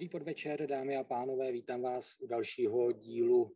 [0.00, 3.52] Dobrý podvečer, dámy a pánové, vítám vás u dalšího dílu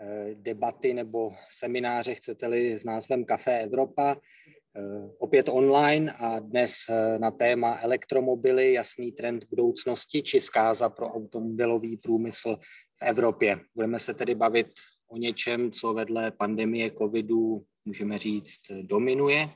[0.00, 4.16] eh, debaty nebo semináře, chcete-li, s názvem Café Evropa.
[4.76, 4.80] Eh,
[5.18, 11.96] opět online a dnes eh, na téma elektromobily, jasný trend budoucnosti či zkáza pro automobilový
[11.96, 12.56] průmysl
[12.96, 13.60] v Evropě.
[13.74, 14.68] Budeme se tedy bavit
[15.10, 19.46] o něčem, co vedle pandemie covidu, můžeme říct, dominuje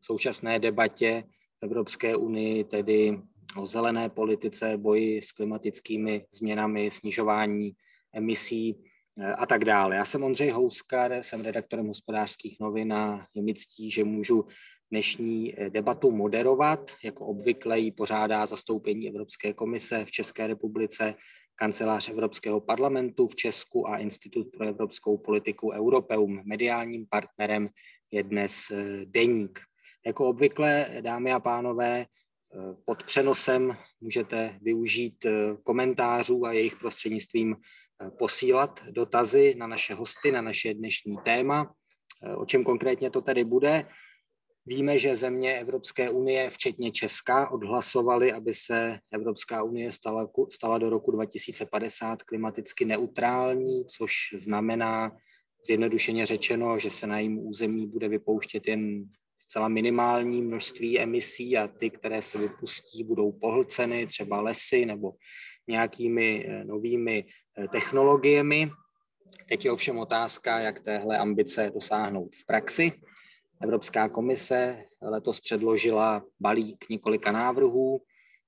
[0.00, 1.24] v současné debatě
[1.60, 3.18] v Evropské unii, tedy
[3.56, 7.72] o zelené politice, boji s klimatickými změnami, snižování
[8.12, 8.76] emisí
[9.18, 9.96] eh, a tak dále.
[9.96, 14.44] Já jsem Ondřej Houskar, jsem redaktorem hospodářských novin a je mi ctí, že můžu
[14.90, 16.90] dnešní eh, debatu moderovat.
[17.04, 21.14] Jako obvykle ji pořádá zastoupení Evropské komise v České republice,
[21.54, 26.42] kancelář Evropského parlamentu v Česku a Institut pro evropskou politiku Europeum.
[26.44, 27.68] Mediálním partnerem
[28.10, 29.60] je dnes eh, Deník.
[30.06, 32.06] Jako obvykle, dámy a pánové,
[32.84, 40.32] pod přenosem můžete využít eh, komentářů a jejich prostřednictvím eh, posílat dotazy na naše hosty,
[40.32, 41.74] na naše dnešní téma.
[42.22, 43.86] Eh, o čem konkrétně to tedy bude?
[44.66, 50.90] Víme, že země Evropské unie, včetně Česka, odhlasovaly, aby se Evropská unie stala, stala do
[50.90, 55.16] roku 2050 klimaticky neutrální, což znamená
[55.66, 59.04] zjednodušeně řečeno, že se na jejím území bude vypouštět jen
[59.44, 65.12] zcela minimální množství emisí a ty, které se vypustí, budou pohlceny třeba lesy nebo
[65.68, 68.70] nějakými eh, novými eh, technologiemi.
[69.48, 72.92] Teď je ovšem otázka, jak téhle ambice dosáhnout v praxi.
[73.62, 78.00] Evropská komise letos předložila balík několika návrhů,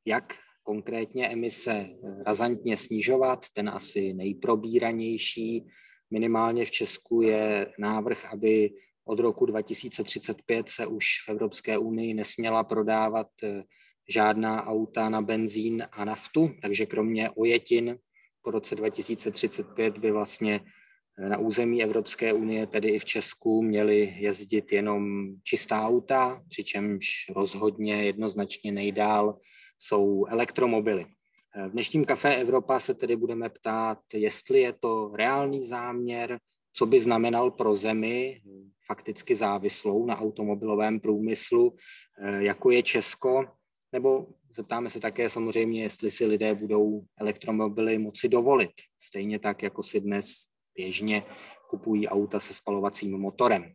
[0.04, 3.46] jak konkrétně emise eh, razantně snižovat.
[3.52, 5.66] Ten asi nejprobíranější
[6.10, 8.70] minimálně v Česku je návrh, aby
[9.06, 13.62] od roku 2035 se už v Evropské unii nesměla prodávat eh,
[14.08, 17.98] žádná auta na benzín a naftu, takže kromě ojetin
[18.42, 20.60] po roce 2035 by vlastně
[21.18, 27.06] eh, na území Evropské unie, tedy i v Česku, měly jezdit jenom čistá auta, přičemž
[27.36, 29.38] rozhodně jednoznačně nejdál
[29.78, 31.06] jsou elektromobily.
[31.56, 36.38] Eh, v dnešním Café Evropa se tedy budeme ptát, jestli je to reálný záměr,
[36.78, 38.40] co by znamenal pro zemi
[38.86, 41.76] fakticky závislou na automobilovém průmyslu,
[42.22, 43.44] eh, jako je Česko,
[43.92, 49.82] nebo zeptáme se také samozřejmě, jestli si lidé budou elektromobily moci dovolit, stejně tak, jako
[49.82, 50.44] si dnes
[50.76, 51.22] běžně
[51.70, 53.72] kupují auta se spalovacím motorem.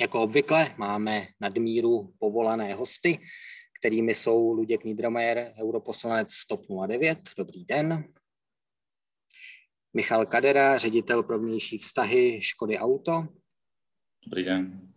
[0.00, 3.18] Jako obvykle máme nadmíru povolané hosty,
[3.80, 7.18] kterými jsou Luděk Niedermayer, europoslanec TOP 09.
[7.38, 8.04] Dobrý den.
[9.96, 13.28] Michal Kadera, ředitel pro vnější vztahy Škody Auto.
[14.26, 14.92] Dobrý den.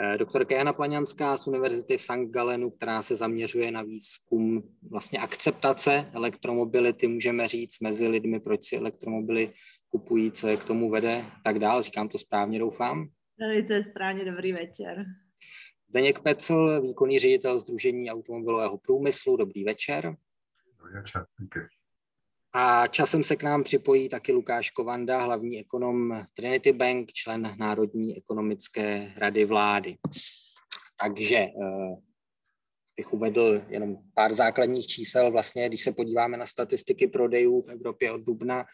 [0.00, 2.30] Eh, doktorka Jana Plaňanská z Univerzity v St.
[2.30, 8.76] Galenu, která se zaměřuje na výzkum vlastně akceptace elektromobility, můžeme říct, mezi lidmi, proč si
[8.76, 9.52] elektromobily
[9.88, 11.82] kupují, co je k tomu vede, tak dál.
[11.82, 13.08] Říkám to správně, doufám.
[13.38, 15.04] Velice správně, dobrý večer.
[15.88, 20.16] Zdeněk Pecl, výkonný ředitel Združení automobilového průmyslu, dobrý večer.
[20.78, 21.60] Dobrý večer, díky.
[22.54, 28.16] A časem se k nám připojí taky Lukáš Kovanda, hlavní ekonom Trinity Bank, člen Národní
[28.16, 29.96] ekonomické rady vlády.
[31.00, 31.96] Takže eh,
[32.96, 35.30] bych uvedl jenom pár základních čísel.
[35.30, 38.64] Vlastně, když se podíváme na statistiky prodejů v Evropě od dubna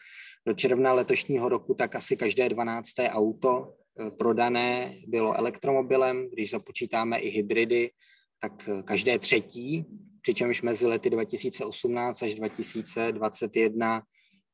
[0.47, 2.89] do června letošního roku, tak asi každé 12.
[3.09, 6.29] auto eh, prodané bylo elektromobilem.
[6.29, 7.91] Když započítáme i hybridy,
[8.39, 9.85] tak eh, každé třetí
[10.21, 14.01] přičemž mezi lety 2018 až 2021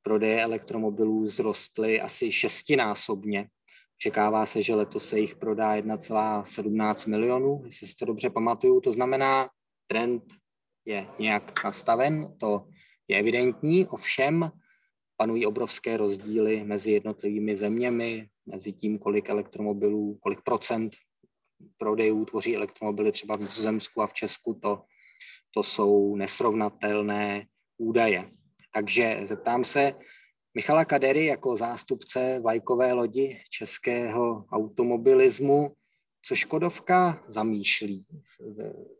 [0.01, 3.47] prodeje elektromobilů zrostly asi šestinásobně.
[3.97, 8.81] Čekává se, že letos se jich prodá 1,17 milionů, jestli si to dobře pamatuju.
[8.81, 9.49] To znamená,
[9.87, 10.23] trend
[10.85, 12.67] je nějak nastaven, to
[13.07, 14.51] je evidentní, ovšem
[15.17, 20.95] panují obrovské rozdíly mezi jednotlivými zeměmi, mezi tím, kolik elektromobilů, kolik procent
[21.77, 24.81] prodejů tvoří elektromobily třeba v Nizozemsku a v Česku, to
[25.55, 27.45] to jsou nesrovnatelné
[27.77, 28.31] údaje.
[28.73, 29.93] Takže zeptám se
[30.53, 35.73] Michala Kadery jako zástupce vlajkové lodi českého automobilismu,
[36.21, 38.05] co Škodovka zamýšlí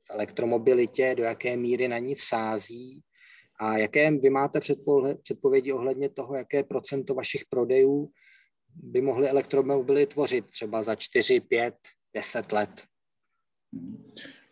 [0.07, 3.01] v elektromobilitě, do jaké míry na ní vsází
[3.59, 4.59] a jaké vy máte
[5.23, 8.11] předpovědi ohledně toho, jaké procento vašich prodejů
[8.75, 11.75] by mohly elektromobily tvořit třeba za 4, 5,
[12.13, 12.83] 10 let?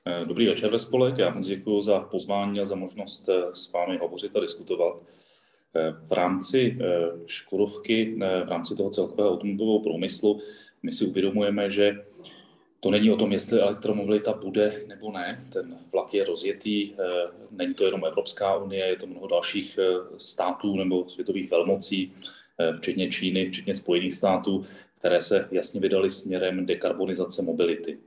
[0.05, 3.71] Eh, dobrý večer ve spolek, já moc děkuji za pozvání a za možnost eh, s
[3.71, 5.01] vámi hovořit a diskutovat.
[5.75, 6.77] Eh, v rámci
[7.25, 8.15] Škodovky,
[8.45, 10.41] v rámci toho celkového automobilového průmyslu,
[10.83, 12.05] my si uvědomujeme, že
[12.79, 15.43] to není o tom, jestli elektromobilita bude nebo ne.
[15.53, 16.93] Ten vlak je rozjetý,
[17.51, 19.79] není to jenom Evropská unie, je to mnoho dalších
[20.17, 22.13] států nebo světových velmocí,
[22.77, 24.63] včetně Číny, včetně Spojených států,
[24.99, 27.97] které se jasně vydaly směrem dekarbonizace mobility.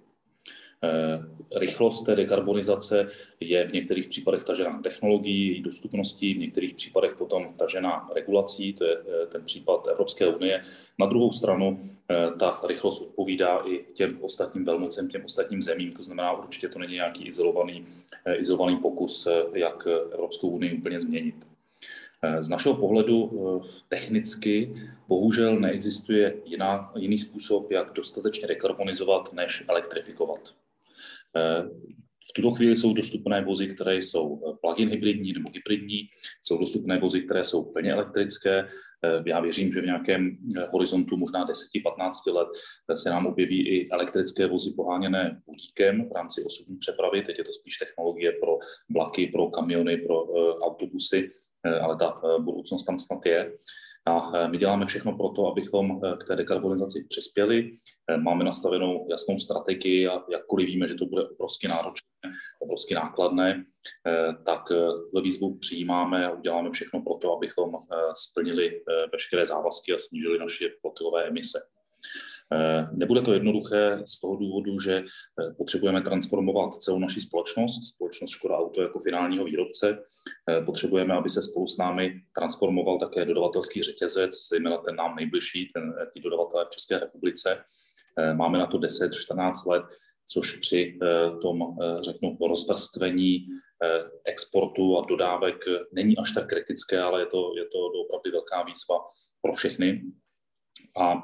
[0.84, 1.24] Eh,
[1.58, 3.08] rychlost té dekarbonizace
[3.40, 8.84] je v některých případech tažená technologií, její dostupností, v některých případech potom tažená regulací, to
[8.84, 10.62] je eh, ten případ Evropské unie.
[10.98, 11.80] Na druhou stranu
[12.10, 16.78] eh, ta rychlost odpovídá i těm ostatním velmocem, těm ostatním zemím, to znamená určitě to
[16.78, 17.86] není nějaký izolovaný,
[18.36, 21.34] izolovaný pokus, jak Evropskou unii úplně změnit.
[22.40, 23.30] Z našeho pohledu
[23.88, 24.76] technicky
[25.08, 30.54] bohužel neexistuje jiná, jiný způsob, jak dostatečně dekarbonizovat, než elektrifikovat.
[32.30, 36.00] V tuto chvíli jsou dostupné vozy, které jsou plug-in hybridní nebo hybridní,
[36.42, 38.68] jsou dostupné vozy, které jsou plně elektrické.
[39.26, 40.36] Já věřím, že v nějakém
[40.70, 42.48] horizontu možná 10-15 let
[42.94, 47.22] se nám objeví i elektrické vozy poháněné vodíkem v rámci osobní přepravy.
[47.22, 48.58] Teď je to spíš technologie pro
[48.94, 51.30] vlaky, pro kamiony, pro eh, autobusy,
[51.66, 53.52] eh, ale ta eh, budoucnost tam snad je.
[54.06, 57.72] A e, my děláme všechno pro to, abychom e, k té dekarbonizaci přispěli.
[58.10, 62.08] E, máme nastavenou jasnou strategii a jakkoliv víme, že to bude obrovsky náročné,
[62.60, 63.64] obrovsky nákladné,
[64.46, 64.62] tak
[65.10, 67.72] tuto výzvu přijímáme a uděláme všechno pro to, abychom
[68.14, 68.82] splnili
[69.12, 71.58] veškeré závazky a snížili naše flotilové emise.
[72.52, 78.30] Eh, nebude to jednoduché z toho důvodu, že eh, potřebujeme transformovat celou naši společnost, společnost
[78.30, 79.98] Škoda Auto jako finálního výrobce.
[80.50, 85.68] Eh, potřebujeme, aby se spolu s námi transformoval také dodavatelský řetězec, zejména ten nám nejbližší,
[85.74, 87.58] ten, ty dodavatelé v České republice.
[88.34, 89.84] Máme na to 10-14 let,
[90.26, 90.98] což při
[91.42, 93.46] tom, řeknu, rozvrstvení
[94.24, 98.98] exportu a dodávek není až tak kritické, ale je to, je to opravdu velká výzva
[99.42, 100.02] pro všechny.
[100.96, 101.14] A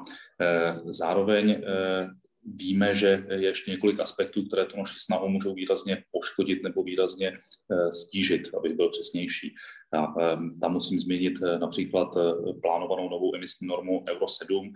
[0.41, 1.61] e, zároveň e,
[2.45, 7.27] víme, že je ještě několik aspektů, které tu naši snahu můžou výrazně poškodit nebo výrazně
[7.27, 9.55] e, stížit, abych byl přesnější.
[9.93, 10.13] Já
[10.61, 12.07] tam musím změnit například
[12.61, 14.73] plánovanou novou emisní normu Euro 7,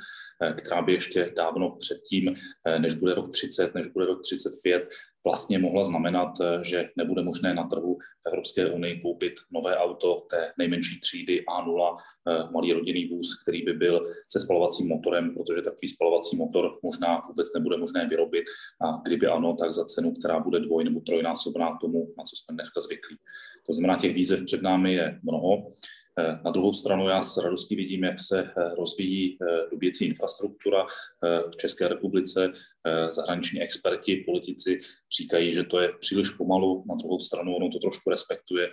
[0.58, 2.36] která by ještě dávno předtím,
[2.78, 4.90] než bude rok 30, než bude rok 35,
[5.26, 10.26] vlastně mohla znamenat, eh, že nebude možné na trhu v Evropské unii koupit nové auto
[10.30, 15.62] té nejmenší třídy A0, eh, malý rodinný vůz, který by byl se spalovacím motorem, protože
[15.62, 18.46] takový spalovací motor možná vůbec nebude možné vyrobit
[18.82, 22.56] a kdyby ano, tak za cenu, která bude dvoj nebo trojnásobná tomu, na co jsme
[22.56, 23.18] dneska zvyklí.
[23.66, 25.72] To znamená, těch výzev před námi je mnoho.
[26.20, 30.86] Eh, na druhou stranu já s radostí vidím, jak se eh, rozvíjí eh, doběcí infrastruktura
[31.54, 32.52] v České republice.
[33.10, 34.80] Zahraniční experti, politici
[35.20, 36.84] říkají, že to je příliš pomalu.
[36.90, 38.70] Na druhou stranu ono to trošku respektuje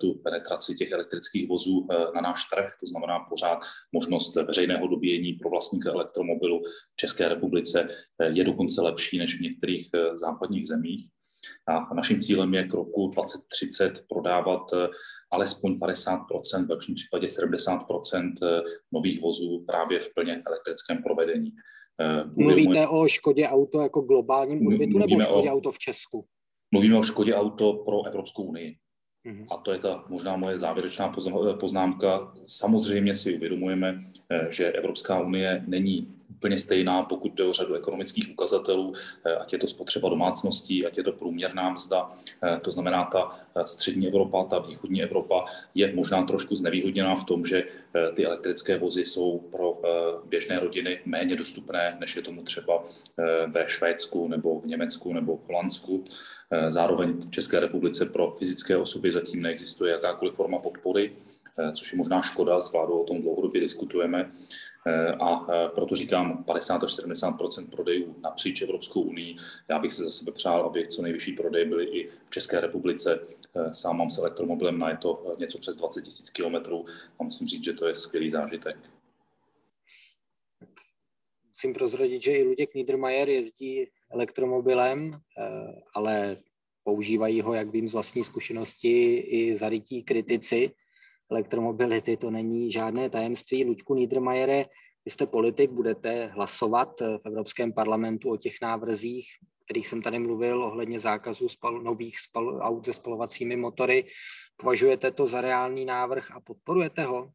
[0.00, 3.58] tu penetraci těch elektrických vozů na náš trh, to znamená pořád
[3.92, 6.62] možnost veřejného dobíjení pro vlastníka elektromobilu
[6.92, 7.88] v České republice
[8.32, 11.08] je dokonce lepší než v některých západních zemích.
[11.68, 14.70] A naším cílem je k roku 2030 prodávat
[15.30, 18.62] alespoň 50%, v lepším případě 70% eh,
[18.92, 21.52] nových vozů právě v plně elektrickém provedení.
[22.00, 26.26] Eh, Mluvíte o Škodě Auto jako globálním odbytu nebo Škodě o, Auto v Česku?
[26.72, 28.76] Mluvíme o Škodě Auto pro Evropskou unii.
[29.24, 29.46] Mhm.
[29.50, 31.14] A to je ta možná moje závěrečná
[31.60, 32.34] poznámka.
[32.46, 38.30] Samozřejmě si uvědomujeme, eh, že Evropská unie není úplně stejná, pokud jde o řadu ekonomických
[38.32, 38.94] ukazatelů,
[39.24, 42.12] eh, ať je to spotřeba domácností, ať je to průměrná mzda.
[42.42, 47.24] Eh, to znamená, ta eh, střední Evropa, ta východní Evropa je možná trošku znevýhodněná v
[47.24, 47.64] tom, že
[48.14, 49.80] ty elektrické vozy jsou pro
[50.24, 52.84] běžné rodiny méně dostupné, než je tomu třeba
[53.46, 56.04] ve Švédsku nebo v Německu nebo v Holandsku.
[56.68, 61.12] Zároveň v České republice pro fyzické osoby zatím neexistuje jakákoliv forma podpory,
[61.72, 64.32] což je možná škoda, s vládou o tom dlouhodobě diskutujeme.
[64.86, 69.36] Eh, a eh, proto říkám 50 až 70% prodejů napříč Evropskou unii.
[69.68, 73.20] Já bych si za sebe přál, aby co nejvyšší prodej byly i v České republice.
[73.56, 76.84] Eh, sám mám s elektromobilem na je to něco přes 20 000 kilometrů
[77.18, 78.76] a musím říct, že to je skvělý zážitek.
[81.50, 85.20] Musím prozradit, že i Luděk Niedermayer jezdí elektromobilem,
[85.94, 86.36] ale
[86.84, 90.70] používají ho, jak vím z vlastní zkušenosti, i zarytí kritici
[91.30, 93.64] elektromobility, to není žádné tajemství.
[93.64, 94.64] Luďku Niedermayere,
[95.04, 99.26] vy jste politik, budete hlasovat v Evropském parlamentu o těch návrzích,
[99.64, 104.06] kterých jsem tady mluvil, ohledně zákazu spal, nových spal, aut se spalovacími motory.
[104.56, 107.30] Považujete to za reálný návrh a podporujete ho?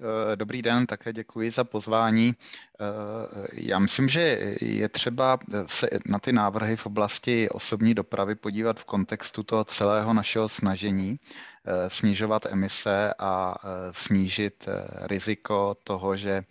[0.00, 2.34] Eh, dobrý den, také děkuji za pozvání.
[2.34, 8.80] Eh, já myslím, že je třeba se na ty návrhy v oblasti osobní dopravy podívat
[8.80, 11.49] v kontextu toho celého našeho snažení eh,
[11.88, 13.54] snižovat emise a
[13.92, 14.68] snížit
[15.02, 16.44] riziko toho, že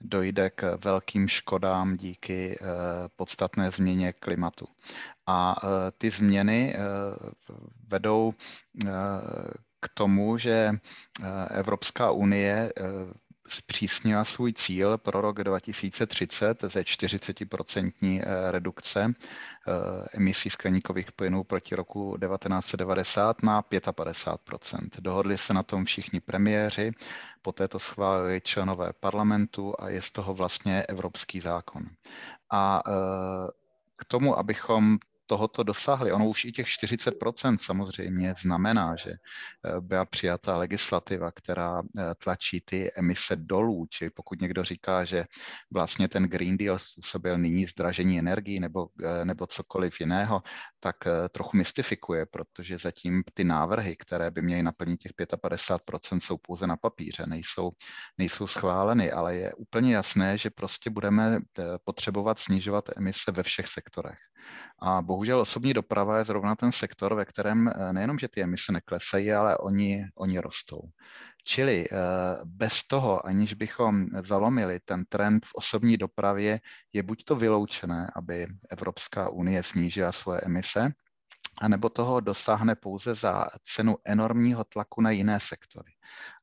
[0.00, 2.58] dojde k velkým škodám díky
[3.16, 4.66] podstatné změně klimatu.
[5.26, 5.56] A
[5.98, 6.74] ty změny
[7.88, 8.34] vedou
[9.80, 10.70] k tomu, že
[11.50, 12.72] Evropská unie
[13.48, 19.72] zpřísnila svůj cíl pro rok 2030 ze 40% eh, redukce eh,
[20.14, 24.88] emisí skleníkových plynů proti roku 1990 na 55%.
[25.00, 26.92] Dohodli se na tom všichni premiéři,
[27.42, 31.82] poté to schválili členové parlamentu a je z toho vlastně evropský zákon.
[32.50, 32.90] A eh,
[33.96, 36.12] k tomu, abychom tohoto dosáhli.
[36.12, 42.60] Ono už i těch 40% samozřejmě znamená, že eh, byla přijata legislativa, která eh, tlačí
[42.60, 45.24] ty emise dolů, či pokud někdo říká, že
[45.70, 50.42] vlastně ten Green Deal způsobil nyní zdražení energii nebo, eh, nebo cokoliv jiného,
[50.80, 50.96] tak
[51.32, 56.76] trochu mystifikuje, protože zatím ty návrhy, které by měly naplnit těch 55%, jsou pouze na
[56.76, 57.70] papíře, nejsou,
[58.18, 61.40] nejsou schváleny, ale je úplně jasné, že prostě budeme
[61.84, 64.18] potřebovat snižovat emise ve všech sektorech.
[64.78, 68.72] A bohužel osobní doprava je zrovna ten sektor, ve kterém eh, nejenom, že ty emise
[68.72, 70.80] neklesají, ale oni, oni rostou.
[71.44, 71.96] Čili eh,
[72.44, 76.60] bez toho, aniž bychom zalomili ten trend v osobní dopravě,
[76.92, 80.92] je buď to vyloučené, aby Evropská unie snížila svoje emise,
[81.60, 85.92] anebo toho dosáhne pouze za cenu enormního tlaku na jiné sektory.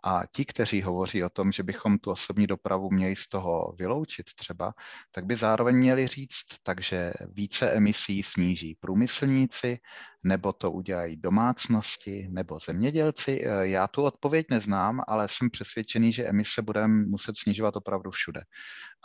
[0.05, 4.25] A ti, kteří hovoří o tom, že bychom tu osobní dopravu měli z toho vyloučit
[4.35, 4.73] třeba,
[5.11, 9.79] tak by zároveň měli říct, takže více emisí sníží průmyslníci,
[10.23, 13.41] nebo to udělají domácnosti, nebo zemědělci.
[13.45, 18.41] E, já tu odpověď neznám, ale jsem přesvědčený, že emise budeme muset snižovat opravdu všude.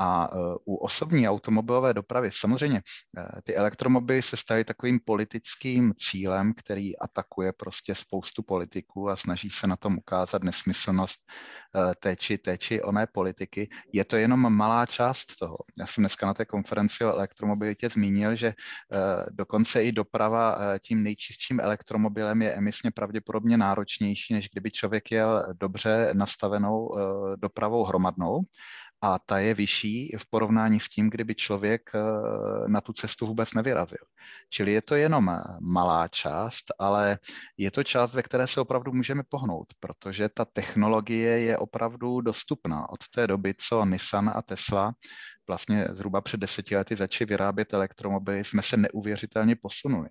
[0.01, 2.83] A e, u osobní automobilové dopravy samozřejmě e,
[3.43, 9.67] ty elektromobily se staly takovým politickým cílem, který atakuje prostě spoustu politiků a snaží se
[9.67, 13.69] na tom ukázat nesmyslnost eh, té či, té či oné politiky.
[13.93, 15.57] Je to jenom malá část toho.
[15.79, 18.55] Já jsem dneska na té konferenci o elektromobilitě zmínil, že eh,
[19.31, 25.55] dokonce i doprava eh, tím nejčistším elektromobilem je emisně pravděpodobně náročnější, než kdyby člověk jel
[25.61, 26.91] dobře nastavenou
[27.37, 28.41] dopravou hromadnou
[29.03, 32.01] a ta je vyšší v porovnání s tím, kdyby člověk eh,
[32.67, 34.05] na tu cestu vůbec nevyrazil.
[34.51, 37.19] Čili je to jenom malá část, ale
[37.57, 42.91] je to část, ve které se opravdu můžeme pohnout, protože ta technologie je opravdu dostupná.
[42.91, 44.93] Od té doby, co Nissan a Tesla
[45.51, 50.09] vlastně zhruba před deseti lety začali vyrábět elektromobily, jsme se neuvěřitelně posunuli.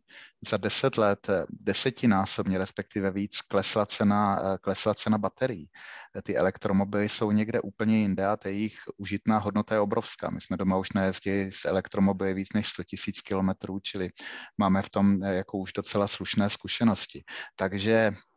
[0.49, 5.69] Za deset let desetinásobně, respektive víc, klesla cena, klesla cena baterií.
[6.23, 10.29] Ty elektromobily jsou někde úplně jinde a jejich užitná hodnota je obrovská.
[10.29, 14.09] My jsme doma už najezdili s elektromobily víc než 100 000 kilometrů, čili
[14.57, 17.23] máme v tom jako už docela slušné zkušenosti.
[17.55, 18.28] Takže Eh,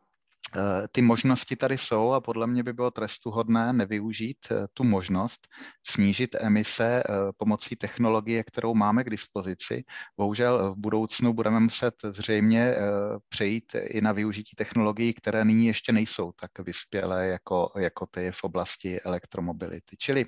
[0.91, 5.47] ty možnosti tady jsou a podle mě by bylo trestuhodné nevyužít eh, tu možnost
[5.87, 9.83] snížit emise eh, pomocí technologie, kterou máme k dispozici.
[10.17, 12.75] Bohužel v budoucnu budeme muset zřejmě
[13.29, 18.43] přejít i na využití technologií, které nyní ještě nejsou tak vyspělé jako, jako ty v
[18.43, 19.95] oblasti elektromobility.
[19.97, 20.25] Čili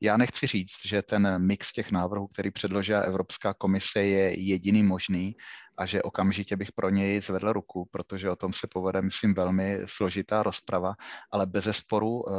[0.00, 5.36] já nechci říct, že ten mix těch návrhů, který předložila Evropská komise, je jediný možný
[5.78, 9.78] a že okamžitě bych pro něj zvedl ruku, protože o tom se povede, myslím, velmi
[9.84, 10.94] složitá rozprava,
[11.30, 12.32] ale bez zesporu eh,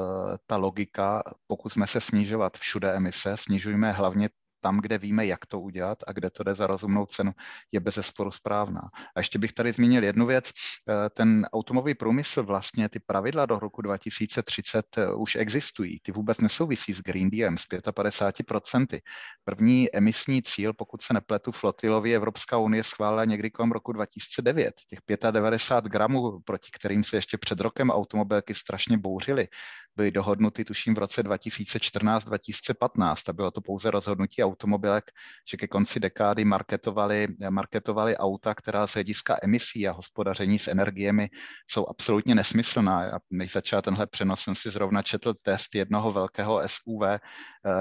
[0.45, 4.29] ta logika, pokud jsme se snižovat všude emise, snižujme hlavně
[4.59, 7.31] tam, kde víme, jak to udělat a kde to jde za rozumnou cenu,
[7.71, 8.81] je bez zesporu správná.
[9.15, 10.49] A ještě bych tady zmínil jednu věc.
[10.49, 15.99] Eh, ten automový průmysl, vlastně ty pravidla do roku 2030 eh, už existují.
[15.99, 18.99] Ty vůbec nesouvisí s Green Dealem s 55%.
[19.43, 24.75] První emisní cíl, pokud se nepletu, flotilově Evropská unie schválila někdy kolem roku 2009.
[24.89, 24.99] Těch
[25.31, 29.47] 95 gramů, proti kterým se ještě před rokem automobilky strašně bouřily,
[29.95, 35.11] byly dohodnuty, tuším, v roce 2014-2015 a bylo to pouze rozhodnutí automobilek,
[35.47, 41.29] že ke konci dekády marketovali, marketovali auta, která z hlediska emisí a hospodaření s energiemi
[41.67, 43.15] jsou absolutně nesmyslná.
[43.15, 47.19] A než začal tenhle přenos, jsem si zrovna četl test jednoho velkého SUV eh,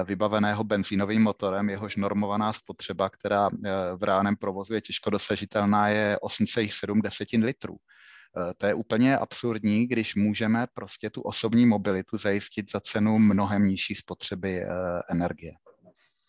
[0.03, 6.17] vybaveného benzínovým motorem, jehož normovaná spotřeba, která eh, v reálném provozu je těžko dosažitelná, je
[6.23, 7.75] 8,7 litrů.
[7.77, 13.67] Eh, to je úplně absurdní, když můžeme prostě tu osobní mobilitu zajistit za cenu mnohem
[13.67, 14.63] nižší spotřeby
[15.09, 15.53] energie.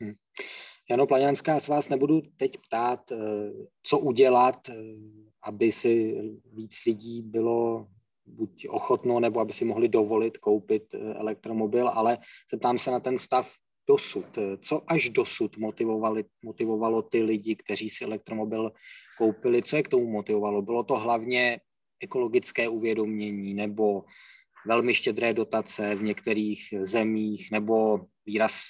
[0.00, 0.14] Hmm.
[0.90, 3.16] Jano Plaňanská, s vás nebudu teď ptát, eh,
[3.82, 4.70] co udělat,
[5.42, 7.86] aby si víc lidí bylo
[8.26, 12.18] buď ochotno, nebo aby si mohli dovolit koupit elektromobil, ale
[12.50, 13.52] zeptám se na ten stav
[13.88, 14.38] dosud.
[14.62, 18.72] Co až dosud motivovali, motivovalo ty lidi, kteří si elektromobil
[19.18, 19.62] koupili?
[19.62, 20.62] Co je k tomu motivovalo?
[20.62, 21.60] Bylo to hlavně
[22.00, 24.04] ekologické uvědomění nebo
[24.66, 28.62] velmi štědré dotace v některých zemích, nebo výraz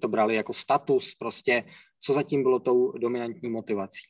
[0.00, 1.64] to brali jako status, prostě
[2.00, 4.02] co zatím bylo tou dominantní motivací.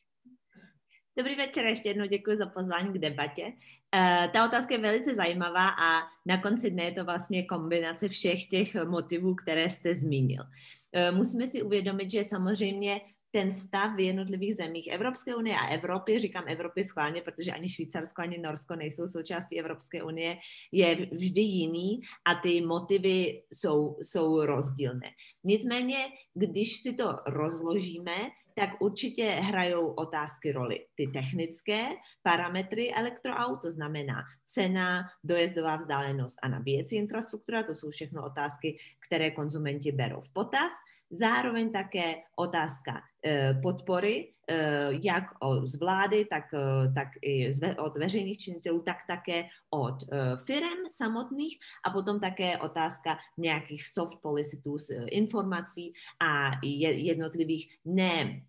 [1.17, 3.43] Dobrý večer, ještě jednou děkuji za pozvání k debatě.
[3.45, 8.45] Uh, ta otázka je velice zajímavá a na konci dne je to vlastně kombinace všech
[8.45, 10.43] těch motivů, které jste zmínil.
[10.43, 13.01] Uh, musíme si uvědomit, že samozřejmě
[13.33, 18.21] ten stav v jednotlivých zemích Evropské unie a Evropy, říkám Evropy schválně, protože ani Švýcarsko,
[18.21, 20.37] ani Norsko nejsou součástí Evropské unie,
[20.71, 25.09] je vždy jiný a ty motivy jsou, jsou rozdílné.
[25.43, 25.97] Nicméně,
[26.33, 28.13] když si to rozložíme,
[28.55, 30.85] tak určitě hrajou otázky roli.
[30.95, 31.85] Ty technické
[32.21, 39.31] parametry elektroaut, to znamená cena, dojezdová vzdálenost a nabíjecí infrastruktura, to jsou všechno otázky, které
[39.31, 40.73] konzumenti berou v potaz.
[41.13, 44.57] Zároveň také otázka e, podpory, e,
[45.01, 45.23] jak
[45.63, 49.97] z vlády, tak, e, tak i od veřejných činitelů, tak také od
[50.45, 56.51] firm samotných a potom také otázka nějakých soft policy tools, informací a
[56.97, 58.41] jednotlivých ne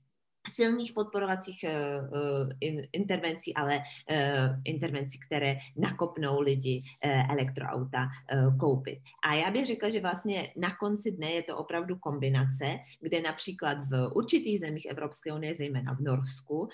[0.48, 2.48] silných podporovacích uh,
[2.92, 8.98] intervencí, ale uh, intervencí, které nakopnou lidi uh, elektroauta uh, koupit.
[9.28, 12.64] A já bych řekla, že vlastně na konci dne je to opravdu kombinace,
[13.00, 16.68] kde například v určitých zemích Evropské unie, zejména v Norsku, uh,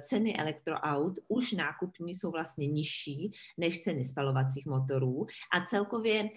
[0.00, 6.30] ceny elektroaut už nákupní jsou vlastně nižší než ceny spalovacích motorů a celkově uh,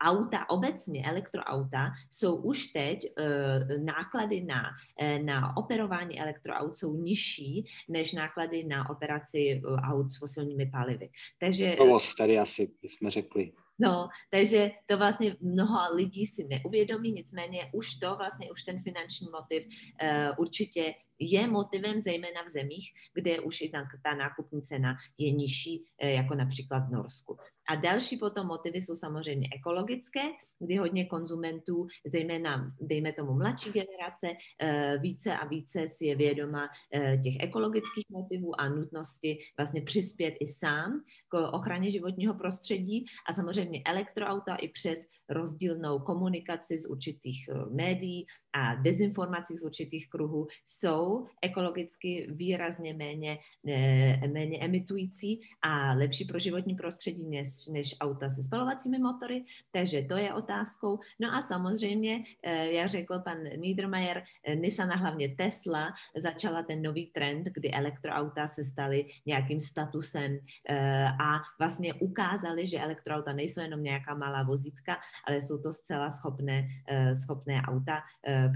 [0.00, 4.62] auta obecně, elektroauta, jsou už teď uh, náklady na,
[5.02, 9.60] uh, na operování elektroaut jsou nižší než náklady na operaci eh,
[9.92, 11.10] aut s fosilními palivy.
[11.38, 11.74] Takže...
[11.76, 13.52] Provoz tady asi jsme řekli.
[13.78, 19.28] No, takže to vlastně mnoho lidí si neuvědomí, nicméně už to vlastně, už ten finanční
[19.30, 24.96] motiv uh, určitě je motivem zejména v zemích, kde už i ta, ta nákupní cena
[25.18, 27.36] je nižší, eh, jako například v Norsku.
[27.68, 30.20] A další potom motivy jsou samozřejmě ekologické,
[30.58, 34.26] kdy hodně konzumentů, zejména, dejme tomu mladší generace,
[34.60, 40.34] eh, více a více si je vědoma eh, těch ekologických motivů a nutnosti vlastně přispět
[40.40, 47.48] i sám k ochraně životního prostředí a samozřejmě elektroauta i přes rozdílnou komunikaci z určitých
[47.70, 51.03] médií a dezinformací z určitých kruhů jsou
[51.42, 53.38] ekologicky výrazně méně,
[54.32, 60.16] méně emitující a lepší pro životní prostředí než, než auta se spalovacími motory, takže to
[60.16, 60.98] je otázkou.
[61.20, 66.82] No a samozřejmě, eh, jak řekl pan Niedermayer, eh, Nissan a hlavně Tesla začala ten
[66.82, 70.38] nový trend, kdy elektroauta se staly nějakým statusem
[70.68, 76.10] eh, a vlastně ukázali, že elektroauta nejsou jenom nějaká malá vozítka, ale jsou to zcela
[76.10, 76.68] schopné,
[77.14, 78.02] schopné auta,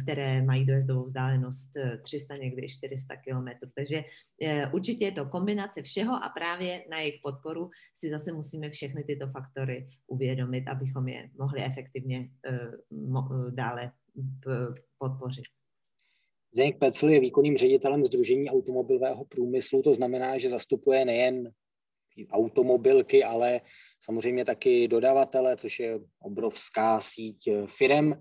[0.03, 1.71] které mají dojezdovou vzdálenost
[2.03, 3.71] 300, někdy 400 kilometrů.
[3.75, 4.05] Takže
[4.43, 9.05] eh, určitě je to kombinace všeho a právě na jejich podporu si zase musíme všechny
[9.05, 12.71] tyto faktory uvědomit, abychom je mohli efektivně eh,
[13.51, 13.93] dále
[14.99, 15.45] podpořit.
[16.55, 21.53] Zdeněk Pecl je výkonným ředitelem Združení automobilového průmyslu, to znamená, že zastupuje nejen
[22.31, 23.61] automobilky, ale
[24.01, 28.21] samozřejmě taky dodavatele, což je obrovská síť firem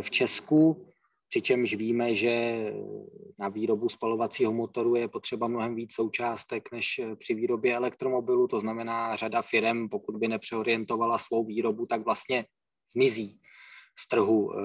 [0.00, 0.86] v Česku
[1.30, 2.64] přičemž víme, že
[3.38, 9.16] na výrobu spalovacího motoru je potřeba mnohem víc součástek než při výrobě elektromobilu, to znamená
[9.16, 12.44] řada firm, pokud by nepřeorientovala svou výrobu, tak vlastně
[12.92, 13.40] zmizí
[13.98, 14.52] z trhu.
[14.52, 14.62] Eh,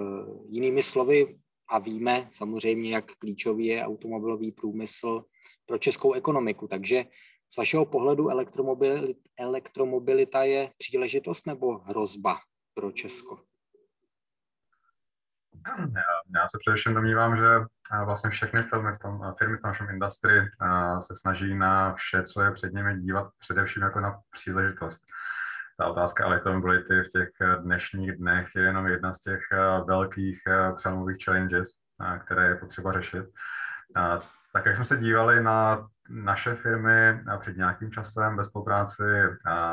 [0.49, 5.25] jinými slovy, a víme samozřejmě, jak klíčový je automobilový průmysl
[5.65, 6.67] pro českou ekonomiku.
[6.67, 7.05] Takže
[7.53, 8.27] z vašeho pohledu
[9.37, 12.37] elektromobilita je příležitost nebo hrozba
[12.73, 13.39] pro Česko?
[16.35, 17.45] Já se především domnívám, že
[18.05, 20.41] vlastně všechny firmy v, tom, firmy v našem industrii
[20.99, 25.03] se snaží na vše, co je před nimi dívat především jako na příležitost.
[25.77, 27.29] Ta otázka elektromobility v těch
[27.61, 29.41] dnešních dnech je jenom jedna z těch
[29.87, 30.41] velkých
[30.75, 31.67] přelomových challenges,
[32.25, 33.25] které je potřeba řešit.
[34.53, 39.03] Tak jak jsme se dívali na naše firmy před nějakým časem ve spolupráci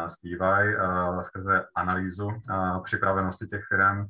[0.06, 0.76] s EY
[1.22, 2.42] skrze analýzu
[2.84, 4.04] připravenosti těch firm,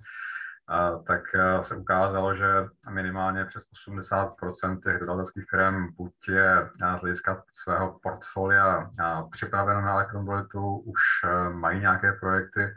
[1.06, 2.46] tak eh, se ukázalo, že
[2.90, 9.80] minimálně přes 80% těch dodavatelských firm buď je eh, z hlediska svého portfolia eh, připraveno
[9.80, 11.00] na elektromobilitu, už
[11.52, 12.74] mají nějaké projekty,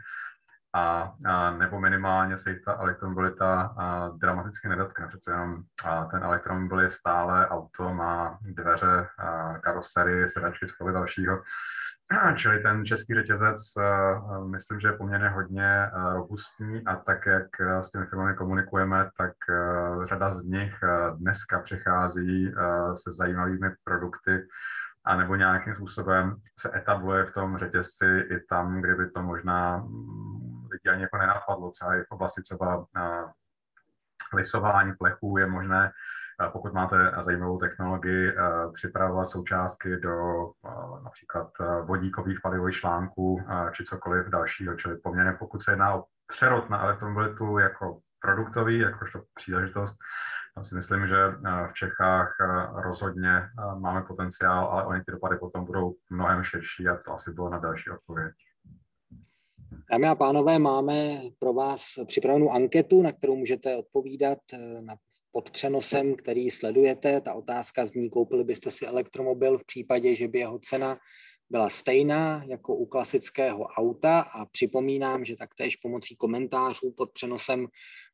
[0.76, 5.06] a, a nebo minimálně se jich ta elektromobilita a, dramaticky nedotkne.
[5.06, 11.42] Přece jenom a, ten elektromobil je stále auto, má dveře, a, karosery, sedačky, schovy dalšího.
[12.36, 17.26] Čili ten český řetězec, eh, eh, myslím, že je poměrně hodně eh, robustní a tak,
[17.26, 17.46] jak
[17.80, 19.32] s těmi firmami komunikujeme, tak
[20.04, 20.74] řada z nich
[21.16, 22.54] dneska přichází
[22.94, 24.48] se zajímavými produkty,
[25.04, 29.86] a nebo nějakým způsobem se etabluje v tom řetězci i tam, kde by to možná
[30.86, 31.70] lidi ani jako nenapadlo.
[31.70, 32.86] Třeba i v oblasti třeba
[34.34, 35.92] lisování plechů je možné,
[36.52, 38.32] pokud máte zajímavou technologii,
[38.74, 40.16] připravovat součástky do
[41.04, 41.50] například
[41.82, 44.74] vodíkových palivových článků či cokoliv dalšího.
[44.74, 49.96] Čili poměrně pokud se jedná o přerod na elektromobilitu jako produktový, jakožto příležitost,
[50.54, 51.28] tam si myslím, že
[51.66, 52.36] v Čechách
[52.74, 57.50] rozhodně máme potenciál, ale oni ty dopady potom budou mnohem širší a to asi bylo
[57.50, 58.34] na další odpověď.
[59.90, 64.96] Dámy a pánové, máme pro vás připravenou anketu, na kterou můžete odpovídat eh, na,
[65.32, 67.20] pod přenosem, který sledujete.
[67.20, 70.98] Ta otázka zní, koupili byste si elektromobil v případě, že by jeho cena
[71.50, 77.66] byla stejná jako u klasického auta a připomínám, že taktéž pomocí komentářů pod přenosem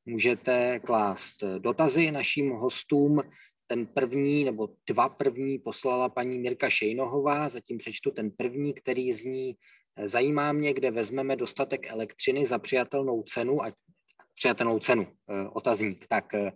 [0.06, 3.22] můžete klást dotazy našim hostům.
[3.66, 9.56] Ten první nebo dva první poslala paní Mirka Šejnohová, zatím přečtu ten první, který zní
[10.04, 13.72] Zajímá mě, kde vezmeme dostatek elektřiny za přijatelnou cenu a
[14.34, 16.06] přijatelnou cenu, eh, otazník.
[16.08, 16.52] Tak eh,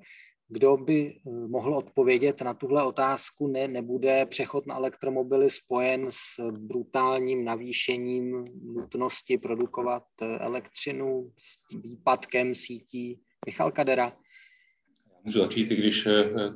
[0.48, 6.50] kdo by eh, mohl odpovědět na tuhle otázku, ne, nebude přechod na elektromobily spojen s
[6.50, 13.20] brutálním navýšením nutnosti produkovat elektřinu, s výpadkem sítí.
[13.46, 14.16] Michal Kadera.
[15.24, 16.08] Můžu začít, i když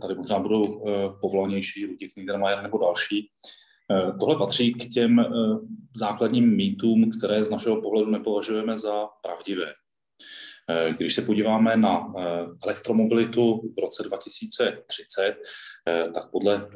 [0.03, 0.85] tady možná budou
[1.21, 3.31] povolanější lidi, Kniedermayer nebo další.
[3.91, 5.27] Eh, tohle patří k těm eh,
[5.97, 9.73] základním mýtům, které z našeho pohledu nepovažujeme za pravdivé.
[10.71, 12.13] Eh, když se podíváme na
[12.65, 15.37] elektromobilitu v roce 2030,
[16.15, 16.69] tak podle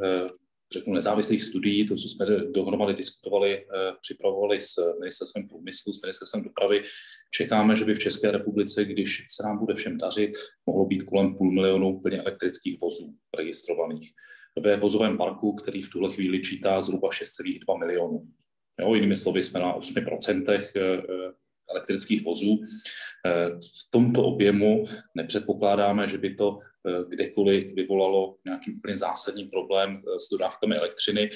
[0.73, 3.67] řeknu, nezávislých studií, to, co jsme dohromady diskutovali,
[4.01, 6.83] připravovali s ministerstvem průmyslu, s ministerstvem dopravy,
[7.31, 10.33] čekáme, že by v České republice, když se nám bude všem dařit,
[10.67, 14.13] mohlo být kolem půl milionu plně elektrických vozů registrovaných
[14.61, 18.27] ve vozovém parku, který v tuhle chvíli čítá zhruba 6,2 milionů.
[18.81, 21.03] Jo, jinými slovy jsme na 8% eh, eh,
[21.71, 22.61] elektrických vozů.
[23.27, 26.59] Eh, v tomto objemu nepředpokládáme, že by to
[27.09, 31.31] kdekoliv vyvolalo nějaký úplně zásadní problém s dodávkami elektřiny.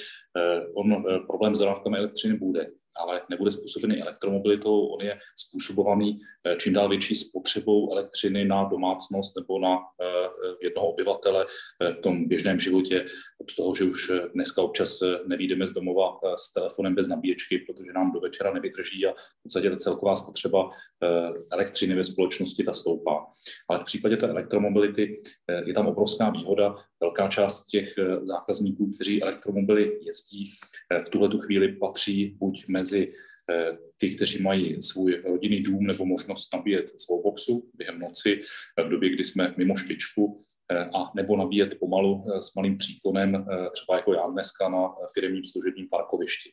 [0.75, 6.73] On problém s dodávkami elektřiny bude ale nebude způsobený elektromobilitou, on je způsobovaný eh, čím
[6.73, 10.05] dál větší spotřebou elektřiny na domácnost nebo na eh,
[10.63, 13.05] jednoho obyvatele eh, v tom běžném životě,
[13.41, 18.11] od toho, že už dneska občas nevídeme z domova s telefonem bez nabíječky, protože nám
[18.11, 20.69] do večera nevydrží a v podstatě ta celková spotřeba
[21.51, 23.25] elektřiny ve společnosti ta stoupá.
[23.69, 25.21] Ale v případě té elektromobility
[25.65, 26.75] je tam obrovská výhoda.
[27.01, 30.43] Velká část těch zákazníků, kteří elektromobily jezdí,
[31.05, 33.13] v tuhle tu chvíli patří buď mezi mezi
[33.51, 38.83] eh, ty, kteří mají svůj rodinný dům nebo možnost nabíjet svou boxu během noci eh,
[38.83, 43.97] v době, kdy jsme mimo špičku, eh, a nebo nabíjet pomalu s malým příkonem, třeba
[43.97, 46.49] jako já dneska na firmním služebním parkovišti.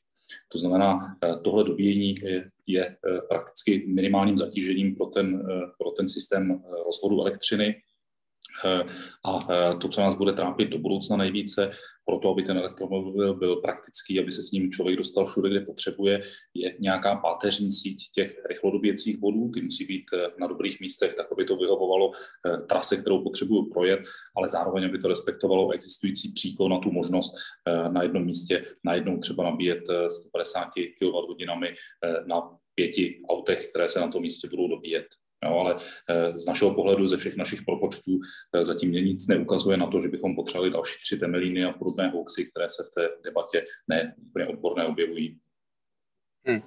[0.53, 2.97] To znamená, tohle dobíjení je, je
[3.29, 5.47] prakticky minimálním zatížením pro ten,
[5.79, 7.75] pro ten systém rozvodu elektřiny
[9.25, 9.39] a
[9.81, 11.71] to, co nás bude trápit do budoucna nejvíce,
[12.07, 16.21] proto aby ten elektromobil byl praktický, aby se s ním člověk dostal všude, kde potřebuje,
[16.55, 21.33] je nějaká páteřní síť těch rychlodoběcích bodů, ty musí být eh, na dobrých místech, tak
[21.33, 24.01] aby to vyhovovalo eh, trase, kterou potřebuju projet,
[24.37, 27.35] ale zároveň, aby to respektovalo existující příklon na tu možnost
[27.69, 31.47] eh, na jednom místě najednou třeba nabíjet 150 kWh
[32.27, 35.07] na pěti autech, které se na tom místě budou dobíjet.
[35.45, 35.77] Jo, ale
[36.11, 38.13] eh, z našeho pohledu, ze všech našich propočtů,
[38.55, 42.09] eh, zatím mě nic neukazuje na to, že bychom potřebovali další tři temelíny a podobné
[42.09, 45.39] hoaxy, které se v té debatě ne úplně odborné objevují.
[46.49, 46.61] Hmm.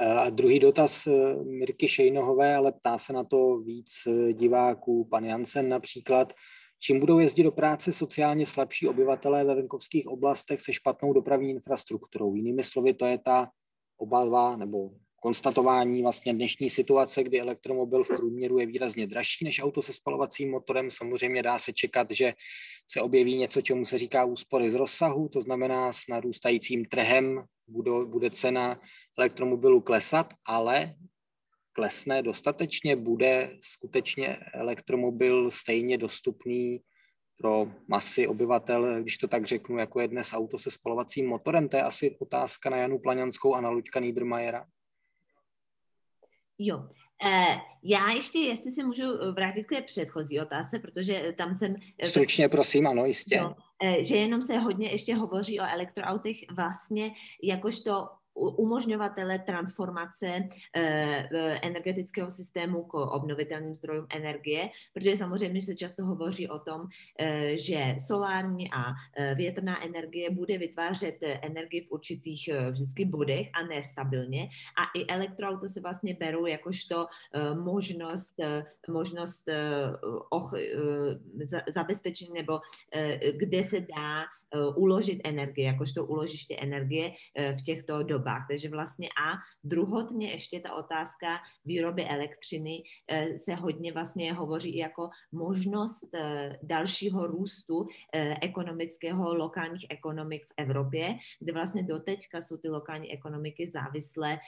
[0.00, 1.08] A druhý dotaz
[1.44, 3.92] Mirky Šejnohové, ale ptá se na to víc
[4.32, 6.32] diváků, pan Jansen například.
[6.78, 12.34] Čím budou jezdit do práce sociálně slabší obyvatelé ve venkovských oblastech se špatnou dopravní infrastrukturou?
[12.34, 13.48] Jinými slovy, to je ta
[13.96, 14.90] obava nebo
[15.26, 20.50] konstatování vlastně dnešní situace, kdy elektromobil v průměru je výrazně dražší než auto se spalovacím
[20.50, 20.90] motorem.
[20.90, 22.34] Samozřejmě dá se čekat, že
[22.90, 27.44] se objeví něco, čemu se říká úspory z rozsahu, to znamená s narůstajícím trhem
[28.06, 28.80] bude, cena
[29.18, 30.94] elektromobilu klesat, ale
[31.72, 36.80] klesne dostatečně, bude skutečně elektromobil stejně dostupný
[37.38, 41.68] pro masy obyvatel, když to tak řeknu, jako je dnes auto se spalovacím motorem.
[41.68, 44.66] To je asi otázka na Janu Plaňanskou a na Luďka Niedermayera.
[46.58, 46.88] Jo,
[47.24, 51.74] Uh, já ještě, jestli se můžu vrátit k té předchozí otázce, protože tam jsem...
[51.98, 53.36] Eh, Stručně, prosím, ano, jistě.
[53.36, 53.54] Jo,
[54.00, 57.10] že jenom se hodně ještě hovoří o elektroautech vlastně
[57.42, 60.48] jakožto umožňovatele transformace
[61.62, 66.86] energetického systému k obnovitelným zdrojům energie, protože samozřejmě se často hovoří o tom,
[67.54, 68.92] že solární a
[69.34, 75.80] větrná energie bude vytvářet energii v určitých vždycky bodech a nestabilně a i elektroauto se
[75.80, 77.06] vlastně berou jakožto
[77.54, 78.34] možnost,
[78.88, 79.48] možnost
[80.30, 80.54] och,
[81.68, 82.60] zabezpečení nebo
[83.38, 84.45] kde se dá Eh,
[84.76, 88.46] uložit energie, jakožto uložiště energie eh, v těchto dobách.
[88.50, 95.10] Takže vlastně a druhotně ještě ta otázka výroby elektřiny eh, se hodně vlastně hovoří jako
[95.32, 96.08] možnost
[96.62, 97.86] dalšího růstu
[98.42, 104.38] ekonomického, lokálních ekonomik v Evropě, kde vlastně doteďka jsou ty lokální ekonomiky závislé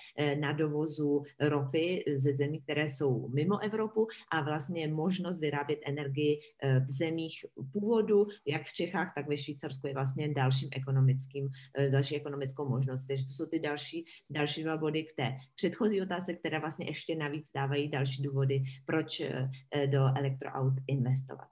[0.40, 6.40] na dovozu ropy ze zemí, které jsou mimo Evropu a vlastně možnost vyrábět energii
[6.86, 11.48] v zemích původu, jak v Čechách, tak ve Švýcarsku vlastně dalším ekonomickým,
[11.78, 13.06] eh, další ekonomickou možnost.
[13.06, 17.16] Takže to jsou ty další, další dva body k té předchozí otázce, které vlastně ještě
[17.16, 19.50] navíc dávají další důvody, proč eh,
[19.86, 21.48] do elektroaut investovat.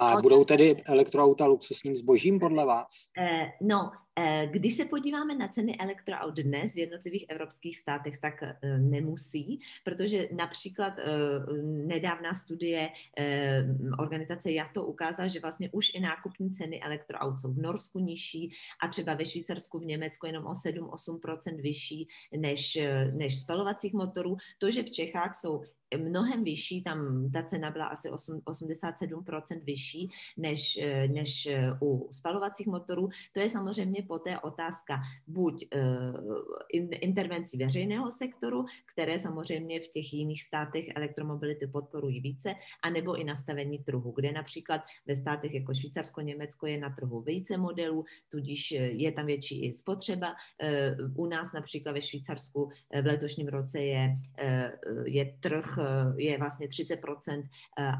[0.00, 3.08] A budou tedy elektroauta luxusním zbožím podle vás?
[3.18, 8.42] Eh, no, Eh, když se podíváme na ceny elektroaut dnes v jednotlivých evropských státech, tak
[8.42, 11.02] eh, nemusí, protože například eh,
[11.62, 12.90] nedávná studie
[13.98, 18.52] organizace JATO ukázala, že vlastně už i nákupní ceny elektroaut jsou v Norsku nižší
[18.82, 22.78] a třeba ve Švýcarsku, v Německu jenom o 7-8% vyšší než,
[23.12, 24.36] než spalovacích motorů.
[24.58, 25.62] To, že v Čechách jsou
[25.98, 31.48] mnohem vyšší, tam ta cena byla asi 8, 87% vyšší než, než
[31.82, 33.08] u spalovacích motorů.
[33.32, 36.44] To je samozřejmě poté otázka buď uh,
[37.00, 43.78] intervencí veřejného sektoru, které samozřejmě v těch jiných státech elektromobility podporují více, anebo i nastavení
[43.78, 48.76] trhu, kde například ve státech jako Švýcarsko, Německo je na trhu více modelů, tudíž eh,
[48.76, 50.34] je tam větší i spotřeba.
[51.16, 52.68] U nás například ve Švýcarsku
[53.02, 54.16] v letošním roce je,
[55.04, 55.78] je trh,
[56.16, 57.42] je vlastně 30%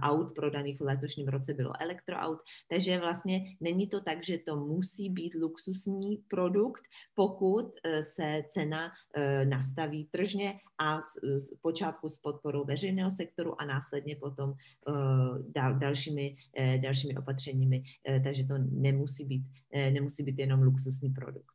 [0.03, 5.11] aut prodaných v letošním roce bylo elektroaut, takže vlastně není to tak, že to musí
[5.11, 6.83] být luxusní produkt,
[7.14, 13.64] pokud eh, se cena eh, nastaví tržně a z počátku s podporou veřejného sektoru a
[13.64, 14.53] následně potom
[14.88, 16.37] eh, dalšími,
[16.83, 17.83] dalšími opatřeními.
[18.25, 21.55] Takže to nemusí být, nemusí být jenom luxusní produkt.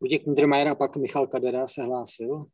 [0.00, 2.46] Luděk Niedermayer a pak Michal Kadera se hlásil.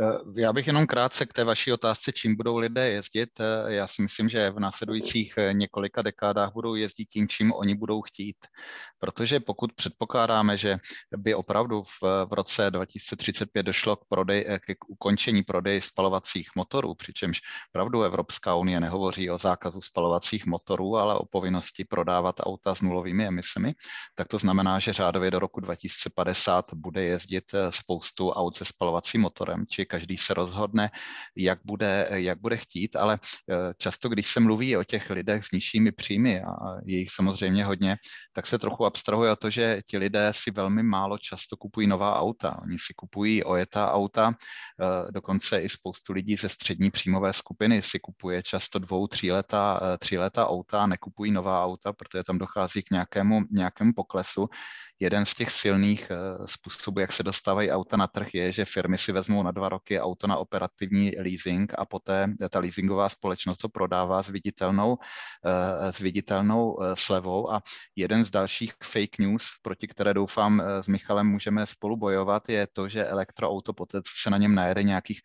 [0.00, 3.30] Eh, já bych jenom krátce k té vaší otázce, čím budou lidé jezdit.
[3.40, 7.74] Eh, já si myslím, že v následujících eh, několika dekádách budou jezdit tím, čím oni
[7.74, 8.36] budou chtít.
[8.98, 10.78] Protože pokud předpokládáme, že
[11.16, 17.40] by opravdu v, v roce 2035 došlo k, prodej, k ukončení prodeje spalovacích motorů, přičemž
[17.72, 23.26] pravdu Evropská unie nehovoří o zákazu spalovacích motorů, ale o povinnosti prodávat auta s nulovými
[23.26, 23.74] emisemi,
[24.14, 29.66] tak to znamená, že řádově do roku 2050 bude jezdit spoustu aut se spalovacím motorem,
[29.66, 30.90] či každý se rozhodne,
[31.36, 33.18] jak bude, jak bude chtít, ale
[33.50, 37.64] eh, často, když se mluví o těch lidech s nižšími příjmy, a je jich samozřejmě
[37.64, 37.96] hodně,
[38.32, 42.20] tak se trochu abstrahuje o to, že ti lidé si velmi málo často kupují nová
[42.20, 42.58] auta.
[42.62, 48.00] Oni si kupují ojetá auta, eh, dokonce i spoustu lidí ze střední příjmové skupiny si
[48.00, 52.82] kupuje často dvou, tří leta, eh, tří leta auta, nekupují nová auta, protože tam dochází
[52.82, 54.48] k nějakému, nějakému poklesu
[55.00, 58.98] jeden z těch silných eh, způsobů, jak se dostávají auta na trh, je, že firmy
[58.98, 63.68] si vezmou na dva roky auto na operativní leasing a poté ta leasingová společnost to
[63.68, 64.96] prodává s viditelnou,
[65.44, 67.52] eh, s viditelnou eh, slevou.
[67.52, 67.62] A
[67.96, 72.88] jeden z dalších fake news, proti které doufám s Michalem můžeme spolu bojovat, je to,
[72.88, 75.20] že elektroauto poté, co se na něm najede nějakých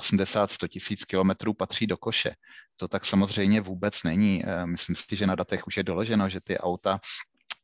[0.00, 2.34] 80-100 tisíc kilometrů patří do koše.
[2.76, 4.44] To tak samozřejmě vůbec není.
[4.64, 7.00] Myslím si, že na datech už je doloženo, že ty auta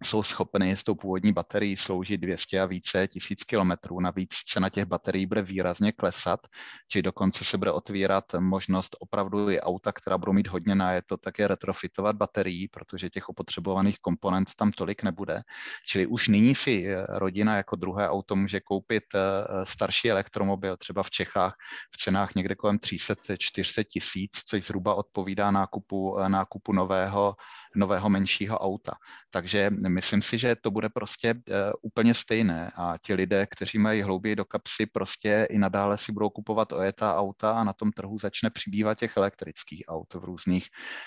[0.05, 4.01] jsou schopny s tou původní baterií sloužit 200 a více tisíc kilometrů.
[4.01, 6.41] Navíc cena těch baterií bude výrazně klesat,
[6.89, 11.03] či dokonce se bude otvírat možnost opravdu i auta, která budou mít hodně na je
[11.03, 15.43] to také retrofitovat baterií, protože těch opotřebovaných komponent tam tolik nebude.
[15.87, 19.19] Čili už nyní si eh, rodina jako druhé auto může koupit eh,
[19.65, 21.55] starší elektromobil, třeba v Čechách
[21.91, 27.37] v cenách někde kolem 300-400 tisíc, což zhruba odpovídá nákupu, eh, nákupu nového
[27.79, 28.95] nového menšího auta.
[29.31, 34.03] Takže myslím si, že to bude prostě eh, úplně stejné a ti lidé, kteří mají
[34.03, 38.19] hlouběji do kapsy, prostě i nadále si budou kupovat ojetá auta a na tom trhu
[38.19, 40.67] začne přibývat těch elektrických aut v různých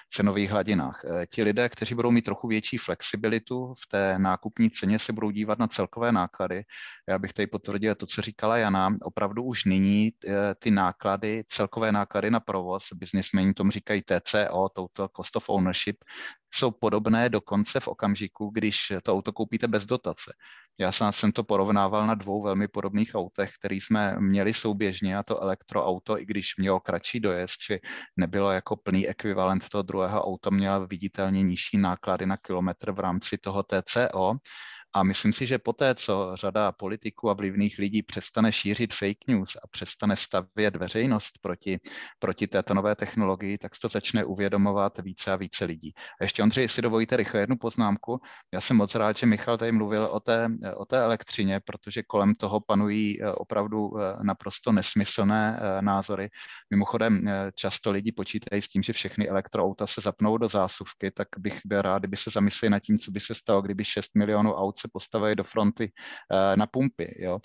[0.09, 1.01] cenových hladinách.
[1.05, 5.31] Eh, ti lidé, kteří budou mít trochu větší flexibilitu v té nákupní ceně, se budou
[5.31, 6.63] dívat na celkové náklady.
[7.09, 8.95] Já bych tady potvrdil to, co říkala Jana.
[9.01, 15.09] Opravdu už nyní eh, ty náklady, celkové náklady na provoz, biznismeni tomu říkají TCO, Total
[15.15, 15.97] Cost of Ownership,
[16.53, 20.33] jsou podobné dokonce v okamžiku, když to auto koupíte bez dotace.
[20.79, 25.41] Já jsem to porovnával na dvou velmi podobných autech, které jsme měli souběžně, a to
[25.41, 27.79] elektroauto, i když mělo kratší dojezd, či
[28.17, 33.37] nebylo jako plný ekvivalent toho druhého auta, mělo viditelně nižší náklady na kilometr v rámci
[33.37, 34.33] toho TCO,
[34.93, 39.55] a myslím si, že poté, co řada politiků a vlivných lidí přestane šířit fake news
[39.55, 41.79] a přestane stavět veřejnost proti,
[42.19, 45.93] proti této nové technologii, tak se to začne uvědomovat více a více lidí.
[46.21, 48.19] A ještě Ondřej, jestli dovolíte rychle jednu poznámku.
[48.53, 52.35] Já jsem moc rád, že Michal tady mluvil o té, o té elektřině, protože kolem
[52.35, 56.29] toho panují eh, opravdu eh, naprosto nesmyslné eh, názory.
[56.69, 61.59] Mimochodem, často lidi počítají s tím, že všechny elektroauta se zapnou do zásuvky, tak bych
[61.65, 64.80] byl rád, kdyby se zamysleli nad tím, co by se stalo, kdyby 6 milionů aut
[64.81, 65.91] se postavili do fronty
[66.31, 67.15] eh, na pumpy.
[67.19, 67.39] Jo.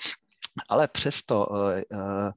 [0.69, 2.33] Ale přesto eh, eh,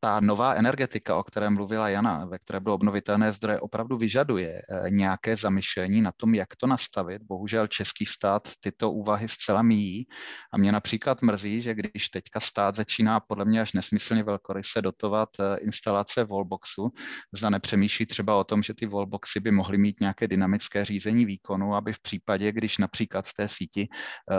[0.00, 4.90] ta nová energetika, o které mluvila Jana, ve které bylo obnovitelné zdroje, opravdu vyžaduje eh,
[4.90, 7.22] nějaké zamyšlení na tom, jak to nastavit.
[7.22, 10.06] Bohužel český stát tyto úvahy zcela míjí
[10.52, 15.28] a mě například mrzí, že když teďka stát začíná podle mě až nesmyslně velkoryse dotovat
[15.40, 16.90] eh, instalace wallboxu,
[17.32, 21.74] zda nepřemýšlí třeba o tom, že ty wallboxy by mohly mít nějaké dynamické řízení výkonu,
[21.74, 23.88] aby v případě, když například v té síti
[24.30, 24.36] eh,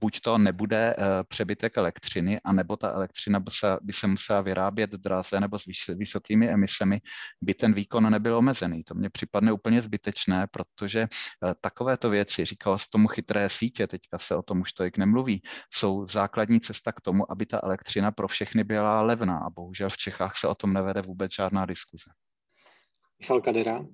[0.00, 0.94] buď to nebude
[1.28, 5.64] přebytek elektřiny, anebo ta elektřina by se, by se musela vyrábět vyrábět draze nebo s
[5.88, 7.00] vysokými emisemi,
[7.40, 8.84] by ten výkon nebyl omezený.
[8.84, 14.18] To mně připadne úplně zbytečné, protože eh, takovéto věci, říkal z tomu chytré sítě, teďka
[14.18, 18.28] se o tom už tolik nemluví, jsou základní cesta k tomu, aby ta elektřina pro
[18.28, 22.10] všechny byla levná a bohužel v Čechách se o tom nevede vůbec žádná diskuze.
[23.20, 23.84] Michal Kadera.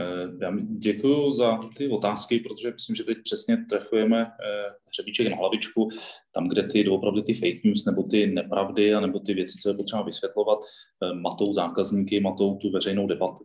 [0.00, 5.36] Eh, já děkuji za ty otázky, protože myslím, že teď přesně trefujeme eh, hřebíček na
[5.36, 5.88] hlavičku,
[6.34, 9.68] tam, kde ty opravdu ty fake news nebo ty nepravdy a nebo ty věci, co
[9.68, 10.58] je potřeba vysvětlovat,
[11.02, 13.44] eh, matou zákazníky, matou tu veřejnou debatu.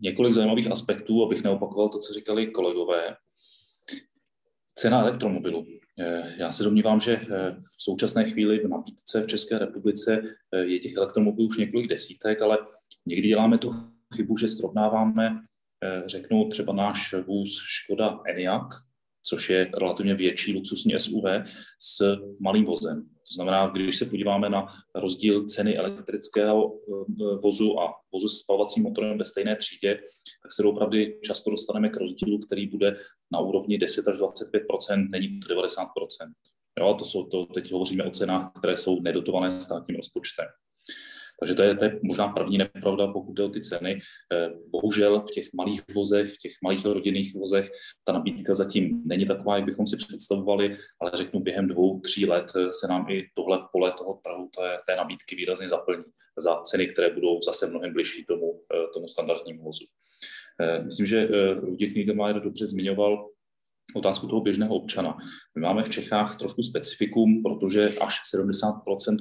[0.00, 3.16] Několik zajímavých aspektů, abych neopakoval to, co říkali kolegové.
[4.74, 5.66] Cena elektromobilu.
[6.38, 7.16] Já se domnívám, že
[7.78, 10.22] v současné chvíli v nabídce v České republice
[10.62, 12.58] je těch elektromobilů už několik desítek, ale
[13.06, 13.70] někdy děláme tu
[14.16, 15.40] chybu, že srovnáváme,
[15.84, 18.74] eh, řeknu třeba náš vůz Škoda Enyaq,
[19.22, 21.24] což je relativně větší luxusní SUV,
[21.80, 23.02] s malým vozem.
[23.02, 28.82] To znamená, když se podíváme na rozdíl ceny elektrického eh, vozu a vozu s spalovacím
[28.82, 29.94] motorem ve stejné třídě,
[30.42, 32.96] tak se opravdu často dostaneme k rozdílu, který bude
[33.32, 35.86] na úrovni 10 až 25% není to 90%
[36.78, 40.46] Jo, to jsou, to teď hovoříme o cenách, které jsou nedotované státním rozpočtem.
[41.40, 43.98] Takže to je, to je možná první nepravda, pokud jde o ty ceny.
[44.32, 47.70] Eh, bohužel v těch malých vozech, v těch malých rodinných vozech,
[48.04, 52.52] ta nabídka zatím není taková, jak bychom si představovali, ale řeknu, během dvou, tří let
[52.56, 56.04] eh, se nám i tohle pole toho trhu té, té nabídky výrazně zaplní
[56.38, 59.84] za ceny, které budou zase mnohem bližší tomu, eh, tomu standardnímu vozu.
[60.84, 61.28] Myslím, že
[61.62, 63.28] Luděk Niedermayer dobře zmiňoval
[63.94, 65.16] otázku toho běžného občana.
[65.54, 68.74] My máme v Čechách trošku specifikum, protože až 70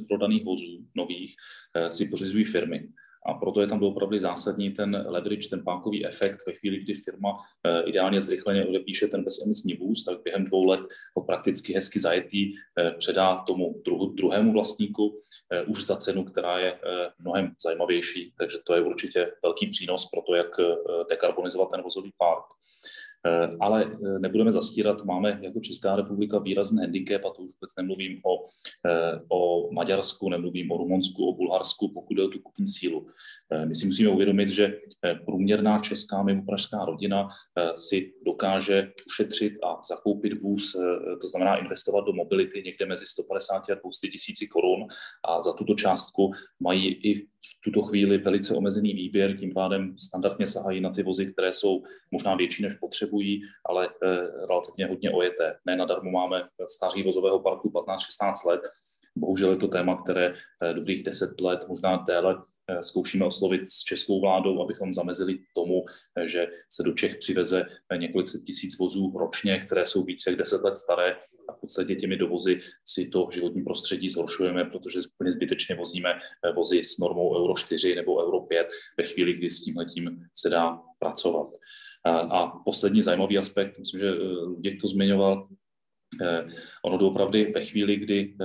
[0.07, 1.35] prodaných vozů nových
[1.75, 2.87] eh, si pořizují firmy.
[3.25, 6.37] A proto je tam opravdu zásadní ten leverage, ten pákový efekt.
[6.47, 10.79] Ve chvíli, kdy firma eh, ideálně zrychleně odepíše ten bezemisní vůz, tak během dvou let
[11.17, 15.19] ho prakticky hezky zajetý eh, předá tomu druhu, druhému vlastníku
[15.67, 16.79] už za cenu, která je
[17.19, 18.33] mnohem zajímavější.
[18.37, 20.47] Takže to je určitě velký přínos pro to, jak
[21.09, 22.45] dekarbonizovat ten vozový park.
[23.27, 27.75] Eh, ale eh, nebudeme zastírat, máme jako Česká republika výrazný handicap, a to už vůbec
[27.77, 28.47] nemluvím o,
[28.87, 33.07] eh, o Maďarsku, nemluvím o Rumunsku, o Bulharsku, pokud jde o tu kupní sílu.
[33.65, 34.73] My si musíme uvědomit, že
[35.25, 37.27] průměrná česká mimopražská rodina
[37.75, 40.75] si dokáže ušetřit a zakoupit vůz,
[41.21, 44.87] to znamená investovat do mobility někde mezi 150 a 200 tisíci korun
[45.27, 50.47] a za tuto částku mají i v tuto chvíli velice omezený výběr, tím pádem standardně
[50.47, 52.75] sahají na ty vozy, které jsou možná větší, než
[53.09, 55.55] potřebují, ale eh, relativně hodně ojeté.
[55.65, 58.61] Ne nadarmo máme stáří vozového parku 15-16 let.
[59.15, 62.35] Bohužel je to téma, které eh, dobrých 10 let, možná déle,
[62.69, 65.85] Eh, zkoušíme oslovit s českou vládou, abychom zamezili tomu,
[66.25, 67.65] že se do Čech přiveze
[67.97, 71.15] několik set tisíc vozů ročně, které jsou více jak deset let staré
[71.49, 76.19] a v podstatě těmi dovozy si to životní prostředí zhoršujeme, protože úplně zbytečně vozíme
[76.55, 78.67] vozy s normou Euro 4 nebo Euro 5
[78.97, 81.47] ve chvíli, kdy s tímhletím se dá pracovat.
[82.05, 84.11] A poslední zajímavý aspekt, myslím, že
[84.43, 85.47] Luděk to zmiňoval,
[86.85, 88.35] ono doopravdy ve chvíli, kdy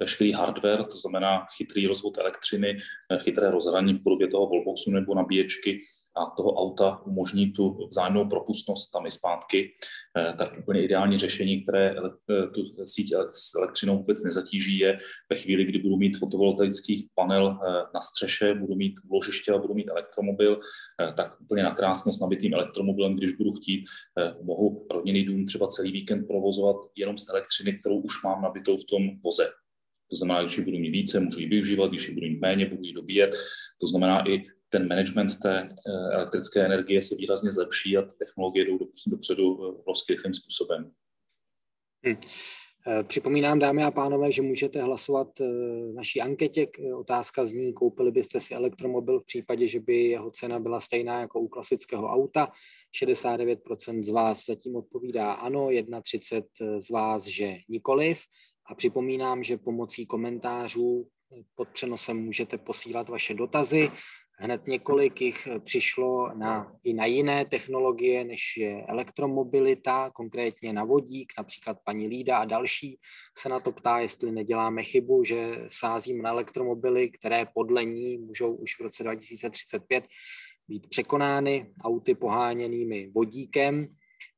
[0.00, 2.76] veškerý hardware, to znamená chytrý rozvod elektřiny,
[3.18, 5.80] chytré rozhraní v podobě toho wallboxu nebo nabíječky
[6.16, 9.72] a toho auta umožní tu vzájemnou propustnost tam i zpátky,
[10.38, 11.96] tak úplně ideální řešení, které
[12.54, 14.98] tu síť s elektřinou vůbec nezatíží, je
[15.30, 17.58] ve chvíli, kdy budu mít fotovoltaický panel
[17.94, 20.60] na střeše, budu mít úložiště a budu mít elektromobil,
[21.16, 23.84] tak úplně na krásnost nabitým elektromobilem, když budu chtít,
[24.42, 28.84] mohu rodinný dům třeba celý víkend provozovat jenom z elektřiny, kterou už mám nabitou v
[28.90, 29.50] tom voze.
[30.12, 32.66] To znamená, když ji budu mít více, můžu ji využívat, když ji budu mít méně,
[32.66, 33.30] budu ji dobíjet.
[33.80, 38.64] To znamená, i ten management té eh, elektrické energie se výrazně zlepší a ty technologie
[38.64, 40.90] jdou dopředu eh, obrovsky rychlým způsobem.
[42.04, 42.16] Hmm.
[43.06, 46.66] Připomínám, dámy a pánové, že můžete hlasovat v naší anketě.
[46.96, 51.40] Otázka zní, koupili byste si elektromobil v případě, že by jeho cena byla stejná jako
[51.40, 52.48] u klasického auta.
[53.04, 56.44] 69% z vás zatím odpovídá ano, 31%
[56.78, 58.18] z vás, že nikoliv.
[58.72, 61.08] A připomínám, že pomocí komentářů
[61.54, 63.90] pod přenosem můžete posílat vaše dotazy.
[64.38, 71.32] Hned několik jich přišlo na, i na jiné technologie, než je elektromobilita, konkrétně na vodík,
[71.38, 72.98] například paní Lída a další
[73.38, 78.54] se na to ptá, jestli neděláme chybu, že sázím na elektromobily, které podle ní můžou
[78.54, 80.04] už v roce 2035
[80.68, 83.88] být překonány auty poháněnými vodíkem.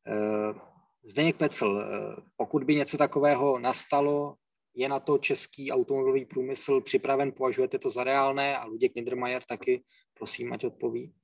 [0.07, 0.74] Eh,
[1.05, 4.37] Zdeněk Pecl, eh, pokud by něco takového nastalo,
[4.75, 9.85] je na to český automobilový průmysl připraven, považujete to za reálné a Luděk Niedermayer taky,
[10.15, 11.15] prosím, ať odpoví.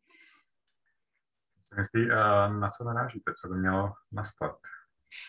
[1.79, 2.15] Myslí, eh,
[2.61, 4.57] na co narážíte, co by mělo nastat?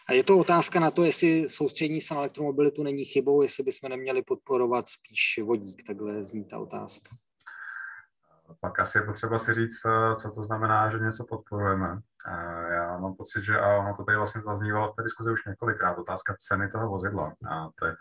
[0.10, 3.90] A je to otázka na to, jestli soustřední se na elektromobilitu není chybou, jestli bychom
[3.90, 7.16] neměli podporovat spíš vodík, takhle zní ta otázka.
[8.60, 12.00] Pak asi je potřeba si říct, eh, co to znamená, že něco podporujeme.
[12.28, 15.46] Eh, já mám pocit, že a ono to tady vlastně zaznívalo v té diskuzi už
[15.46, 17.34] několikrát, otázka ceny toho vozidla.
[17.50, 17.96] A to je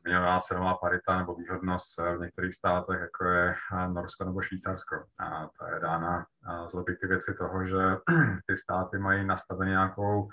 [0.00, 5.04] zmiňovaná cenová parita nebo výhodnost v některých státech, jako je eh, Norsko nebo Švýcarsko.
[5.18, 6.26] A ta je dána
[6.68, 7.96] z logiky věci toho, že
[8.46, 10.28] ty státy mají nastavený nějakou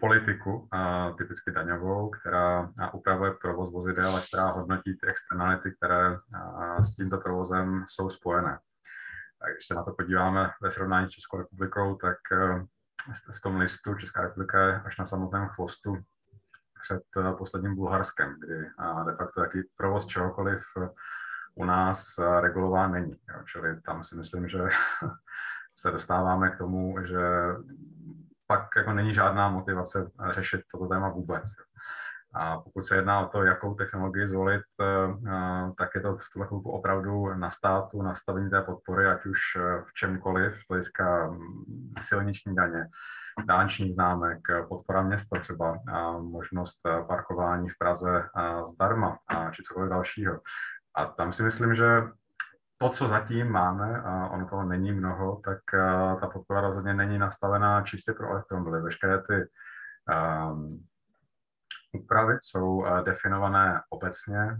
[0.00, 0.68] politiku,
[1.18, 6.18] typicky daňovou, která upravuje provoz vozidel a která hodnotí ty externality, které
[6.80, 8.58] s tímto provozem jsou spojené.
[9.40, 12.66] Tak když se na to podíváme ve srovnání s Českou republikou, tak e,
[13.32, 15.96] v tom listu Česká republika je až na samotném chvostu
[16.82, 18.54] před e, posledním Bulharskem, kdy
[19.06, 20.62] de facto jaký provoz čehokoliv
[21.54, 23.16] u nás e, regulován není.
[23.44, 24.58] Čili tam si myslím, že
[25.74, 27.20] se dostáváme k tomu, že
[28.48, 31.44] pak jako není žádná motivace řešit toto téma vůbec.
[32.34, 34.84] A pokud se jedná o to, jakou technologii zvolit, eh,
[35.28, 39.38] eh, tak je to v tuhle chvilku opravdu na státu, nastavení té podpory, ať už
[39.56, 42.86] eh, v čemkoliv, z hlediska mm, silniční daně,
[43.46, 44.38] dálničních známek,
[44.68, 45.78] podpora města třeba,
[46.20, 48.28] možnost parkování v Praze
[48.74, 49.18] zdarma,
[49.52, 50.40] či cokoliv dalšího.
[50.94, 52.02] A tam si myslím, že
[52.78, 55.58] to, co zatím máme, a ono toho není mnoho, tak
[56.20, 58.82] ta podpora rozhodně není nastavená čistě pro elektromobily.
[58.82, 59.48] Veškeré ty
[60.52, 60.86] um,
[61.92, 64.56] úpravy jsou uh, definované obecně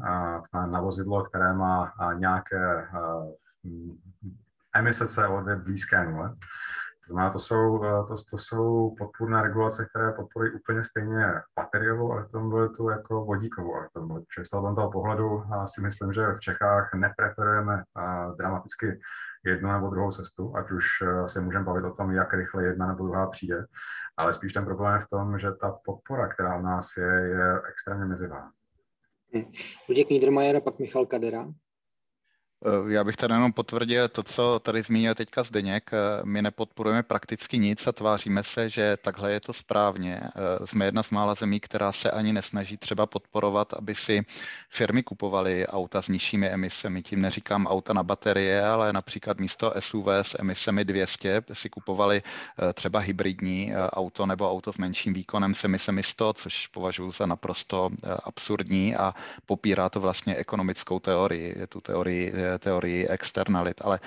[0.55, 3.33] na, na vozidlo, které má nějaké uh,
[4.75, 6.35] emise CO2 blízké nule.
[7.09, 12.89] Znamená, to jsou, eh, to, to jsou podpůrné regulace, které podporují úplně stejně bateriovou elektromobilitu
[12.89, 14.27] jako vodíkovou elektromobilitu.
[14.35, 17.83] Čili z toho pohledu si myslím, že v Čechách nepreferujeme
[18.39, 19.01] dramaticky
[19.45, 22.87] jednu nebo druhou cestu, ať už eh, se můžeme bavit o tom, jak rychle jedna
[22.87, 23.65] nebo druhá přijde,
[24.17, 27.61] ale spíš ten problém je v tom, že ta podpora, která u nás je, je
[27.69, 28.51] extrémně mizivá.
[29.35, 29.53] Hm.
[29.89, 31.47] Luděk Niedermayer a pak Michal Kadera.
[32.65, 35.91] Eh, já bych tady jenom potvrdil to, co tady zmínil teďka Zdeněk.
[35.93, 40.21] Eh, my nepodporujeme prakticky nic a tváříme se, že takhle je to správně.
[40.21, 44.27] Eh, jsme jedna z mála zemí, která se ani nesnaží třeba podporovat, aby si
[44.69, 47.03] firmy kupovaly auta s nižšími emisemi.
[47.03, 52.23] Tím neříkám auta na baterie, ale například místo SUV s emisemi 200 si kupovali
[52.75, 57.91] třeba hybridní auto nebo auto s menším výkonem s emisemi 100, což považuji za naprosto
[58.25, 59.15] absurdní a
[59.47, 64.01] popírá to vlastně ekonomickou teorii, tu teorii teorii externalit, ale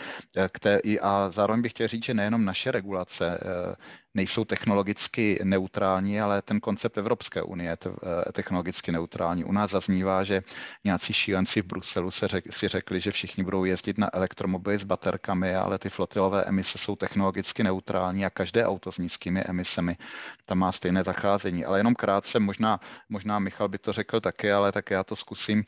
[0.51, 3.75] k té, a zároveň bych chtěl říct, že nejenom naše regulace eh,
[4.13, 9.43] nejsou technologicky neutrální, ale ten koncept Evropské unie je eh, technologicky neutrální.
[9.43, 10.41] U nás zaznívá, že
[10.83, 14.83] nějací šílenci v Bruselu se řek, si řekli, že všichni budou jezdit na elektromobily s
[14.83, 19.97] baterkami, ale ty flotilové emise jsou technologicky neutrální a každé auto s nízkými emisemi
[20.45, 21.65] tam má stejné zacházení.
[21.65, 25.59] Ale jenom krátce, možná, možná Michal by to řekl taky, ale tak já to zkusím.
[25.59, 25.63] E,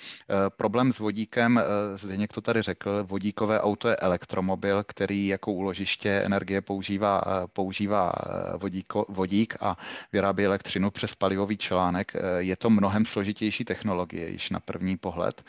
[0.49, 1.63] problém s vodíkem, e,
[1.97, 7.21] Zdeněk to tady řekl, vodíkové auto je elektromobil, který jako úložiště energie používá,
[7.53, 8.11] používá
[8.57, 9.77] vodíko, vodík a
[10.13, 12.13] vyrábí elektřinu přes palivový článek.
[12.37, 15.43] Je to mnohem složitější technologie, již na první pohled.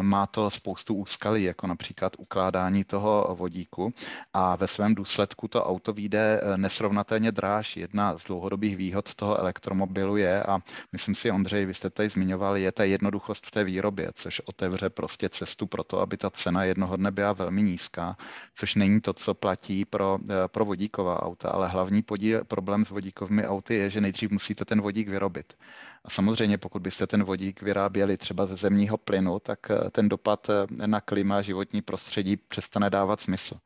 [0.00, 3.94] Má to spoustu úskalí, jako například ukládání toho vodíku
[4.32, 7.76] a ve svém důsledku to auto vyjde nesrovnatelně dráž.
[7.76, 10.58] Jedna z dlouhodobých výhod toho elektromobilu je, a
[10.92, 14.90] myslím si, Ondřej, vy jste tady zmiňoval, je ta jednoduchost v té výrobě, což otevře
[14.90, 18.16] prostě cestu pro to, aby ta cena jednoho dne byla velmi nízká,
[18.54, 22.90] což není to, co platí pro, eh, pro vodíková auta, ale hlavní podíl, problém s
[22.90, 25.58] vodíkovými auty je, že nejdřív musíte ten vodík vyrobit.
[26.04, 30.50] A samozřejmě, pokud byste ten vodík vyráběli třeba ze zemního plynu, tak eh, ten dopad
[30.50, 33.58] eh, na klima životní prostředí přestane dávat smysl.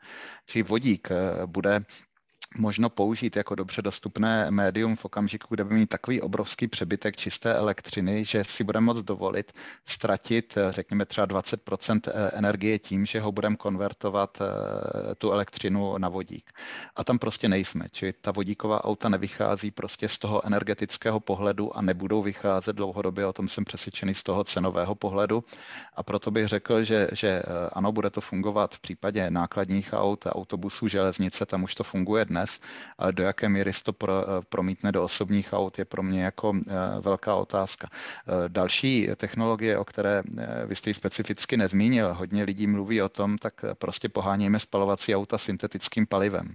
[0.46, 1.09] Čili vodík
[1.46, 1.84] bude
[2.59, 7.54] možno použít jako dobře dostupné médium v okamžiku, kde bude mít takový obrovský přebytek čisté
[7.54, 9.52] elektřiny, že si budeme moct dovolit
[9.84, 15.98] ztratit, eh, řekněme třeba 20 eh, energie tím, že ho budeme konvertovat eh, tu elektřinu
[15.98, 16.52] na vodík.
[16.96, 17.84] A tam prostě nejsme.
[17.92, 23.32] Čili ta vodíková auta nevychází prostě z toho energetického pohledu a nebudou vycházet dlouhodobě, o
[23.32, 25.44] tom jsem přesvědčený z toho cenového pohledu.
[25.94, 27.42] A proto bych řekl, že, že
[27.72, 32.45] ano, bude to fungovat v případě nákladních aut, autobusů, železnice, tam už to funguje dnes
[32.47, 32.61] dnes,
[33.11, 34.12] do jaké míry se to eh,
[34.49, 37.88] promítne do osobních aut, je pro mě jako eh, velká otázka.
[37.92, 40.22] Eh, další technologie, o které
[40.66, 46.07] vy jste specificky nezmínil, hodně lidí mluví o tom, tak prostě pohánějme spalovací auta syntetickým
[46.07, 46.55] palivem.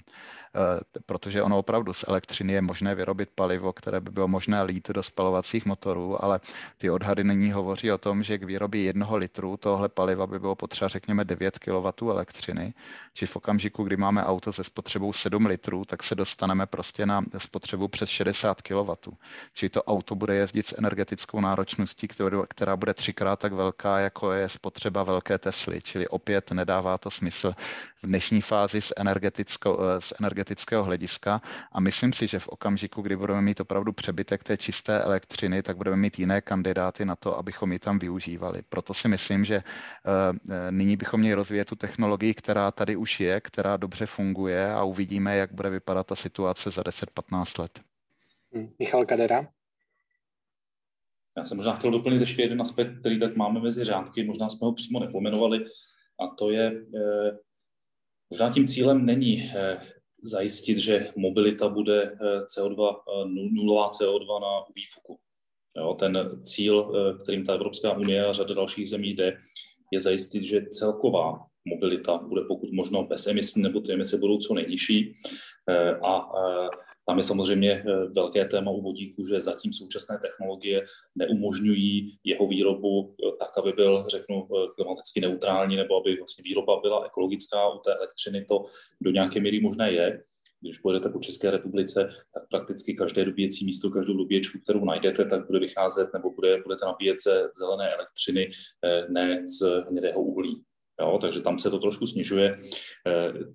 [0.55, 4.89] Eh, protože ono opravdu z elektřiny je možné vyrobit palivo, které by bylo možné lít
[4.89, 6.39] do spalovacích motorů, ale
[6.77, 10.55] ty odhady nyní hovoří o tom, že k výrobě jednoho litru tohle paliva by bylo
[10.55, 12.73] potřeba, řekněme, 9 kW elektřiny,
[13.13, 17.23] či v okamžiku, kdy máme auto se spotřebou 7 litrů, tak se dostaneme prostě na
[17.37, 18.91] spotřebu přes 60 kW.
[19.53, 22.07] Čili to auto bude jezdit s energetickou náročností,
[22.47, 27.53] která bude třikrát tak velká, jako je spotřeba velké Tesly, čili opět nedává to smysl.
[28.03, 33.15] V dnešní fázi z, energetickou, z energetického hlediska a myslím si, že v okamžiku, kdy
[33.15, 37.71] budeme mít opravdu přebytek té čisté elektřiny, tak budeme mít jiné kandidáty na to, abychom
[37.71, 38.61] ji tam využívali.
[38.69, 39.63] Proto si myslím, že uh,
[40.71, 45.37] nyní bychom měli rozvíjet tu technologii, která tady už je, která dobře funguje a uvidíme,
[45.37, 47.79] jak bude vypadat ta situace za 10-15 let.
[48.55, 49.47] Hm, Michal Kadera.
[51.37, 54.65] Já jsem možná chtěl doplnit ještě jeden aspekt, který tak máme mezi řádky, možná jsme
[54.65, 55.65] ho přímo nepomenovali,
[56.19, 57.37] a to je eh,
[58.31, 59.77] Možná tím cílem není eh,
[60.23, 65.19] zajistit, že mobilita bude eh, CO2, eh, nulová CO2 na výfuku.
[65.77, 66.91] Jo, ten cíl,
[67.23, 69.37] kterým ta Evropská unie a řada dalších zemí jde,
[69.91, 75.13] je zajistit, že celková mobilita bude pokud možno bezemisní nebo ty emise budou co nejnižší
[76.03, 76.29] a
[77.11, 80.85] tam je samozřejmě eh, velké téma u vodíku, že zatím současné technologie
[81.15, 86.79] neumožňují jeho výrobu eh, tak, aby byl, řeknu, eh, klimaticky neutrální, nebo aby vlastně výroba
[86.81, 87.69] byla ekologická.
[87.69, 88.65] U té elektřiny to
[89.01, 90.23] do nějaké míry možné je.
[90.61, 95.47] Když pojedete po České republice, tak prakticky každé dobíjecí místo, každou dobíječku, kterou najdete, tak
[95.47, 98.49] bude vycházet nebo bude, budete nabíjet se zelené elektřiny,
[99.09, 100.63] ne z hnědého uhlí.
[101.01, 102.57] Jo, takže tam se to trošku snižuje.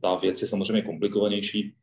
[0.02, 1.74] Ta věc je samozřejmě komplikovanější,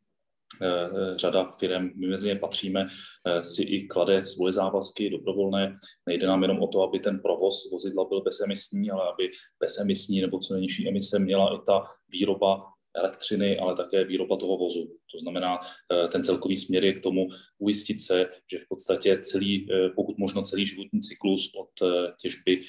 [1.16, 2.86] řada firm, my mezi ně patříme,
[3.26, 5.76] eh, si i klade svoje závazky dobrovolné.
[6.06, 9.30] Nejde nám jenom o to, aby ten provoz vozidla byl bezemisní, ale aby
[9.60, 14.86] bezemisní nebo co nejnižší emise měla i ta výroba elektřiny, ale také výroba toho vozu.
[15.12, 17.26] To znamená, eh, ten celkový směr je k tomu
[17.58, 22.62] ujistit se, že v podstatě celý, eh, pokud možno celý životní cyklus od eh, těžby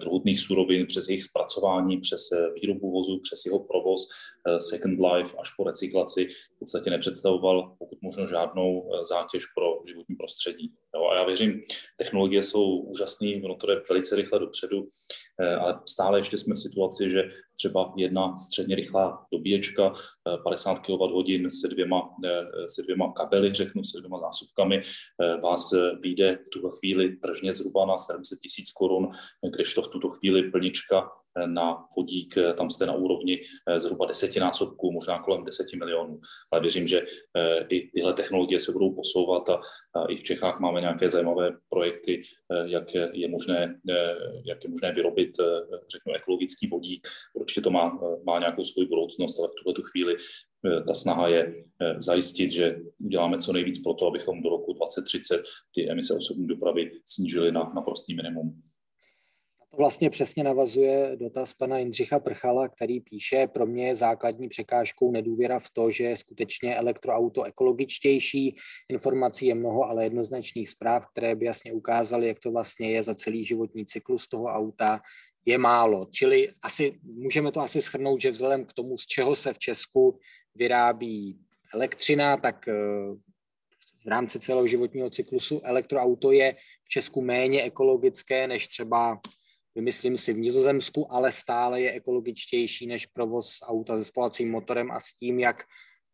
[0.00, 4.08] druhotných surovin přes jejich zpracování, přes výrobu vozu, přes jeho provoz,
[4.58, 6.28] second life až po recyklaci
[6.62, 10.74] podstatě nepředstavoval pokud možno žádnou zátěž pro životní prostředí.
[10.94, 11.62] Jo, a já věřím,
[11.96, 14.88] technologie jsou úžasné, ono to jde velice rychle dopředu,
[15.60, 17.22] ale stále ještě jsme v situaci, že
[17.56, 19.92] třeba jedna středně rychlá dobíječka
[20.44, 22.10] 50 kWh se dvěma,
[22.68, 25.70] se dvěma kabely, řeknu, se dvěma zásuvkami, eh, vás
[26.00, 29.08] vyjde v tuto chvíli tržně zhruba na 700 tisíc korun,
[29.52, 31.08] kdežto v tuto chvíli plnička
[31.46, 36.20] na vodík, eh, tam jste na úrovni eh, zhruba desetinásobku, možná kolem deseti milionů.
[36.52, 37.00] Ale věřím, že
[37.36, 39.60] eh, i tyhle technologie se budou posouvat a
[40.08, 42.22] i v Čechách máme nějaké zajímavé projekty,
[42.64, 43.80] jak je možné,
[44.44, 45.36] jak je možné vyrobit,
[45.92, 47.08] řeknu, ekologický vodík.
[47.34, 50.16] Určitě to má, má nějakou svou budoucnost, ale v tuhle chvíli
[50.86, 51.52] ta snaha je
[51.98, 55.42] zajistit, že uděláme co nejvíc pro to, abychom do roku 2030
[55.74, 58.62] ty emise osobní dopravy snížili na, na prostý minimum
[59.72, 65.12] To vlastně přesně navazuje dotaz pana Jindřicha Prchala, který píše, pro mě je základní překážkou
[65.12, 68.56] nedůvěra v to, že je skutečně elektroauto ekologičtější.
[68.88, 73.14] Informací je mnoho, ale jednoznačných zpráv, které by jasně ukázaly, jak to vlastně je za
[73.14, 75.00] celý životní cyklus toho auta,
[75.44, 76.06] je málo.
[76.10, 80.18] Čili asi, můžeme to asi schrnout, že vzhledem k tomu, z čeho se v Česku
[80.54, 81.38] vyrábí
[81.74, 82.74] elektřina, tak eh,
[84.04, 89.20] v rámci celého životního cyklusu elektroauto je v Česku méně ekologické než třeba
[89.74, 95.00] vymyslím si v Nizozemsku, ale stále je ekologičtější než provoz auta se spolacím motorem a
[95.00, 95.62] s tím, jak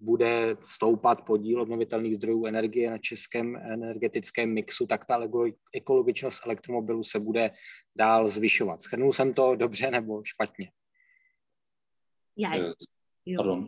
[0.00, 5.28] bude stoupat podíl obnovitelných zdrojů energie na českém energetickém mixu, tak ta
[5.74, 7.50] ekologičnost elektromobilu se bude
[7.96, 8.82] dál zvyšovat.
[8.82, 10.70] Schrnul jsem to dobře nebo špatně?
[12.36, 12.74] Já,
[13.26, 13.64] jo.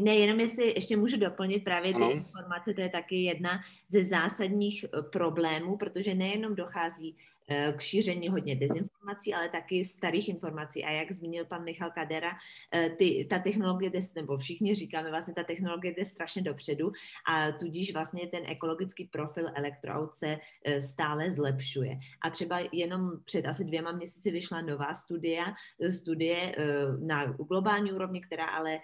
[0.00, 2.12] Ne, jenom jestli ještě můžu doplnit právě ty ano.
[2.12, 7.41] informace, to je taky jedna ze zásadních eh, problémů, protože nejenom dochází Eh,
[7.76, 10.84] k šíření hodně dezinformací, ale taky starých informací.
[10.84, 12.30] A jak zmínil pan Michal Kadera,
[12.74, 16.92] eh, ty, ta technologie jde, nebo všichni říkáme, vlastně ta technologie jde strašně dopředu
[17.28, 21.98] a tudíž vlastně ten ekologický profil elektroaut se eh, stále zlepšuje.
[22.22, 25.44] A třeba jenom před asi dvěma měsíci vyšla nová studie,
[25.90, 26.54] studie
[27.00, 28.78] na globální úrovni, která ale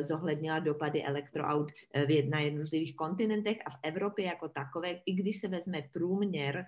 [0.00, 1.72] zohlednila dopady elektroaut
[2.28, 6.66] na jednotlivých kontinentech a v Evropě jako takové, i když se vezme průměr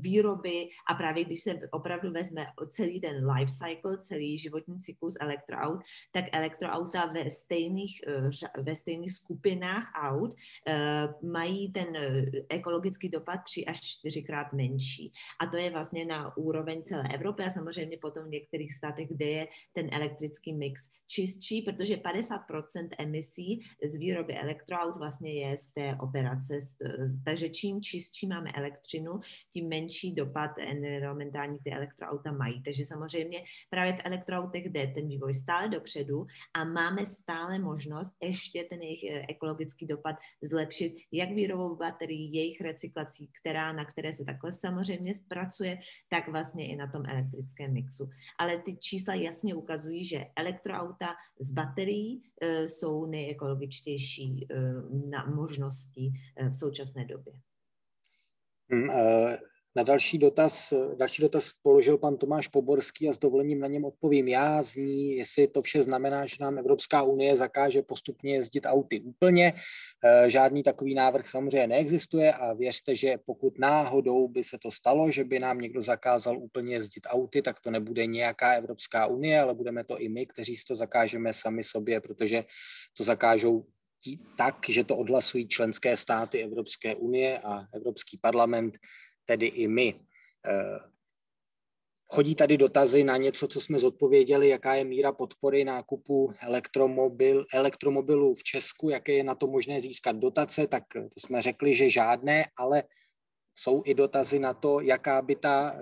[0.00, 5.14] výroby výroby a právě když se opravdu vezme celý ten life cycle, celý životní cyklus
[5.20, 5.80] elektroaut,
[6.12, 10.34] tak elektroauta ve stejných, eh, ve stejných skupinách aut
[10.66, 15.12] eh, mají ten eh, ekologický dopad tři až čtyřikrát menší.
[15.40, 19.26] A to je vlastně na úroveň celé Evropy a samozřejmě potom v některých státech, kde
[19.26, 25.96] je ten elektrický mix čistší, protože 50% emisí z výroby elektroaut vlastně je z té
[26.00, 26.58] operace.
[27.24, 29.20] Takže čím čistší máme elektřinu,
[29.52, 32.62] tím menší dopad environmentální ty elektroauta mají.
[32.62, 38.64] Takže samozřejmě právě v elektroautech jde ten vývoj stále dopředu a máme stále možnost ještě
[38.64, 44.24] ten jejich eh, ekologický dopad zlepšit, jak výrobou baterií, jejich recyklací, která, na které se
[44.24, 45.78] takhle samozřejmě zpracuje,
[46.08, 48.10] tak vlastně i na tom elektrickém mixu.
[48.38, 51.06] Ale ty čísla jasně ukazují, že elektroauta
[51.40, 54.54] z baterií e, jsou nejekologičtější e,
[55.10, 57.32] na možností e, v současné době.
[58.70, 58.90] Hmm,
[59.76, 64.28] na další dotaz, další dotaz položil pan Tomáš Poborský a s dovolením na něm odpovím
[64.28, 64.62] já.
[64.62, 69.52] Zní, jestli to vše znamená, že nám Evropská unie zakáže postupně jezdit auty úplně.
[70.04, 75.10] Eh, žádný takový návrh samozřejmě neexistuje a věřte, že pokud náhodou by se to stalo,
[75.10, 79.54] že by nám někdo zakázal úplně jezdit auty, tak to nebude nějaká Evropská unie, ale
[79.54, 82.44] budeme to i my, kteří si to zakážeme sami sobě, protože
[82.96, 83.66] to zakážou
[84.36, 88.78] tak, že to odhlasují členské státy Evropské unie a Evropský parlament
[89.28, 90.00] tedy i my.
[90.46, 90.78] Eh,
[92.06, 98.34] chodí tady dotazy na něco, co jsme zodpověděli, jaká je míra podpory nákupu elektromobil, elektromobilů
[98.34, 102.44] v Česku, jaké je na to možné získat dotace, tak to jsme řekli, že žádné,
[102.56, 102.82] ale
[103.58, 105.80] jsou i dotazy na to, jaká by ta eh,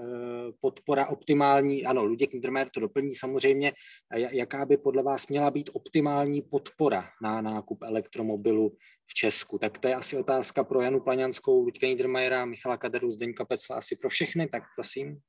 [0.61, 3.73] podpora optimální, ano, Luděk Niedermayer to doplní samozřejmě,
[4.13, 9.59] jaká by podle vás měla být optimální podpora na nákup elektromobilu v Česku.
[9.59, 13.97] Tak to je asi otázka pro Janu Plaňanskou, Luďka Niedermayera, Michala Kaderu, Zdeňka Pecla, asi
[13.97, 15.21] pro všechny, tak prosím.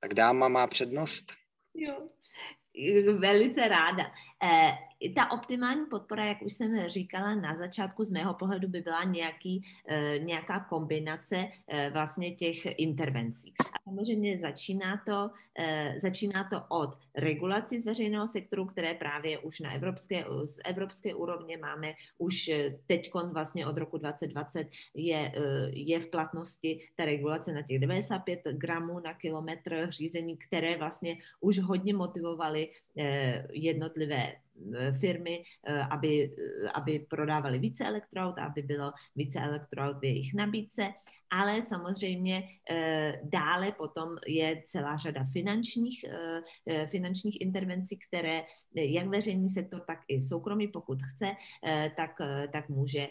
[0.00, 1.32] Tak dáma má přednost.
[1.74, 2.08] Jo,
[3.18, 4.04] velice ráda.
[4.42, 9.04] Eh, ta optimální podpora, jak už jsem říkala na začátku, z mého pohledu by byla
[9.04, 13.54] nějaký, eh, nějaká kombinace eh, vlastně těch intervencí.
[13.60, 19.60] A samozřejmě začíná to, eh, začíná to od regulací z veřejného sektoru, které právě už
[19.60, 22.50] na evropské, z evropské úrovně máme už
[22.86, 25.32] teď vlastně od roku 2020 je,
[25.72, 31.58] je v platnosti ta regulace na těch 95 gramů na kilometr řízení, které vlastně už
[31.58, 32.68] hodně motivovaly
[33.52, 40.04] jednotlivé Eh, firmy, eh, aby, eh, aby prodávali více elektroaut, aby bylo více elektroaut v
[40.04, 40.92] jejich nabídce,
[41.30, 42.42] ale samozřejmě
[43.22, 46.04] dále potom je celá řada finančních,
[46.86, 48.42] finančních intervencí, které
[48.74, 51.32] jak veřejný sektor, tak i soukromý, pokud chce,
[51.96, 52.10] tak,
[52.52, 53.08] tak, může,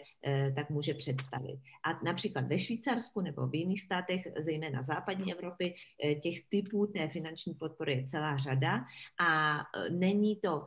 [0.54, 1.60] tak může představit.
[1.84, 5.74] A například ve Švýcarsku nebo v jiných státech, zejména západní Evropy,
[6.22, 8.84] těch typů té finanční podpory je celá řada
[9.20, 9.60] a
[9.90, 10.64] není to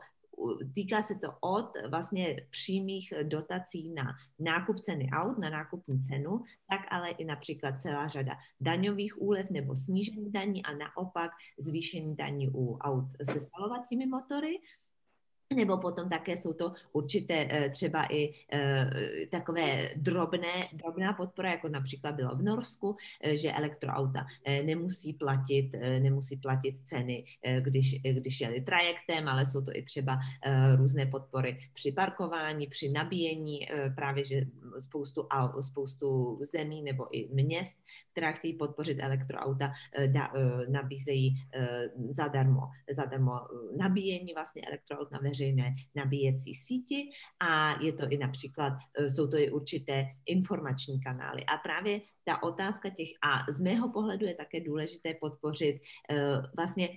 [0.74, 6.80] týká se to od vlastně přímých dotací na nákup ceny aut, na nákupní cenu, tak
[6.90, 12.76] ale i například celá řada daňových úlev nebo snížení daní a naopak zvýšení daní u
[12.78, 14.58] aut se spalovacími motory.
[15.56, 18.90] Nebo potom také jsou to určité eh, třeba i eh,
[19.30, 24.26] takové drobné, drobná podpora, jako například bylo v Norsku, eh, že elektroauta
[24.64, 27.24] nemusí platit, nemusí platit ceny,
[27.60, 30.18] když, když jeli trajektem, ale jsou to i třeba
[30.76, 34.40] různé podpory při parkování, při nabíjení, právě že
[34.78, 35.28] spoustu,
[35.60, 37.78] spoustu zemí nebo i měst,
[38.12, 39.72] která chtějí podpořit elektroauta,
[40.68, 41.34] nabízejí
[42.10, 43.40] zadarmo, zadarmo
[43.76, 49.26] nabíjení vlastně elektroaut na veřejnosti veřejné nabíjecí síti a je to i například, e, jsou
[49.28, 51.44] to i určité informační kanály.
[51.44, 56.16] A právě ta otázka těch, a z mého pohledu je také důležité podpořit e,
[56.56, 56.88] vlastně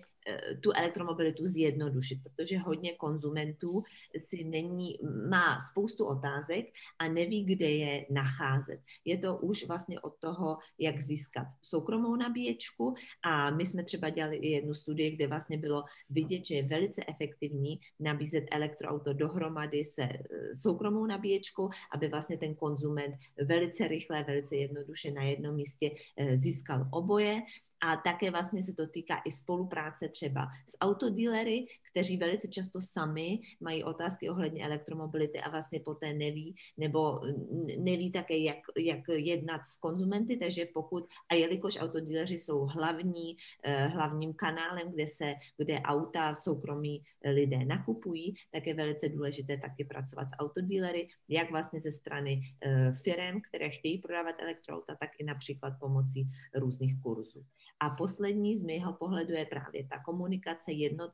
[0.61, 3.84] tu elektromobilitu zjednodušit, protože hodně konzumentů
[4.17, 4.99] si není,
[5.30, 6.65] má spoustu otázek
[6.99, 8.80] a neví, kde je nacházet.
[9.05, 14.38] Je to už vlastně od toho, jak získat soukromou nabíječku a my jsme třeba dělali
[14.38, 20.03] i jednu studii, kde vlastně bylo vidět, že je velice efektivní nabízet elektroauto dohromady se
[20.03, 23.15] eh, soukromou nabíječkou, aby vlastně ten konzument
[23.45, 27.41] velice rychle, velice jednoduše na jednom místě eh, získal oboje
[27.82, 31.67] a také vlastně se to týká i spolupráce třeba s autodílery,
[31.97, 37.21] kteří velice často sami mají otázky ohledně elektromobility a vlastně poté neví, nebo
[37.79, 43.87] neví také, jak, jak jednat s konzumenty, takže pokud, a jelikož autodíleři jsou hlavní, eh,
[43.87, 50.29] hlavním kanálem, kde se, kde auta soukromí lidé nakupují, tak je velice důležité taky pracovat
[50.29, 55.73] s autodílery, jak vlastně ze strany eh, firm, které chtějí prodávat elektroauta, tak i například
[55.79, 57.45] pomocí různých kurzů.
[57.79, 61.11] A poslední z mého pohledu je právě ta komunikace jedno,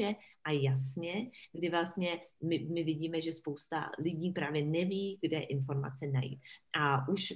[0.00, 6.06] jednoduše a jasně, kdy vlastně my, my vidíme, že spousta lidí právě neví, kde informace
[6.06, 6.40] najít.
[6.78, 7.32] A už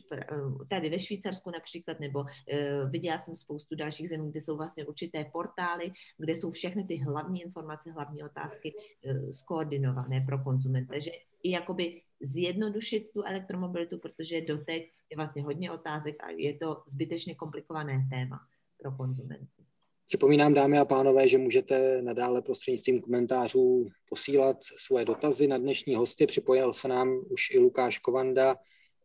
[0.68, 5.24] tady ve Švýcarsku například, nebo uh, viděla jsem spoustu dalších zemí, kde jsou vlastně určité
[5.24, 10.88] portály, kde jsou všechny ty hlavní informace, hlavní otázky uh, skoordinované pro konzumenty.
[10.88, 11.10] Takže
[11.42, 17.34] i jakoby zjednodušit tu elektromobilitu, protože doteď je vlastně hodně otázek a je to zbytečně
[17.34, 18.40] komplikované téma
[18.82, 19.69] pro konzumenty.
[20.10, 26.26] Připomínám, dámy a pánové, že můžete nadále prostřednictvím komentářů posílat svoje dotazy na dnešní hosty.
[26.26, 28.56] Připojil se nám už i Lukáš Kovanda,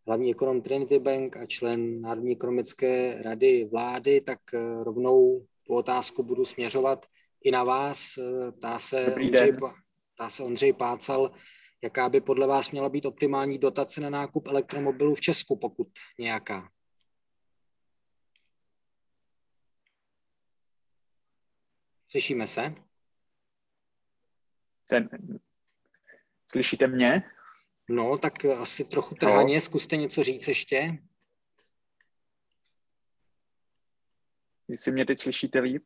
[0.07, 6.23] hlavní ekonom Trinity Bank a člen Národní ekonomické rady vlády, tak eh, rovnou tu otázku
[6.23, 7.05] budu směřovat
[7.43, 8.17] i na vás.
[8.17, 9.51] Eh, ptá se, Ondřej,
[10.15, 11.31] ptá se Ondřej Pácal,
[11.83, 15.87] Jaká by podle vás měla být optimální dotace na nákup elektromobilů v Česku, pokud
[16.19, 16.69] nějaká?
[22.07, 22.73] Slyšíme se?
[24.87, 25.09] Ten,
[26.51, 27.23] slyšíte mě?
[27.89, 29.55] No, tak asi trochu trhaně.
[29.55, 29.61] No.
[29.61, 30.97] Zkuste něco říct ještě.
[34.67, 35.83] Jestli mě teď slyšíte líp?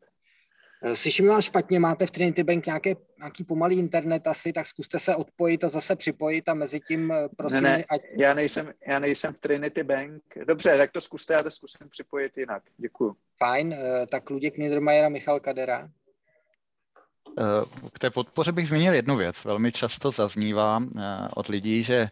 [0.83, 4.99] Eh, slyším vás špatně, máte v Trinity Bank nějaké, nějaký pomalý internet asi, tak zkuste
[4.99, 7.63] se odpojit a zase připojit a mezi tím eh, prosím...
[7.63, 8.01] Ne, ne, ať...
[8.17, 10.23] já, nejsem, já nejsem v Trinity Bank.
[10.45, 12.63] Dobře, tak to zkuste, já to zkusím připojit jinak.
[12.77, 13.15] Děkuju.
[13.37, 15.91] Fajn, eh, tak Luděk Niedermayer a Michal Kadera.
[17.93, 19.45] K té podpoře bych zmínil jednu věc.
[19.45, 20.79] Velmi často zaznívá
[21.35, 22.09] od lidí, že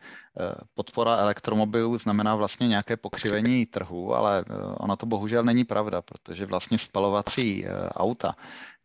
[0.76, 4.46] podpora elektromobilů znamená vlastně nějaké pokřivení trhu, ale
[4.78, 7.66] ona to bohužel není pravda, protože vlastně spalovací
[7.96, 8.36] auta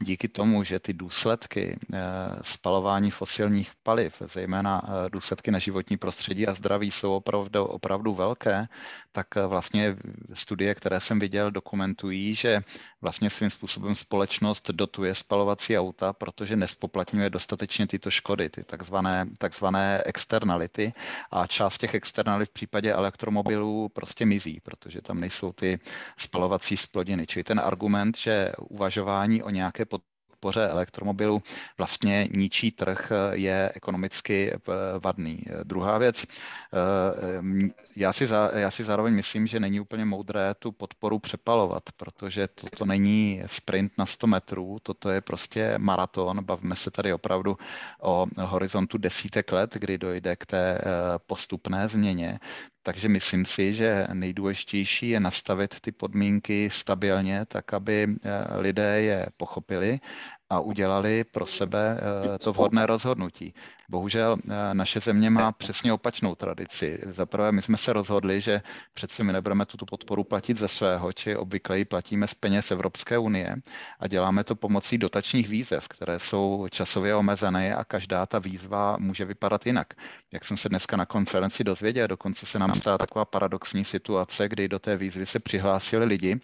[0.03, 1.99] díky tomu, že ty důsledky eh,
[2.43, 8.69] spalování fosilních paliv, zejména eh, důsledky na životní prostředí a zdraví jsou opravdu, opravdu velké,
[9.13, 9.97] tak eh, vlastně
[10.33, 12.61] studie, které jsem viděl, dokumentují, že
[13.01, 20.03] vlastně svým způsobem společnost dotuje spalovací auta, protože nespoplatňuje dostatečně tyto škody, ty takzvané, takzvané
[20.07, 20.93] externality.
[21.31, 25.79] A část těch externalit v případě elektromobilů prostě mizí, protože tam nejsou ty
[26.17, 27.27] spalovací splodiny.
[27.27, 29.85] Čili ten argument, že uvažování o nějaké
[30.43, 31.43] podpoře elektromobilů
[31.79, 34.53] vlastně ničí trh je ekonomicky
[34.99, 35.45] vadný.
[35.63, 40.73] Druhá věc, eh, já si, za, já si zároveň myslím, že není úplně moudré tu
[40.73, 46.91] podporu přepalovat, protože toto není sprint na 100 metrů, toto je prostě maraton, bavíme se
[46.91, 47.57] tady opravdu
[48.03, 50.83] o horizontu desítek let, kdy dojde k té eh,
[51.27, 52.39] postupné změně.
[52.83, 59.27] Takže myslím si, že nejdůležitější je nastavit ty podmínky stabilně, tak aby eh, lidé je
[59.37, 60.01] pochopili
[60.51, 61.99] a udělali pro sebe
[62.35, 63.55] eh, to vhodné rozhodnutí.
[63.89, 66.99] Bohužel eh, naše země má přesně opačnou tradici.
[67.07, 68.63] Zaprvé my jsme se rozhodli, že
[68.95, 73.19] přece my nebudeme tuto podporu platit ze svého, či obvykle ji platíme z peněz Evropské
[73.19, 73.57] unie
[74.01, 79.25] a děláme to pomocí dotačních výzev, které jsou časově omezené a každá ta výzva může
[79.25, 79.95] vypadat jinak.
[80.33, 84.69] Jak jsem se dneska na konferenci dozvěděl, dokonce se nám stala taková paradoxní situace, kdy
[84.69, 86.41] do té výzvy se přihlásili lidi,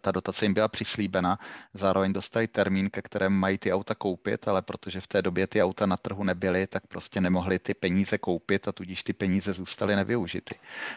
[0.00, 1.38] ta dotace jim byla přislíbena,
[1.74, 5.62] zároveň dostali termín, ke kterém mají ty auta koupit, ale protože v té době ty
[5.62, 9.96] auta na trhu nebyly, tak prostě nemohli ty peníze koupit a tudíž ty peníze zůstaly
[9.96, 10.54] nevyužity.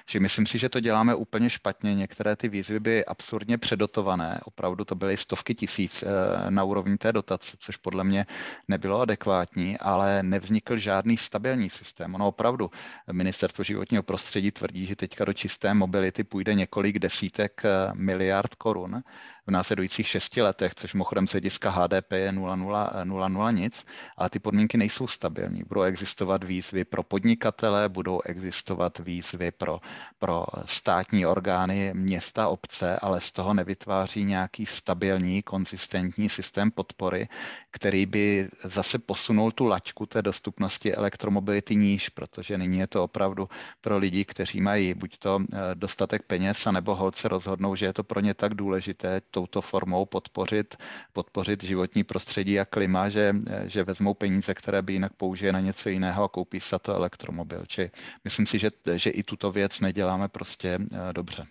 [0.09, 1.95] Že myslím si, že to děláme úplně špatně.
[1.95, 6.07] Některé ty výzvy byly absurdně předotované, opravdu to byly stovky tisíc eh,
[6.51, 8.25] na úrovni té dotace, což podle mě
[8.67, 12.15] nebylo adekvátní, ale nevznikl žádný stabilní systém.
[12.15, 12.71] Ono opravdu
[13.11, 19.03] ministerstvo životního prostředí tvrdí, že teďka do čisté mobility půjde několik desítek eh, miliard korun
[19.47, 23.85] v následujících šesti letech, což mimochodem z hlediska HDP je 0,0 nic,
[24.17, 25.63] ale ty podmínky nejsou stabilní.
[25.67, 29.79] Budou existovat výzvy pro podnikatele, budou existovat výzvy pro,
[30.19, 37.27] pro státní orgány, města, obce, ale z toho nevytváří nějaký stabilní, konzistentní systém podpory,
[37.71, 43.49] který by zase posunul tu laťku té dostupnosti elektromobility níž, protože nyní je to opravdu
[43.81, 48.03] pro lidi, kteří mají buď to eh, dostatek peněz, anebo holce rozhodnou, že je to
[48.03, 50.75] pro ně tak důležité touto formou podpořit,
[51.13, 53.35] podpořit životní prostředí a klima, že,
[53.65, 57.65] že vezmou peníze, které by jinak použije na něco jiného a koupí se to elektromobil.
[57.67, 57.91] Či
[58.23, 61.45] myslím si, že, že i tuto věc neděláme prostě eh, dobře.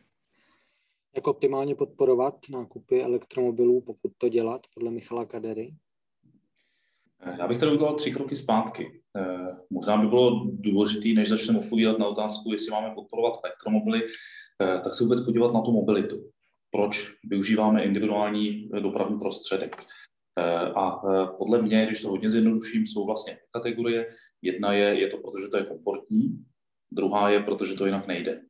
[1.16, 5.74] Jak optimálně podporovat nákupy elektromobilů, pokud to dělat, podle Michala Kadery?
[7.20, 9.02] Eh, já bych tady udělal tři kroky zpátky.
[9.16, 14.02] Eh, možná by bylo důležité, než začneme odpovídat na otázku, jestli máme podporovat elektromobily,
[14.84, 16.30] tak se vůbec podívat na tu mobilitu
[16.70, 19.76] proč využíváme individuální eh, dopravní prostředek.
[20.38, 20.42] Eh,
[20.76, 24.08] a eh, podle mě, když to hodně zjednoduším, jsou vlastně kategorie.
[24.42, 26.44] Jedna je, je to proto, že to je komfortní,
[26.92, 28.42] druhá je, protože to jinak nejde.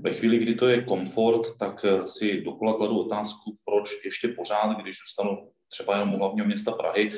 [0.00, 4.96] Ve chvíli, kdy to je komfort, tak si dokola kladu otázku, proč ještě pořád, když
[4.96, 7.12] zůstanu třeba jenom u hlavního města Prahy,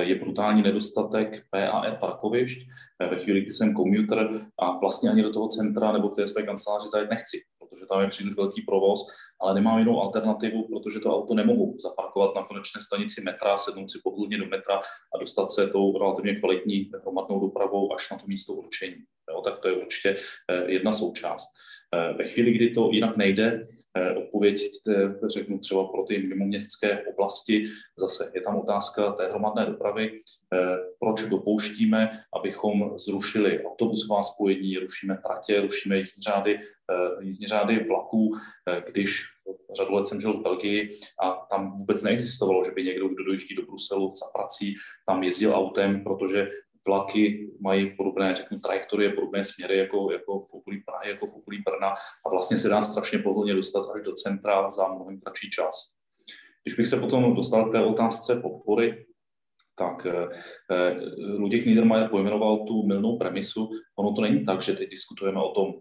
[0.00, 2.68] je brutální nedostatek PAR parkovišť.
[3.10, 6.42] Ve chvíli, kdy jsem komuter a vlastně ani do toho centra nebo k té své
[6.42, 7.40] kanceláři zajet nechci
[7.74, 9.06] protože tam je příliš velký provoz,
[9.40, 13.98] ale nemám jinou alternativu, protože to auto nemohu zaparkovat na konečné stanici metra, sednout si
[14.04, 14.80] pohodlně do metra
[15.14, 18.96] a dostat se tou relativně kvalitní hromadnou dopravou až na to místo určení.
[19.30, 20.16] Jo, tak to je určitě
[20.50, 21.48] eh, jedna součást.
[21.94, 23.62] Eh, ve chvíli, kdy to jinak nejde,
[23.96, 24.60] eh, odpověď
[25.26, 27.66] řeknu třeba pro ty mimoměstské oblasti,
[27.98, 30.20] zase je tam otázka té hromadné dopravy,
[31.00, 36.58] proč dopouštíme, abychom zrušili autobusová spojení, rušíme tratě, rušíme jízdní řády,
[37.20, 38.32] jízdní řády vlaků,
[38.92, 39.22] když
[39.76, 43.54] řadu let jsem žil v Belgii a tam vůbec neexistovalo, že by někdo, kdo dojíždí
[43.54, 44.74] do Bruselu za prací,
[45.06, 46.48] tam jezdil autem, protože
[46.86, 51.62] vlaky mají podobné, řeknu, trajektorie, podobné směry jako, jako v okolí Prahy, jako v okolí
[51.62, 51.94] Brna
[52.26, 55.94] a vlastně se dá strašně pohodlně dostat až do centra za mnohem kratší čas.
[56.64, 59.06] Když bych se potom dostal k té otázce podpory,
[59.78, 60.28] tak eh,
[60.70, 63.70] eh Luděk Niedermayer pojmenoval tu milnou premisu.
[63.96, 65.74] Ono to není tak, že teď diskutujeme o tom,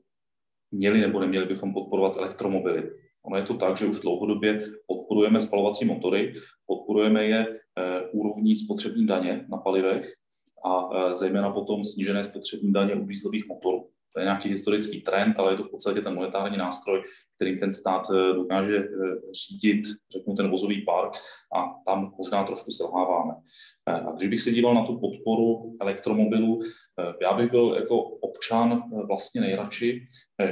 [0.72, 2.92] měli nebo neměli bychom podporovat elektromobily.
[3.26, 6.34] Ono je to tak, že už dlouhodobě podporujeme spalovací motory,
[6.66, 10.14] podporujeme je eh, úrovní spotřební daně na palivech,
[10.66, 13.90] a e, zejména potom snížené spotřební daně u dýzlových motorů.
[14.14, 17.04] To je nějaký historický trend, ale je to v podstatě ten monetární nástroj,
[17.36, 18.88] kterým ten stát e, dokáže e,
[19.34, 21.14] řídit, řeknu, ten vozový park
[21.56, 23.34] a tam možná trošku selháváme.
[23.86, 26.60] A když bych se díval na tu podporu elektromobilů,
[27.22, 30.06] já bych byl jako občan vlastně nejradši,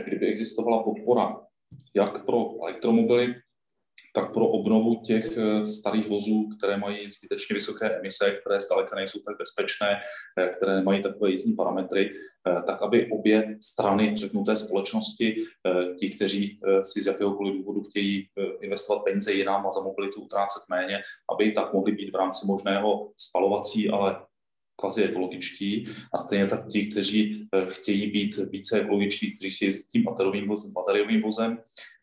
[0.06, 1.38] kdyby existovala podpora
[1.96, 3.36] jak pro elektromobily,
[4.12, 9.20] tak pro obnovu těch eh, starých vozů, které mají zbytečně vysoké emise, které zdaleka nejsou
[9.20, 10.00] tak bezpečné,
[10.38, 15.36] eh, které nemají takové jízdní parametry, eh, tak aby obě strany, řeknu té společnosti,
[16.00, 18.28] ti, kteří si z jakéhokoliv důvodu chtějí
[18.62, 21.02] investovat peníze jinam a za mobilitu utrácet méně,
[21.34, 24.26] aby tak mohli být v rámci možného spalovací, ale
[24.80, 25.88] kvazi ekologičtí.
[26.14, 30.74] A stejně tak ti, kteří chtějí být více ekologičtí, kteří chtějí jezdit tím bateriovým vozem,
[30.74, 31.58] bateriovým vozem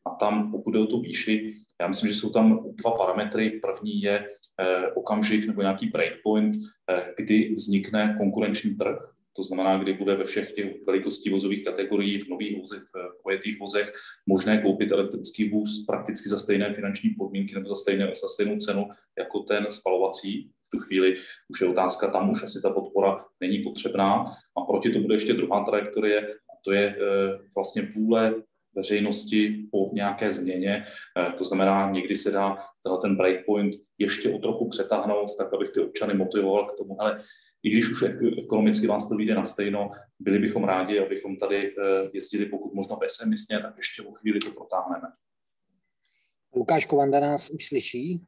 [0.09, 3.50] a tam, pokud jde o tu výši, já myslím, že jsou tam dva parametry.
[3.50, 4.28] První je
[4.61, 6.56] eh, okamžik nebo nějaký breakpoint,
[6.90, 8.98] eh, kdy vznikne konkurenční trh,
[9.38, 13.61] to znamená, kdy bude ve všech těch velikostí vozových kategorií, v nových vozech, v pojetých
[13.61, 13.92] vozech
[14.26, 18.88] možné koupit elektrický vůz prakticky za stejné finanční podmínky nebo za, stejné, za stejnou cenu
[19.18, 20.50] jako ten spalovací.
[20.66, 21.16] V tu chvíli
[21.48, 24.24] už je otázka, tam už asi ta podpora není potřebná.
[24.56, 26.96] A proti to bude ještě druhá trajektorie, a to je e,
[27.54, 28.34] vlastně vůle
[28.78, 30.84] veřejnosti po nějaké změně.
[31.18, 32.56] Eh, to znamená, někdy se dá
[33.02, 37.18] ten breakpoint ještě o trochu přetáhnout, tak abych ty občany motivoval k tomu, ale
[37.62, 38.04] i když už
[38.44, 42.96] ekonomicky vás to vyjde na stejno, byli bychom rádi, abychom tady eh, jezdili pokud možno
[42.96, 45.08] bezemisně, tak ještě o chvíli to protáhneme.
[46.56, 48.24] Lukáš Kovanda nás už slyší?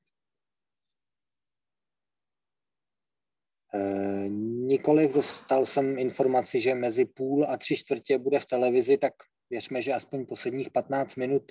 [3.75, 4.29] E,
[4.69, 9.13] nikoliv dostal jsem informaci, že mezi půl a tři čtvrtě bude v televizi, tak
[9.51, 11.43] věřme, že aspoň posledních 15 minut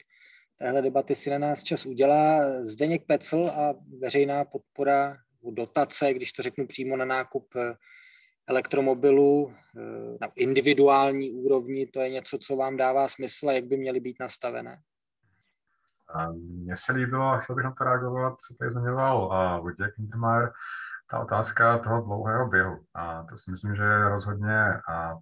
[0.58, 2.42] téhle debaty si na nás čas udělá.
[2.66, 5.18] Zdeněk Pecl a veřejná podpora
[5.52, 7.74] dotace, když to řeknu přímo na nákup eh,
[8.48, 9.82] elektromobilu eh,
[10.22, 14.18] na individuální úrovni, to je něco, co vám dává smysl a jak by měly být
[14.20, 14.82] nastavené?
[16.34, 20.52] Mně se líbilo, a chtěl bych na to reagovat, co tady zmiňoval Vojtěch Wintermeyer,
[21.12, 22.80] ta otázka toho dlouhého běhu.
[22.94, 24.74] A to si myslím, že je rozhodně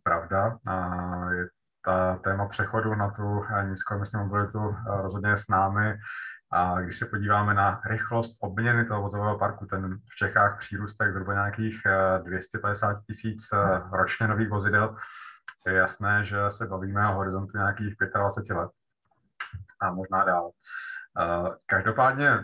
[0.04, 0.58] pravda.
[0.66, 1.48] A je
[1.88, 5.98] ta téma přechodu na tu nízkoemisní mobilitu rozhodně s námi.
[6.52, 11.34] A když se podíváme na rychlost obměny toho vozového parku, ten v Čechách přírůstek zhruba
[11.34, 11.82] nějakých
[12.24, 13.48] 250 tisíc
[13.92, 14.96] ročně nových vozidel,
[15.68, 18.72] je jasné, že se bavíme o horizontu nějakých 25 let
[19.82, 20.52] a možná dál.
[21.66, 22.44] Každopádně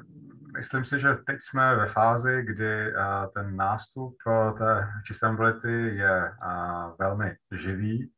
[0.58, 2.94] myslím si, že teď jsme ve fázi, kdy
[3.34, 4.16] ten nástup
[4.58, 6.32] té čisté mobility je
[7.00, 8.12] velmi živý,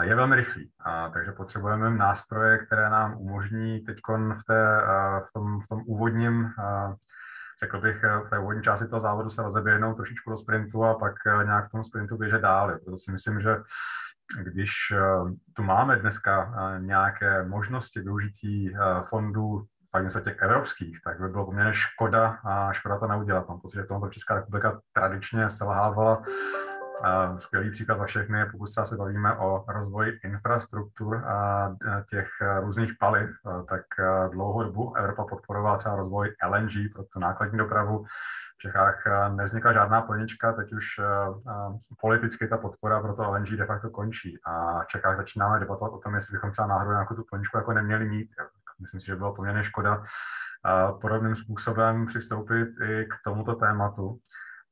[0.00, 0.70] je velmi rychlý,
[1.12, 4.80] takže potřebujeme nástroje, které nám umožní teď v, té,
[5.28, 6.50] v, tom, v tom úvodním
[7.60, 11.14] řekl bych, v té úvodní části toho závodu se rozeběhnout trošičku do sprintu a pak
[11.44, 12.78] nějak v tom sprintu běžet dál.
[12.84, 13.56] Proto si myslím, že
[14.42, 14.72] když
[15.56, 18.74] tu máme dneska nějaké možnosti využití
[19.08, 23.48] fondů bavíme se těch evropských, tak by bylo poměrně škoda a škoda to neudělat.
[23.48, 26.22] Mám pocit, že tomto Česká republika tradičně selhávala.
[27.38, 31.70] Skvělý příklad za všechny pokud se bavíme o rozvoji infrastruktur a
[32.10, 32.28] těch
[32.60, 33.30] různých paliv,
[33.68, 33.82] tak
[34.32, 38.04] dlouhou dobu Evropa podporovala třeba rozvoj LNG pro tu nákladní dopravu.
[38.58, 39.02] V Čechách
[39.34, 41.00] nevznikla žádná plnička, teď už
[42.00, 44.38] politicky ta podpora pro to LNG de facto končí.
[44.44, 47.72] A v Čechách začínáme debatovat o tom, jestli bychom třeba náhodou nějakou tu plničku jako
[47.72, 48.30] neměli mít.
[48.80, 50.02] Myslím si, že bylo poměrně škoda
[51.00, 54.18] podobným způsobem přistoupit i k tomuto tématu.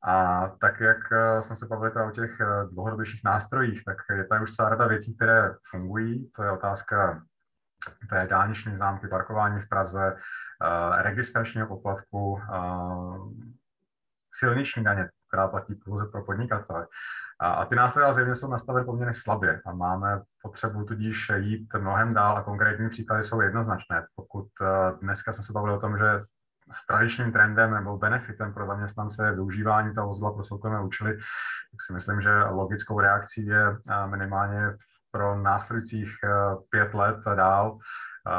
[0.05, 4.42] A tak, jak e, jsme se bavili o těch e, dlouhodobějších nástrojích, tak je tady
[4.42, 6.30] už celá rada věcí, které fungují.
[6.36, 7.22] To je otázka
[8.11, 12.40] té dálniční známky, parkování v Praze, e, registračního poplatku,
[14.34, 16.86] silniční daně, která platí pouze pro podnikatele.
[17.40, 22.36] A, ty nástroje zřejmě jsou nastaveny poměrně slabě a máme potřebu tudíž jít mnohem dál
[22.36, 24.07] a konkrétní příklady jsou jednoznačné.
[24.14, 24.46] Pokud
[25.00, 26.24] dneska jsme se bavili o tom, že
[26.88, 31.16] tradičním trendem nebo benefitem pro zaměstnance je využívání toho vozidla pro soukromé účely,
[31.70, 33.76] tak si myslím, že logickou reakcí je uh,
[34.10, 34.76] minimálně
[35.10, 37.78] pro následujících uh, pět let dál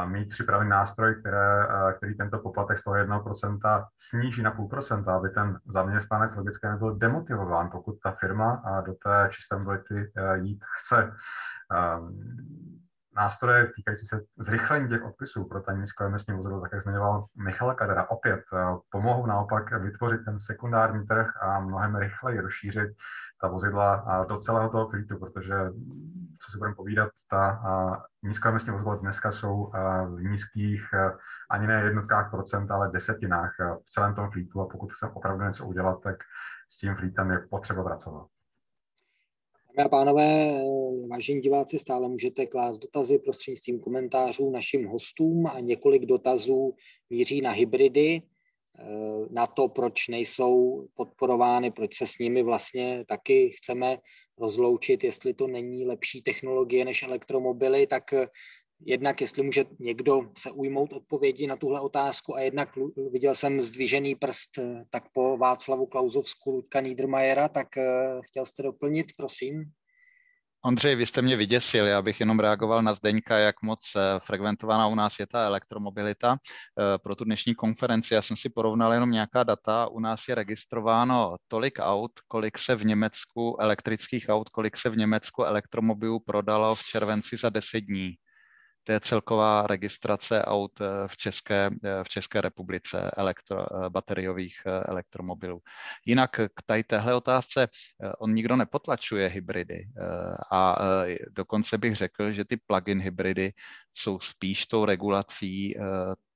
[0.06, 1.68] mít připravený nástroj, které,
[1.98, 6.96] který tento poplatek z toho 1% sníží na půl procenta, aby ten zaměstnanec logicky nebyl
[6.96, 11.12] demotivován, pokud ta firma do té čisté mobility jít chce.
[13.16, 18.10] Nástroje týkající se zrychlení těch odpisů pro ta nízkoemisní vozidlo, tak jak zmiňoval Michal Kadera,
[18.10, 18.58] opět e,
[18.90, 22.90] pomohou naopak vytvořit ten sekundární trh a mnohem rychleji rozšířit
[23.42, 25.54] ta vozidla do celého toho fleetu, protože,
[26.40, 27.62] co si budeme povídat, ta
[28.24, 29.72] nízkoemisní vozidla dneska jsou
[30.16, 30.84] v nízkých
[31.50, 35.66] ani ne jednotkách procent, ale desetinách v celém tom fleetu a pokud chceme opravdu něco
[35.66, 36.16] udělat, tak
[36.70, 38.28] s tím fleetem je potřeba pracovat.
[39.78, 40.62] Dámy a pánové,
[41.10, 46.74] vážení diváci, stále můžete klást dotazy prostřednictvím komentářů našim hostům a několik dotazů
[47.10, 48.22] míří na hybridy
[49.30, 53.98] na to, proč nejsou podporovány, proč se s nimi vlastně taky chceme
[54.38, 58.14] rozloučit, jestli to není lepší technologie než elektromobily, tak
[58.80, 62.70] jednak, jestli může někdo se ujmout odpovědi na tuhle otázku a jednak
[63.12, 64.50] viděl jsem zdvižený prst
[64.90, 69.72] tak po Václavu Klauzovsku Ludka Niedermayera, tak eh, chtěl jste doplnit, prosím?
[70.66, 74.88] Ondřej, vy jste mě vyděsil, já bych jenom reagoval na Zdeňka, jak moc eh, frekventovaná
[74.88, 76.38] u nás je ta elektromobilita.
[76.38, 79.88] Eh, pro tu dnešní konferenci já jsem si porovnal jenom nějaká data.
[79.88, 84.98] U nás je registrováno tolik aut, kolik se v Německu elektrických aut, kolik se v
[84.98, 88.16] Německu elektromobilů prodalo v červenci za 10 dní
[88.86, 94.56] to je celková registrace aut eh, v České, eh, v České republice elektro, eh, bateriových
[94.66, 95.62] elektromobilů.
[96.06, 97.68] Jinak k tady téhle otázce
[98.20, 99.88] on nikdo nepotlačuje hybridy
[100.52, 100.78] a
[101.32, 103.54] dokonce bych řekl, že ty plug-in hybridy
[103.94, 105.76] jsou spíš tou regulací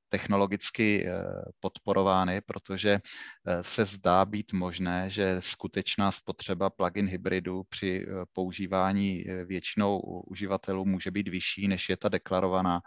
[0.09, 1.13] technologicky eh,
[1.59, 9.25] podporovány, protože eh, se zdá být možné, že skutečná spotřeba plug-in hybridů při eh, používání
[9.45, 12.81] většinou uživatelů může být vyšší, než je ta deklarovaná,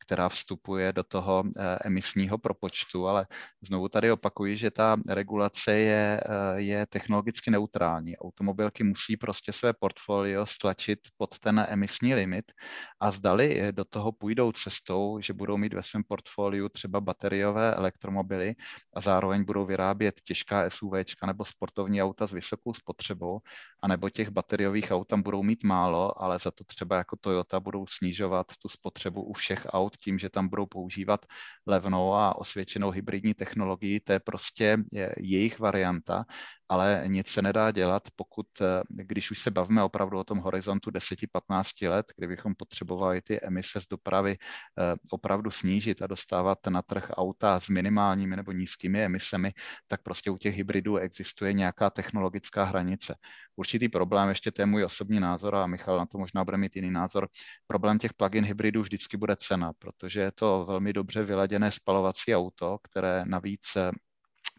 [0.00, 1.44] která vstupuje do toho
[1.84, 3.26] emisního propočtu, ale
[3.62, 6.20] znovu tady opakuji, že ta regulace je,
[6.56, 8.16] je technologicky neutrální.
[8.16, 12.52] Automobilky musí prostě své portfolio stlačit pod ten emisní limit
[13.00, 17.74] a zdali do toho půjdou cestou, že budou mít ve svém portfoliu plánuju třeba bateriové
[17.74, 18.54] elektromobily
[18.94, 20.92] a zároveň budou vyrábět těžká SUV
[21.26, 23.40] nebo sportovní auta s vysokou spotřebou,
[23.82, 27.86] anebo těch bateriových aut tam budou mít málo, ale za to třeba jako Toyota budou
[27.86, 31.26] snižovat tu spotřebu u všech aut tím, že tam budou používat
[31.66, 34.78] levnou a osvědčenou hybridní technologii, to je prostě
[35.18, 36.24] jejich varianta
[36.68, 40.90] ale nic se nedá dělat, pokud, eh, když už se bavíme opravdu o tom horizontu
[40.90, 46.82] 10-15 let, kdy bychom potřebovali ty emise z dopravy eh, opravdu snížit a dostávat na
[46.82, 49.52] trh auta s minimálními nebo nízkými emisemi,
[49.86, 53.14] tak prostě u těch hybridů existuje nějaká technologická hranice.
[53.56, 56.76] Určitý problém, ještě to je můj osobní názor a Michal na to možná bude mít
[56.76, 57.28] jiný názor,
[57.66, 62.78] problém těch plug-in hybridů vždycky bude cena, protože je to velmi dobře vyladěné spalovací auto,
[62.82, 63.90] které navíc eh,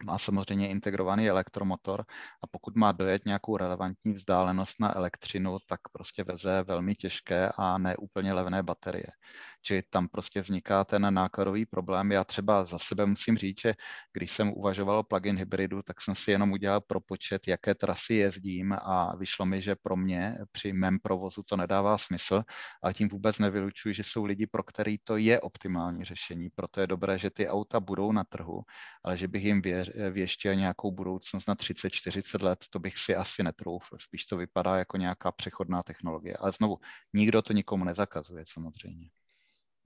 [0.04, 2.04] má samozřejmě integrovaný elektromotor
[2.44, 7.78] a pokud má dojet nějakou relevantní vzdálenost na elektřinu, tak prostě veze velmi těžké a
[7.78, 9.06] neúplně levné baterie.
[9.68, 12.12] Čili tam prostě vzniká ten nákladový problém.
[12.12, 13.74] Já třeba za sebe musím říct, že
[14.12, 18.72] když jsem uvažoval o plug-in hybridu, tak jsem si jenom udělal propočet, jaké trasy jezdím
[18.72, 22.42] a vyšlo mi, že pro mě při mém provozu to nedává smysl
[22.82, 26.48] a tím vůbec nevylučuji, že jsou lidi, pro který to je optimální řešení.
[26.54, 28.62] Proto je dobré, že ty auta budou na trhu,
[29.04, 29.62] ale že bych jim
[30.10, 33.96] věštěl nějakou budoucnost na 30-40 let, to bych si asi netroufl.
[33.98, 36.36] Spíš to vypadá jako nějaká přechodná technologie.
[36.36, 36.78] Ale znovu,
[37.12, 39.08] nikdo to nikomu nezakazuje samozřejmě.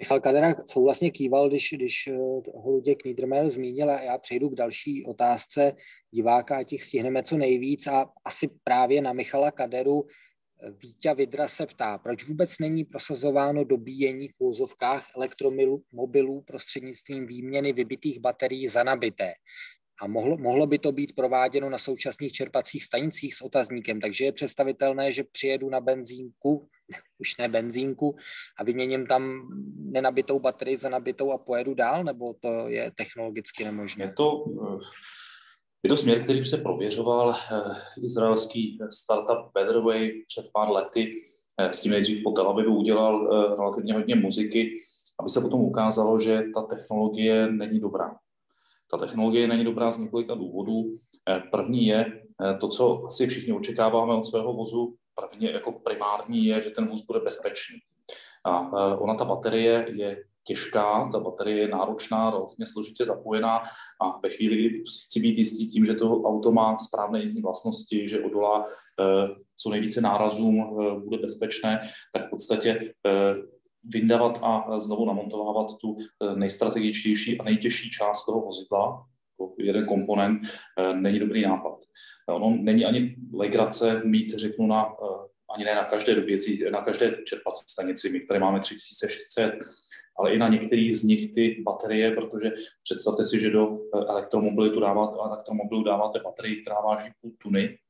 [0.03, 2.17] Michal Kadera souhlasně kýval, když, když eh,
[2.55, 5.73] ho Luděk Niedermayer zmínil a já přejdu k další otázce
[6.11, 11.49] diváka a těch stihneme co nejvíc a asi právě na Michala Kaderu eh, Vítě Vidra
[11.49, 18.83] se ptá, proč vůbec není prosazováno dobíjení v úzovkách elektromobilů prostřednictvím výměny vybitých baterií za
[18.83, 19.33] nabité.
[20.03, 24.33] A mohlo, mohlo by to být prováděno na současných čerpacích stanicích s otazníkem, takže je
[24.33, 26.69] představitelné, že přijedu na benzínku,
[27.19, 28.17] už ne benzínku,
[28.59, 34.05] a vyměním tam nenabitou baterii za nabitou a pojedu dál, nebo to je technologicky nemožné?
[34.05, 34.45] Je to,
[35.83, 37.35] je to směr, který už se prověřoval.
[37.53, 41.11] Eh, izraelský startup Betterway před pár lety
[41.59, 44.75] eh, s tím nejdřív po Tel Avivu udělal eh, relativně hodně muziky,
[45.21, 48.22] aby se potom ukázalo, že ta technologie není dobrá
[48.93, 50.97] ta technologie není dobrá z několika důvodů.
[51.29, 56.47] Eh, první je eh, to, co asi všichni očekáváme od svého vozu, prvně jako primární
[56.47, 57.79] je, že ten vůz bude bezpečný.
[58.45, 63.63] A eh, ona, ta baterie je těžká, ta baterie je náročná, relativně složitě zapojená
[64.03, 68.09] a ve chvíli, kdy chci být jistý tím, že to auto má správné jízdní vlastnosti,
[68.09, 68.67] že odolá
[69.57, 71.81] co nejvíce nárazům, bude bezpečné,
[72.13, 72.95] tak v podstatě
[73.85, 79.07] vyndavat a znovu namontovávat tu eh, nejstrategičtější a nejtěžší část toho vozidla,
[79.41, 80.43] jako jeden komponent,
[80.79, 81.79] eh, není dobrý nápad.
[82.29, 87.17] Ono není ani legrace mít, řeknu, na, eh, ani ne na každé doběcí, na každé
[87.25, 89.55] čerpací stanici, my které máme 3600,
[90.19, 92.53] ale i na některých z nich ty baterie, protože
[92.83, 93.79] představte si, že do
[94.09, 97.82] elektromobilitu dáváte, elektromobilu dáváte baterii, která váží půl tuny, Eh,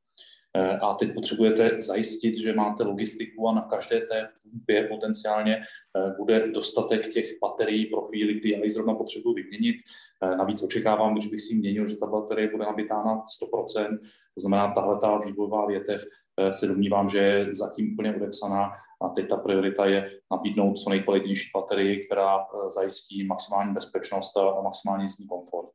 [0.83, 6.49] a teď potřebujete zajistit, že máte logistiku a na každé té pumpě potenciálně eh, bude
[6.49, 9.77] dostatek těch baterií pro chvíli, kdy já ji zrovna potřebuji vyměnit.
[10.23, 13.99] Eh, navíc očekávám, když bych si měnil, že ta baterie bude nabitá na 100%,
[14.35, 16.05] to znamená, tahle ta vývojová větev
[16.51, 18.73] se domnívám, že je zatím úplně odepsaná
[19.03, 22.39] a teď ta priorita je nabídnout co nejkvalitnější baterii, která
[22.69, 25.71] zajistí maximální bezpečnost a maximální jízdní komfort.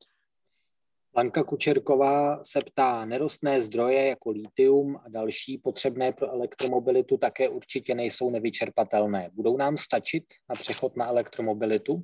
[1.18, 7.96] Lanka Kučerková se ptá, nerostné zdroje jako litium a další potřebné pro elektromobilitu také určitě
[7.96, 9.30] nejsou nevyčerpatelné.
[9.34, 12.04] Budou nám stačit na přechod na elektromobilitu?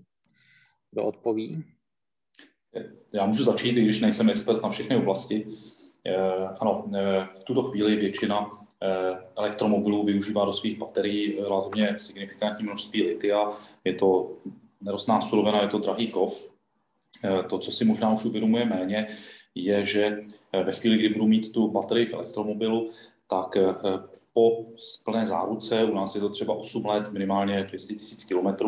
[0.91, 1.63] Kdo odpoví?
[3.13, 5.47] Já můžu začít, i když nejsem expert na všechny oblasti.
[6.05, 8.51] Eh, ano, eh, v tuto chvíli většina
[8.83, 13.51] eh, elektromobilů využívá do svých baterií relativně signifikantní množství litia.
[13.83, 14.37] Je to
[14.81, 16.52] nerostná surovina, je to drahý kov,
[17.49, 19.07] to, co si možná už uvědomuje méně,
[19.55, 20.17] je, že
[20.53, 22.89] eh, ve chvíli, kdy budu mít tu baterii v elektromobilu,
[23.27, 23.63] tak eh,
[24.33, 24.65] po
[25.05, 27.95] plné záruce, u nás je to třeba 8 let, minimálně 200
[28.33, 28.65] 000 km,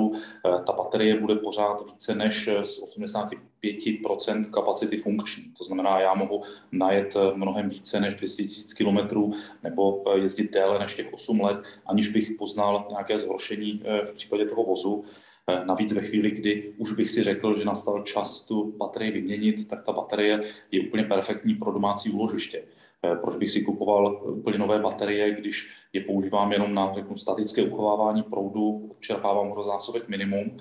[0.66, 5.44] ta baterie bude pořád více než z 85% kapacity funkční.
[5.58, 8.44] To znamená, já mohu najet mnohem více než 200
[8.84, 9.32] 000 km
[9.64, 14.64] nebo jezdit déle než těch 8 let, aniž bych poznal nějaké zhoršení v případě toho
[14.64, 15.06] vozu.
[15.50, 19.68] Eh, navíc ve chvíli, kdy už bych si řekl, že nastal čas tu baterii vyměnit,
[19.68, 20.42] tak ta baterie
[20.72, 22.64] je úplně perfektní pro domácí úložiště.
[23.04, 27.64] Eh, proč bych si kupoval úplně nové baterie, když je používám jenom na řeknu, statické
[27.64, 30.58] uchovávání proudu, odčerpávám ho do zásobek minimum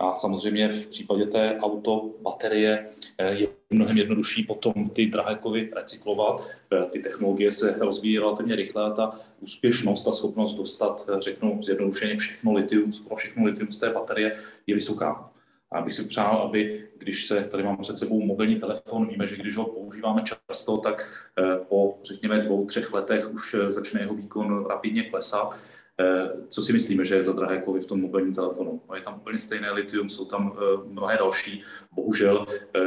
[0.00, 2.86] a samozřejmě v případě té auto baterie
[3.18, 6.48] eh, je mnohem jednodušší potom ty drahé kovy recyklovat.
[6.72, 11.62] Eh, ty technologie se rozvíjí relativně rychle a ta úspěšnost a schopnost dostat, eh, řeknu
[11.62, 14.36] zjednodušeně, všechno litium, skoro všechno litium z té baterie
[14.66, 15.30] je vysoká.
[15.72, 19.36] A bych si přál, aby, když se, tady mám před sebou mobilní telefon, víme, že
[19.36, 21.28] když ho používáme často, tak
[21.68, 25.58] po, řekněme, dvou, třech letech už začne jeho výkon rapidně klesat.
[26.48, 28.80] Co si myslíme, že je za drahé kovy v tom mobilním telefonu?
[28.88, 30.56] No je tam úplně stejné litium, jsou tam
[30.86, 31.62] mnohé další.
[31.92, 32.46] Bohužel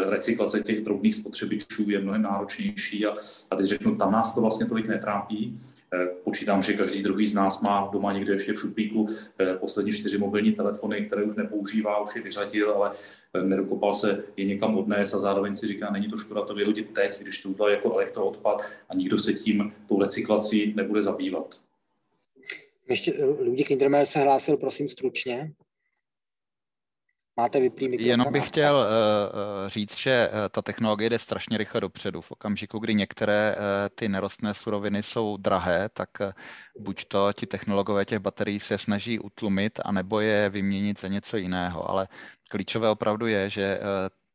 [0.09, 3.15] recyklace těch drobných spotřebičů je mnohem náročnější a,
[3.51, 5.59] a teď řeknu, tam nás to vlastně tolik netrápí.
[5.93, 9.09] Eh, počítám, že každý druhý z nás má doma někde ještě v šuplíku
[9.39, 12.91] eh, poslední čtyři mobilní telefony, které už nepoužívá, už je vyřadil, ale
[13.33, 16.93] eh, nedokopal se je někam odnést a zároveň si říká, není to škoda to vyhodit
[16.93, 21.55] teď, když to udělá jako elektroodpad a nikdo se tím, tou recyklací nebude zabývat.
[22.89, 25.51] Ještě Ludvík Kindermeier se hlásil, prosím, stručně.
[27.37, 28.09] Máte vyplý mikrofon?
[28.09, 32.21] Jenom bych chtěl uh, říct, že ta technologie jde strašně rychle dopředu.
[32.21, 33.63] V okamžiku, kdy některé uh,
[33.95, 36.09] ty nerostné suroviny jsou drahé, tak
[36.79, 41.89] buď to ti technologové těch baterií se snaží utlumit, anebo je vyměnit za něco jiného.
[41.89, 42.07] Ale
[42.49, 43.79] klíčové opravdu je, že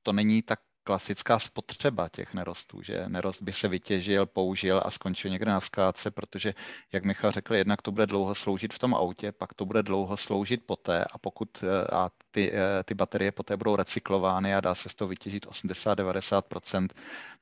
[0.02, 0.58] to není tak
[0.88, 6.10] klasická spotřeba těch nerostů, že nerost by se vytěžil, použil a skončil někde na skládce,
[6.10, 6.54] protože,
[6.92, 10.16] jak Michal řekl, jednak to bude dlouho sloužit v tom autě, pak to bude dlouho
[10.16, 12.52] sloužit poté a pokud a ty,
[12.84, 16.88] ty baterie poté budou recyklovány a dá se z toho vytěžit 80-90%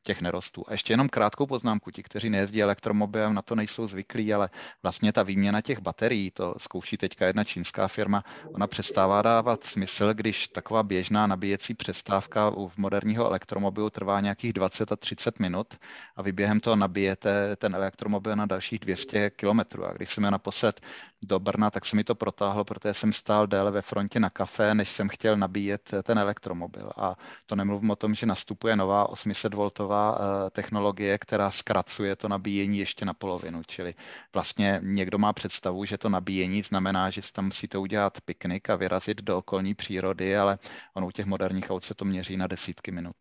[0.03, 0.65] těch nerostů.
[0.69, 4.51] A ještě jenom krátkou poznámku, ti, kteří nejezdí elektromobilem, na to nejsou zvyklí, ale
[4.83, 10.15] vlastně ta výměna těch baterií, to zkouší teďka jedna čínská firma, ona přestává dávat smysl,
[10.15, 15.75] když taková běžná nabíjecí přestávka v moderního elektromobilu trvá nějakých 20 a 30 minut
[16.17, 19.85] a vy během toho nabijete ten elektromobil na dalších 200 kilometrů.
[19.85, 20.81] A když jsem naposled
[21.27, 24.75] do Brna, tak se mi to protáhlo, protože jsem stál déle ve frontě na kafe,
[24.75, 26.91] než jsem chtěl nabíjet ten elektromobil.
[26.97, 27.17] A
[27.47, 33.05] to nemluvím o tom, že nastupuje nová 800V eh, technologie, která zkracuje to nabíjení ještě
[33.05, 33.63] na polovinu.
[33.67, 33.95] Čili
[34.33, 39.23] vlastně někdo má představu, že to nabíjení znamená, že tam musíte udělat piknik a vyrazit
[39.23, 40.59] do okolní přírody, ale
[40.95, 43.17] ono u těch moderních aut se to měří na desítky minut.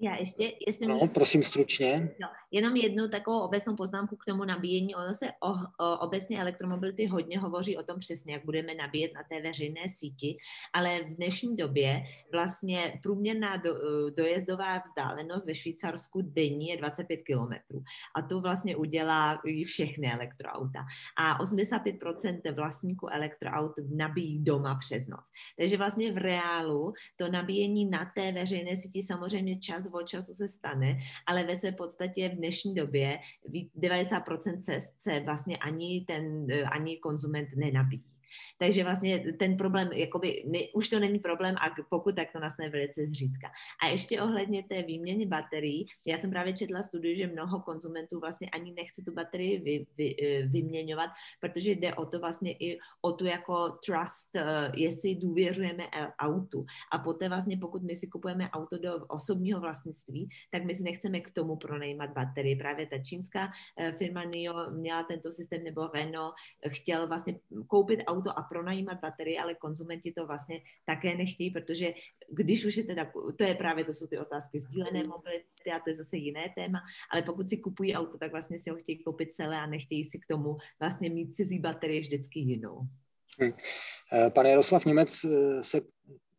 [0.00, 1.06] Já ještě, jestli no, můžu...
[1.06, 2.14] prosím stručně.
[2.20, 4.94] No, jenom jednu takovou obecnou poznámku k tomu nabíjení.
[4.94, 5.50] Ono se o,
[5.84, 10.36] o, obecně elektromobility hodně hovoří o tom přesně, jak budeme nabíjet na té veřejné síti,
[10.72, 12.02] ale v dnešní době
[12.32, 13.74] vlastně průměrná do,
[14.10, 17.82] dojezdová vzdálenost ve Švýcarsku denní je 25 kilometrů.
[18.16, 20.84] A to vlastně udělá i všechny elektroauta.
[21.18, 25.24] A 85% vlastníků elektroaut nabíjí doma přes noc.
[25.58, 30.48] Takže vlastně v reálu to nabíjení na té veřejné síti samozřejmě čas od času se
[30.48, 33.18] stane, ale ve své podstatě v dnešní době
[33.78, 38.13] 90% cest se vlastně ani ten, eh, ani konzument nenabíjí.
[38.58, 42.68] Takže vlastně ten problém, jakoby, ne, už to není problém, a pokud tak to nastane
[42.68, 43.48] velice zřídka.
[43.82, 48.50] A ještě ohledně té výměny baterií, já jsem právě četla studii, že mnoho konzumentů vlastně
[48.50, 53.12] ani nechce tu baterii vy, vy, eh, vyměňovat, protože jde o to vlastně i o
[53.12, 55.84] tu jako trust, eh, jestli důvěřujeme
[56.18, 56.66] autu.
[56.92, 61.20] A poté vlastně, pokud my si kupujeme auto do osobního vlastnictví, tak my si nechceme
[61.20, 62.56] k tomu pronajímat baterii.
[62.56, 63.52] Právě ta čínská
[63.98, 66.34] firma NIO měla tento systém, nebo Renault
[66.68, 71.92] chtěl vlastně koupit auto a pronajímat baterie, ale konzumenti to vlastně také nechtějí, protože
[72.30, 75.90] když už je teda, to je právě, to jsou ty otázky sdílené mobility a to
[75.90, 76.80] je zase jiné téma,
[77.12, 80.18] ale pokud si kupují auto, tak vlastně si ho chtějí koupit celé a nechtějí si
[80.18, 82.80] k tomu vlastně mít cizí baterie vždycky jinou.
[83.38, 83.52] Hmm.
[84.30, 85.80] Pan Jaroslav Němec eh, se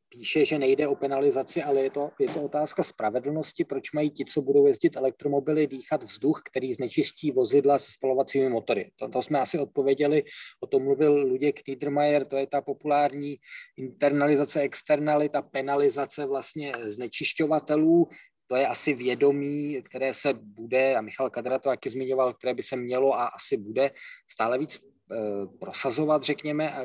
[0.10, 4.26] píše, že nejde o penalizaci, ale je to, je to otázka spravedlnosti, proč mají ti,
[4.26, 8.92] co budou jezdit elektromobily, dýchat vzduch, který znečistí vozidla se spalovacími motory.
[8.96, 10.24] To, to jsme asi odpověděli,
[10.60, 13.36] o tom mluvil Luděk Niedermayer, to je ta populární
[13.78, 18.08] internalizace, externalita, penalizace vlastně znečišťovatelů,
[18.48, 22.64] to je asi vědomí, které se bude, a Michal Kadra to taky zmiňoval, které by
[22.64, 23.92] se mělo a asi bude
[24.30, 25.18] stále víc eh,
[25.60, 26.84] prosazovat, řekněme, a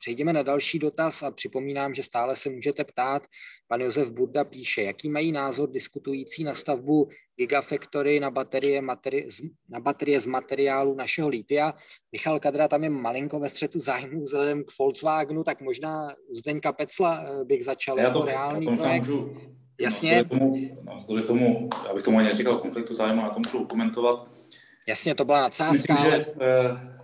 [0.00, 3.22] Přejdeme na další dotaz a připomínám, že stále se můžete ptát.
[3.68, 9.80] Pan Josef Burda píše, jaký mají názor diskutující na stavbu Gigafactory na baterie, materi- na
[9.80, 11.74] baterie z materiálu našeho litia.
[12.12, 16.72] Michal Kadra tam je malinko ve střetu zájmu vzhledem k Volkswagenu, tak možná u Zdeňka
[16.72, 19.00] Pecla eh, bych začal já to, jako reálný já to projekt.
[19.00, 19.36] Můžu,
[19.80, 20.24] Jasně.
[20.24, 20.56] Tomu,
[21.26, 24.28] tomu, abych tomu ani neříkal konfliktu zájmu, já to můžu komentovat.
[24.88, 25.72] Jasně, to byla nadsázka.
[25.72, 26.10] Myslím, ale...
[26.10, 26.99] že eh,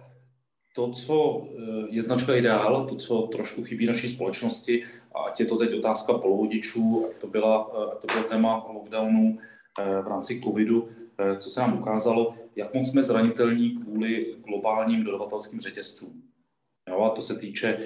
[0.76, 4.82] to, co eh, je značka ideál, to, co trošku chybí naší společnosti,
[5.14, 8.66] a ať je to teď otázka polovodičů, ať to, byla, eh, ať to bylo téma
[8.68, 10.88] lockdownu eh, v rámci covidu,
[11.36, 16.22] co se nám ukázalo, jak moc jsme zranitelní kvůli globálním dodavatelským řetězcům.
[16.96, 17.78] Jo, a to se týče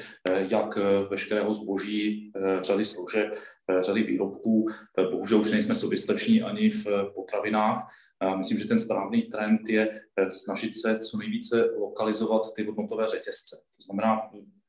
[0.50, 0.78] jak
[1.10, 2.32] veškerého zboží,
[2.62, 3.32] řady složek,
[3.80, 4.66] řady výrobků.
[5.10, 7.88] Bohužel už nejsme soběstační ani v potravinách,
[8.36, 13.56] myslím, že ten správný trend je eh, snažit se co nejvíce lokalizovat ty hodnotové řetězce.
[13.76, 14.20] To znamená,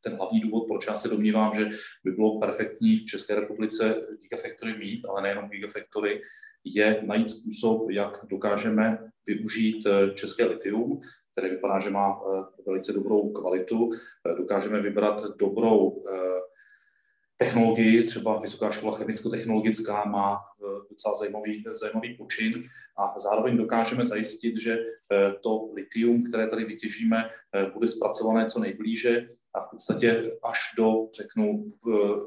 [0.04, 1.70] ten hlavní důvod, proč já se domnívám, že
[2.04, 6.22] by bylo perfektní v České republice Gigafactory mít, ale nejenom Gigafactory,
[6.64, 8.98] je najít způsob, jak dokážeme
[9.28, 11.02] využít eh, české litium,
[11.42, 13.92] které vypadá, že má eh, velice dobrou kvalitu.
[13.92, 16.04] Eh, dokážeme vybrat dobrou
[17.38, 20.38] technologii, třeba Vysoká škola chemicko-technologická má
[20.90, 22.54] docela zajímavý, zajímavý počin.
[22.98, 24.78] A zároveň dokážeme zajistit, že
[25.42, 27.30] to litium, které tady vytěžíme,
[27.74, 31.66] bude zpracované co nejblíže a v podstatě až do, řeknu,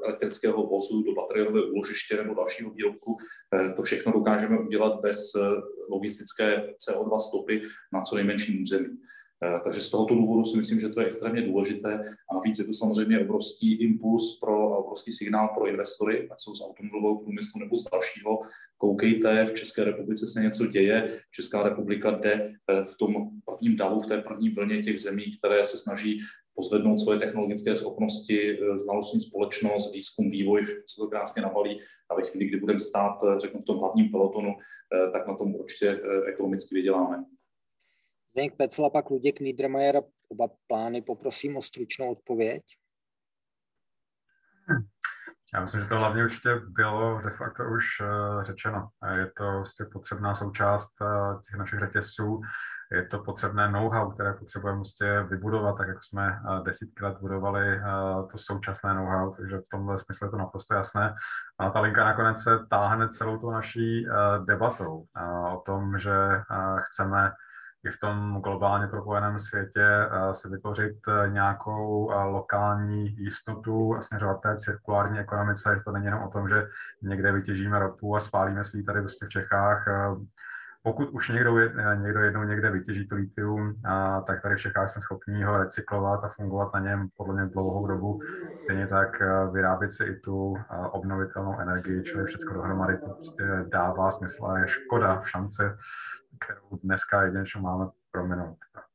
[0.03, 3.17] elektrického vozu, do bateriové úložiště nebo dalšího výrobku,
[3.53, 5.39] eh, to všechno dokážeme udělat bez eh,
[5.89, 7.61] logistické CO2 stopy
[7.93, 8.97] na co nejmenším území.
[9.45, 11.99] Eh, takže z tohoto důvodu si myslím, že to je extrémně důležité
[12.31, 16.61] a navíc je to samozřejmě obrovský impuls pro obrovský signál pro investory, ať jsou z
[16.61, 18.39] automobilového průmyslu nebo z dalšího.
[18.77, 22.53] Koukejte, v České republice se něco děje, Česká republika jde
[22.85, 26.21] v tom prvním davu, v té první vlně těch zemí, které se snaží
[26.55, 32.15] pozvednout svoje technologické schopnosti, eh, znalostní společnost, výzkum, vývoj, všechno se to krásně navalí a
[32.15, 35.55] ve chvíli, kdy budeme stát, eh, řeknu, v tom hlavním pelotonu, eh, tak na tom
[35.55, 37.25] určitě ekonomicky vyděláme.
[38.35, 42.63] Zdeněk Pecel a pak Luděk Niedermayer, oba plány poprosím o stručnou odpověď.
[45.53, 47.85] Já myslím, že to hlavně určitě bylo de facto už
[48.41, 48.89] řečeno.
[49.17, 50.89] Je to vlastně potřebná součást
[51.49, 52.41] těch našich řetězců
[52.91, 57.75] je to potřebné know-how, které potřebujeme prostě vybudovat, tak jako jsme eh, desítky let budovali
[57.75, 57.81] eh,
[58.31, 61.15] to současné know-how, takže v tomhle smyslu je to naprosto jasné.
[61.59, 64.11] A ta linka nakonec se táhne celou tou naší eh,
[64.45, 65.05] debatou
[65.53, 66.15] o tom, že
[66.79, 67.31] chceme
[67.85, 69.87] i v tom globálně propojeném světě
[70.31, 70.95] se vytvořit
[71.27, 76.67] nějakou lokální jistotu a směřovat té cirkulární ekonomice, to není jenom o tom, že
[77.01, 79.85] někde vytěžíme ropu a spálíme si tady prostě v Čechách,
[80.83, 81.59] pokud už někdo,
[81.95, 83.73] někdo jednou někde vytěží to litium,
[84.27, 87.87] tak tady v Čechách jsme schopni ho recyklovat a fungovat na něm podle mě dlouhou
[87.87, 88.19] dobu.
[88.63, 89.21] Stejně tak
[89.51, 90.57] vyrábět si i tu
[90.91, 95.77] obnovitelnou energii, čili všechno dohromady to prostě dává smysl a je škoda šance,
[96.39, 98.57] kterou dneska jedinečně máme prominout.
[98.73, 98.85] Tak.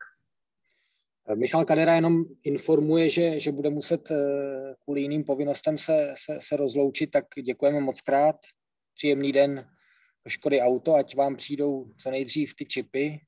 [1.34, 6.56] Michal Kadera jenom informuje, že, že bude muset eh, kvůli jiným povinnostem se, se, se
[6.56, 8.36] rozloučit, tak děkujeme moc krát.
[8.94, 9.70] Příjemný den
[10.28, 13.20] Škody Auto, ať vám přijdou co nejdřív ty čipy.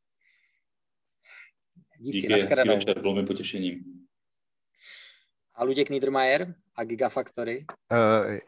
[1.98, 4.01] Díky, Díky hezký večer, bylo mi potěšením.
[5.54, 7.66] A Luděk Niedermayer a Gigafactory?
[7.92, 8.40] Eh,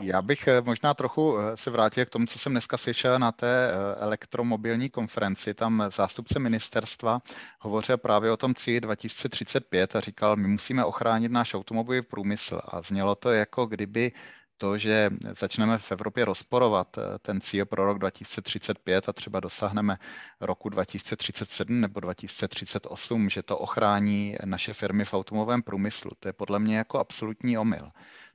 [0.00, 3.32] já bych eh, možná trochu eh, se vrátil k tomu, co jsem dneska slyšel na
[3.32, 5.54] té elektromobilní konferenci.
[5.54, 7.20] Tam zástupce ministerstva
[7.60, 12.60] hovořil právě o tom cíli 2035 a říkal, my musíme ochránit náš automobilový průmysl.
[12.64, 14.12] A znělo to jako kdyby
[14.58, 19.98] to, že začneme v Evropě rozporovat eh, ten cíl pro rok 2035 a třeba dosáhneme
[20.40, 26.10] roku 2037 nebo 2038, že to ochrání naše firmy v automovém průmyslu.
[26.20, 27.90] To je podle mě jako absolutní omyl.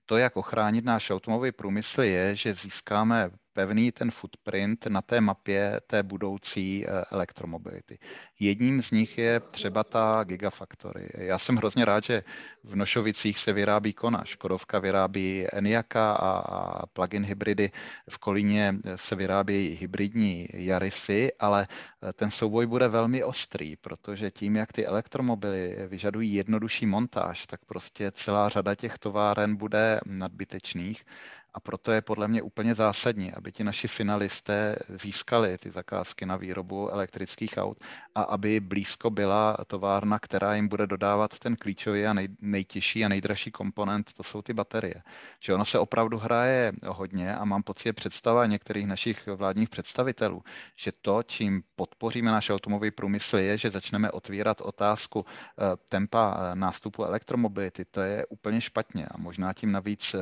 [0.05, 5.81] To, jak ochránit náš automobilový průmysl, je, že získáme pevný ten footprint na té mapě
[5.87, 7.99] té budoucí eh, elektromobility.
[8.39, 11.09] Jedním z nich je třeba ta Gigafactory.
[11.13, 12.23] Já jsem hrozně rád, že
[12.63, 17.71] v Nošovicích se vyrábí Kona, Škodovka vyrábí Eniaka a plug-in hybridy,
[18.09, 24.55] v Kolíně se vyrábějí hybridní Yarisy, ale eh, ten souboj bude velmi ostrý, protože tím,
[24.55, 31.05] jak ty elektromobily vyžadují jednodušší montáž, tak prostě celá řada těch továren bude nadbytečných
[31.53, 36.35] a proto je podle mě úplně zásadní, aby ti naši finalisté získali ty zakázky na
[36.35, 37.77] výrobu elektrických aut
[38.15, 43.07] a aby blízko byla továrna, která jim bude dodávat ten klíčový a nej, nejtěžší a
[43.07, 45.03] nejdražší komponent, to jsou ty baterie.
[45.39, 50.43] Že ono se opravdu hraje hodně a mám pocit, představa některých našich vládních představitelů,
[50.75, 56.55] že to, čím podpoříme náš automobilový průmysl, je, že začneme otvírat otázku eh, tempa eh,
[56.55, 57.85] nástupu elektromobility.
[57.85, 60.19] To je úplně špatně a možná tím navíc eh,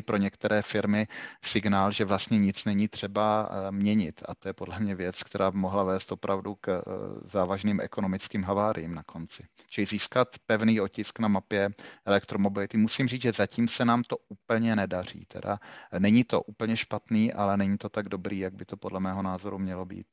[0.00, 1.06] vysílají pro některé firmy
[1.44, 4.22] signál, že vlastně nic není třeba eh, měnit.
[4.28, 6.82] A to je podle mě věc, která mohla vést opravdu k eh,
[7.30, 9.42] závažným ekonomickým haváriím na konci.
[9.70, 11.70] Čili získat pevný otisk na mapě
[12.06, 12.76] elektromobility.
[12.76, 15.26] Musím říct, že zatím se nám to úplně nedaří.
[15.28, 15.58] Teda
[15.98, 19.58] není to úplně špatný, ale není to tak dobrý, jak by to podle mého názoru
[19.58, 20.06] mělo být.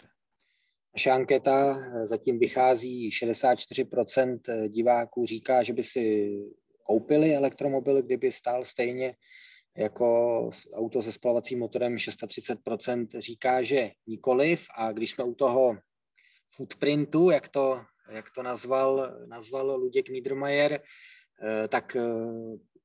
[0.93, 6.03] Naše anketa eh, zatím vychází 64% diváků říká, že by si
[6.88, 9.15] koupili elektromobil, kdyby stál stejně
[9.77, 15.77] jako auto se spalovacím motorem 630% říká, že nikoliv a když jsme u toho
[16.55, 22.01] footprintu, jak to, jak to nazval, nazval Luděk Niedermayer, eh, tak eh,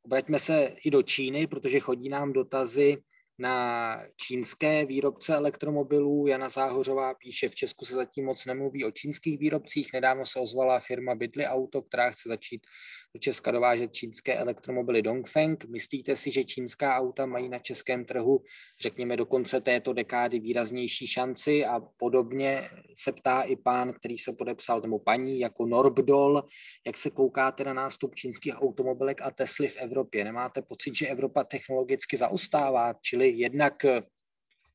[0.03, 3.03] obraťme se i do Číny, protože chodí nám dotazy
[3.39, 6.27] na čínské výrobce elektromobilů.
[6.27, 9.93] Jana Záhořová píše, v Česku se zatím moc nemluví o čínských výrobcích.
[9.93, 12.67] Nedávno se ozvala firma Bydly Auto, která chce začít
[13.15, 15.65] do Česka dovážet čínské elektromobily Dongfeng.
[15.65, 18.43] Myslíte si, že čínská auta mají na českém trhu,
[18.81, 24.33] řekněme, do konce této dekády výraznější šanci a podobně se ptá i pán, který se
[24.33, 26.45] podepsal, nebo paní, jako Norbdol,
[26.87, 30.25] jak se koukáte na nástup čínských automobilek a Tesly v Evropě?
[30.25, 33.85] Nemáte pocit, že Evropa technologicky zaostává, čili jednak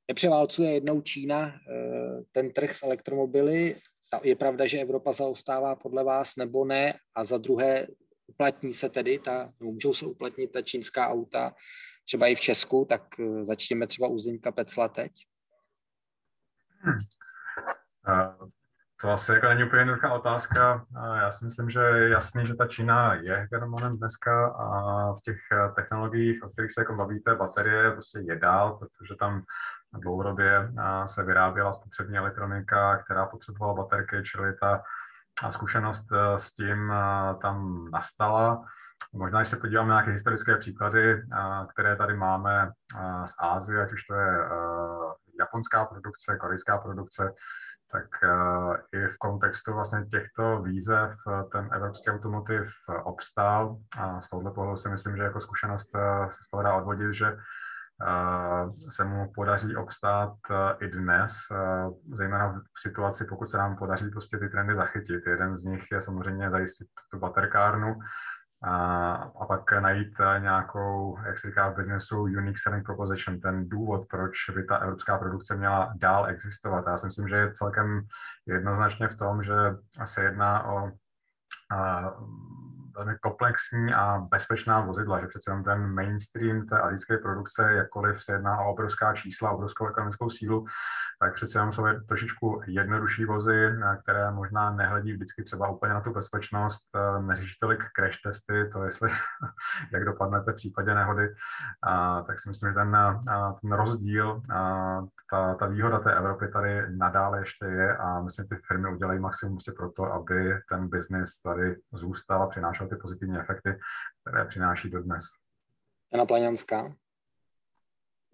[0.08, 3.76] nepřeválcuje jednou Čína eh, ten trh s elektromobily.
[4.24, 6.94] Je pravda, že Evropa zaostává podle vás nebo ne?
[7.16, 7.88] A za druhé,
[8.28, 11.54] uplatní se tedy, ta, můžou se uplatnit ta čínská auta
[12.04, 15.12] třeba i v Česku, tak eh, začněme třeba u Zdeňka Pecla teď.
[16.80, 16.98] Hmm.
[19.02, 20.86] To asi jako není úplně jednoduchá otázka.
[21.16, 25.40] Já si myslím, že je jasný, že ta Čína je hegemonem dneska a v těch
[25.52, 29.44] eh, technologiích, o kterých se jako bavíte, baterie prostě je dál, protože tam
[29.94, 30.72] dlouhodobě
[31.06, 34.84] se vyráběla spotřební elektronika, která potřebovala baterky, čili ta
[35.52, 36.96] zkušenost e, s tím e,
[37.42, 38.66] tam nastala.
[39.14, 41.24] Možná, když se podíváme na nějaké historické příklady, e,
[41.70, 42.72] které tady máme
[43.26, 44.38] z Ázie, ať už to je
[45.40, 47.34] japonská produkce, korejská produkce,
[47.92, 48.06] tak
[48.94, 51.12] i v kontextu vlastně těchto výzev
[51.52, 52.68] ten evropský automotiv
[53.04, 53.78] obstál.
[54.00, 55.92] A z tohoto pohledu si myslím, že jako zkušenost
[56.30, 57.38] se z toho dá odvodit, že
[58.90, 61.56] se mu podaří obstát e, i dnes, e,
[62.16, 65.28] zejména v situaci, pokud se nám podaří prostě ty trendy zachytit.
[65.28, 67.96] Jeden z nich je samozřejmě zajistit tu baterkárnu
[68.64, 74.08] a, a pak najít nějakou, jak se říká v biznesu, unique selling proposition, ten důvod,
[74.10, 76.86] proč by ta evropská produkce měla dál existovat.
[76.88, 78.02] Já si myslím, že je celkem
[78.46, 79.54] jednoznačně v tom, že
[80.06, 80.92] se jedná o
[81.72, 82.14] a,
[82.98, 88.32] velmi komplexní a bezpečná vozidla, že přece jenom ten mainstream té azijské produkce, jakkoliv se
[88.32, 90.66] jedná o obrovská čísla, obrovskou ekonomickou sílu,
[91.20, 93.70] tak přece jenom jsou trošičku jednodušší vozy,
[94.02, 98.84] které možná nehledí vždycky třeba úplně na tu bezpečnost, eh, neřeší tolik crash testy, to
[98.84, 99.10] jestli,
[99.94, 101.36] jak dopadnete v případě nehody,
[101.84, 106.48] a, tak si myslím, že ten, a, ten rozdíl, a, ta, ta výhoda té Evropy
[106.48, 110.54] tady nadále ještě je a myslím, že ty firmy udělají maximum si pro to, aby
[110.70, 113.80] ten biznis tady zůstal a přinášel ty pozitivní efekty,
[114.22, 115.26] které přináší dodnes.
[116.14, 116.94] Jana Plaňanská.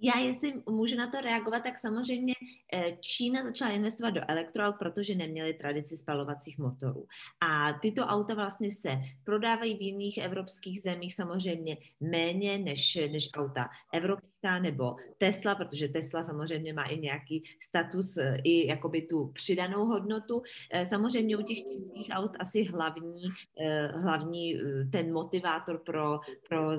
[0.05, 2.33] Já, jestli můžu na to reagovat, tak samozřejmě
[2.73, 7.07] eh, Čína začala investovat do elektroaut, protože neměli tradici spalovacích motorů.
[7.41, 8.89] A tyto auta vlastně se
[9.23, 16.23] prodávají v jiných evropských zemích samozřejmě méně než, než auta evropská nebo Tesla, protože Tesla
[16.23, 20.41] samozřejmě má i nějaký status, eh, i jakoby tu přidanou hodnotu.
[20.71, 23.23] Eh, samozřejmě u těch čínských aut asi hlavní,
[23.93, 24.55] hlavní
[24.91, 26.19] ten motivátor pro,
[26.49, 26.71] pro,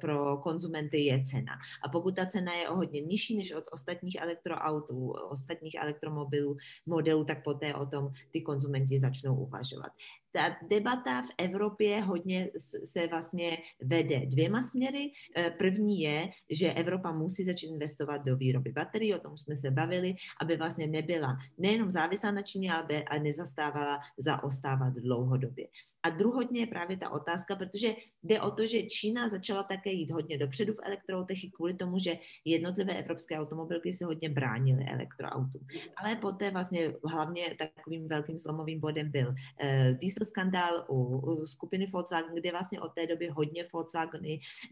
[0.00, 1.52] pro konzumenty je cena.
[1.84, 6.56] A pokud ta cena je o hodně nižší než od ostatních elektroautů, ostatních elektromobilů,
[6.86, 9.92] modelů, tak poté o tom ty konzumenti začnou uvažovat
[10.32, 12.50] ta debata v Evropě hodně
[12.84, 15.12] se vlastně vede dvěma směry.
[15.36, 19.70] Eh, první je, že Evropa musí začít investovat do výroby baterií, o tom jsme se
[19.70, 25.66] bavili, aby vlastně nebyla nejenom závislá na Číně, ale nezastávala zaostávat dlouhodobě.
[26.02, 30.10] A druhotně je právě ta otázka, protože jde o to, že Čína začala také jít
[30.10, 35.66] hodně dopředu v elektroautech kvůli tomu, že jednotlivé evropské automobilky se hodně bránily elektroautům.
[35.96, 41.86] Ale poté vlastně hlavně takovým velkým zlomovým bodem byl uh, diesel skandál u, u skupiny
[41.86, 44.22] Volkswagen, kde vlastně od té doby hodně Volkswagen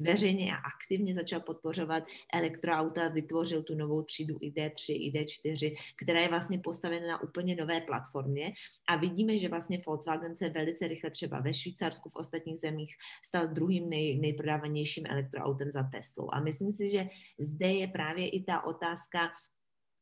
[0.01, 6.59] veřejně a aktivně začal podpořovat elektroauta, vytvořil tu novou třídu ID3, ID4, která je vlastně
[6.59, 8.53] postavena na úplně nové platformě
[8.89, 12.95] a vidíme, že vlastně Volkswagen se velice rychle třeba ve Švýcarsku, v ostatních zemích
[13.27, 16.31] stal druhým nej, nejprodávanějším elektroautem za Teslou.
[16.32, 17.09] A myslím si, že
[17.39, 19.35] zde je právě i ta otázka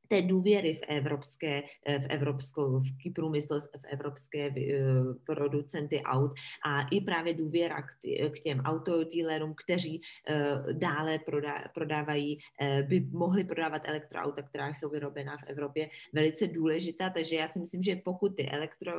[0.09, 4.83] té důvěry v evropské, eh, v evropskou, v průmysl, v evropské eh,
[5.27, 6.33] producenty aut
[6.67, 7.93] a i právě důvěra k,
[8.31, 12.39] k těm autodealerům, kteří eh, dále prodá, prodávají,
[12.83, 17.83] by mohli prodávat elektroauta, která jsou vyrobená v Evropě, velice důležitá, takže já si myslím,
[17.83, 18.93] že pokud ty elektro,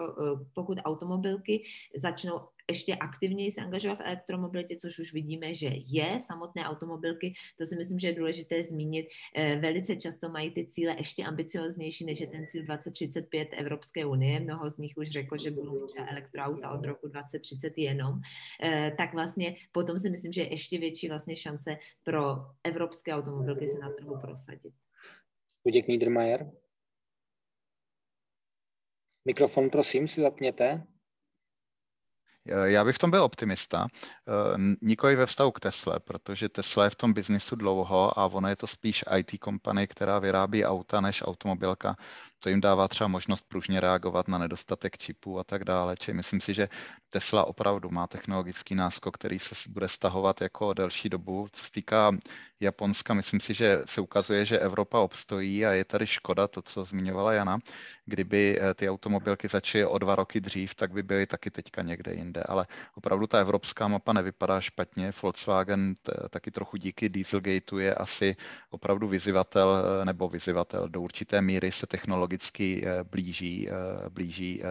[0.53, 1.63] pokud automobilky
[1.95, 2.39] začnou
[2.72, 6.18] ještě aktivněji se angažovat v elektromobilitě, což už vidíme, že je.
[6.22, 10.95] Samotné automobilky, to si myslím, že je důležité zmínit, eh, velice často mají ty cíle
[10.98, 14.39] ještě ambicioznější, než je ten cíl 2035 Evropské unie.
[14.39, 18.19] Mnoho z nich už řeklo, že budou mít elektroauta od roku 2030 jenom.
[18.64, 23.68] Eh, tak vlastně potom si myslím, že je ještě větší vlastně šance pro evropské automobilky
[23.68, 24.73] se na trhu prosadit.
[25.65, 26.52] Luděk Niedermayer.
[29.26, 30.88] Mikrofon, prosím, si zapněte.
[32.64, 33.88] Já bych v tom byl optimista.
[34.82, 38.56] Nikoli ve vztahu k Tesle, protože Tesla je v tom biznisu dlouho a ono je
[38.56, 41.95] to spíš IT company, která vyrábí auta než automobilka.
[42.43, 45.97] To jim dává třeba možnost pružně reagovat na nedostatek čipů a tak dále.
[45.97, 46.69] Čili myslím si, že
[47.09, 51.47] Tesla opravdu má technologický náskok, který se bude stahovat jako delší dobu.
[51.51, 52.11] Co se týká
[52.59, 56.85] Japonska, myslím si, že se ukazuje, že Evropa obstojí a je tady škoda, to, co
[56.85, 57.59] zmiňovala Jana.
[58.05, 62.14] Kdyby eh, ty automobilky začaly o dva roky dřív, tak by byly taky teďka někde
[62.14, 62.43] jinde.
[62.43, 65.11] Ale opravdu ta evropská mapa nevypadá špatně.
[65.22, 65.95] Volkswagen
[66.30, 68.35] taky trochu díky Dieselgateu je asi
[68.69, 70.89] opravdu vyzivatel eh, nebo vyzivatel.
[70.89, 71.88] Do určité míry se
[72.28, 73.70] technologicky eh, blíží,
[74.10, 74.62] blíží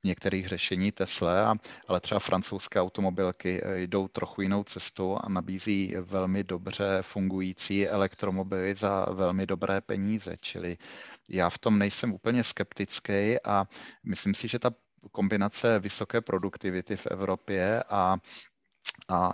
[0.00, 1.56] v některých řešení Tesla,
[1.88, 9.06] ale třeba francouzské automobilky jdou trochu jinou cestou a nabízí velmi dobře fungující elektromobily za
[9.10, 10.78] velmi dobré peníze, čili
[11.28, 13.66] já v tom nejsem úplně skeptický a
[14.06, 14.70] myslím si, že ta
[15.12, 18.16] kombinace vysoké produktivity v Evropě a
[19.08, 19.32] a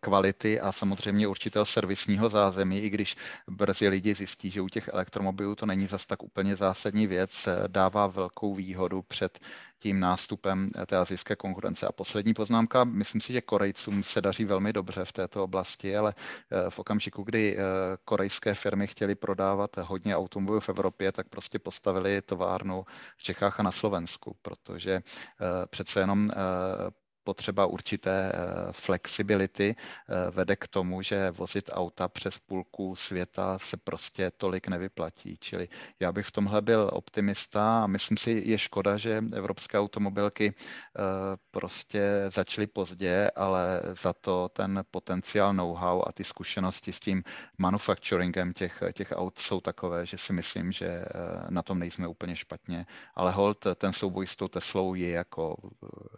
[0.00, 3.16] kvality a samozřejmě určitého servisního zázemí, i když
[3.48, 8.06] brzy lidi zjistí, že u těch elektromobilů to není zas tak úplně zásadní věc, dává
[8.06, 9.38] velkou výhodu před
[9.78, 11.86] tím nástupem té azijské konkurence.
[11.86, 16.14] A poslední poznámka, myslím si, že Korejcům se daří velmi dobře v této oblasti, ale
[16.68, 17.58] v okamžiku, kdy
[18.04, 22.84] korejské firmy chtěly prodávat hodně automobilů v Evropě, tak prostě postavili továrnu
[23.16, 25.00] v Čechách a na Slovensku, protože
[25.70, 26.30] přece jenom
[27.24, 28.38] potřeba určité eh,
[28.72, 35.36] flexibility eh, vede k tomu, že vozit auta přes půlku světa se prostě tolik nevyplatí.
[35.40, 35.68] Čili
[36.00, 41.00] já bych v tomhle byl optimista a myslím si, je škoda, že evropské automobilky eh,
[41.50, 42.02] prostě
[42.34, 47.22] začaly pozdě, ale za to ten potenciál know-how a ty zkušenosti s tím
[47.58, 51.04] manufacturingem těch, těch aut jsou takové, že si myslím, že
[51.50, 52.86] na tom nejsme úplně špatně.
[53.14, 55.56] Ale hold, ten souboj s tou Teslou je jako,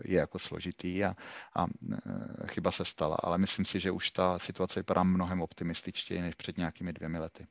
[0.04, 1.14] je jako složitý a,
[1.56, 3.16] a e, chyba se stala.
[3.22, 7.46] Ale myslím si, že už ta situace vypadá mnohem optimističtěji než před nějakými dvěmi lety.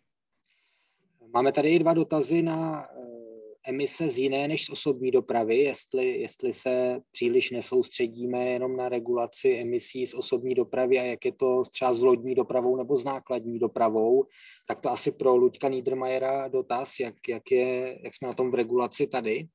[1.34, 2.88] Máme tady i dva dotazy na e,
[3.68, 9.58] emise z jiné než z osobní dopravy, jestli, jestli se příliš nesoustředíme jenom na regulaci
[9.62, 13.60] emisí z osobní dopravy a jak je to třeba s lodní dopravou nebo s nákladní
[13.60, 14.26] dopravou,
[14.68, 18.56] tak to asi pro Luďka Niedermayera dotaz, jak, jak, je, jak jsme na tom v
[18.56, 19.48] regulaci tady.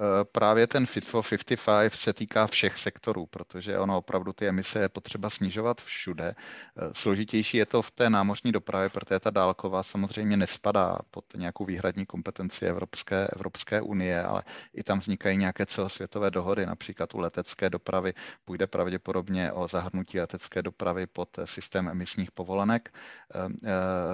[0.00, 4.78] Eh, právě ten Fit for 55 se týká všech sektorů, protože ono opravdu ty emise
[4.80, 6.34] je potřeba snižovat všude.
[6.34, 11.64] Eh, složitější je to v té námořní dopravě, protože ta dálková samozřejmě nespadá pod nějakou
[11.64, 14.42] výhradní kompetenci Evropské, Evropské unie, ale
[14.74, 16.66] i tam vznikají nějaké celosvětové dohody.
[16.66, 18.14] Například u letecké dopravy
[18.44, 22.94] půjde pravděpodobně o zahrnutí letecké dopravy pod systém emisních povolenek.
[23.34, 23.48] Eh,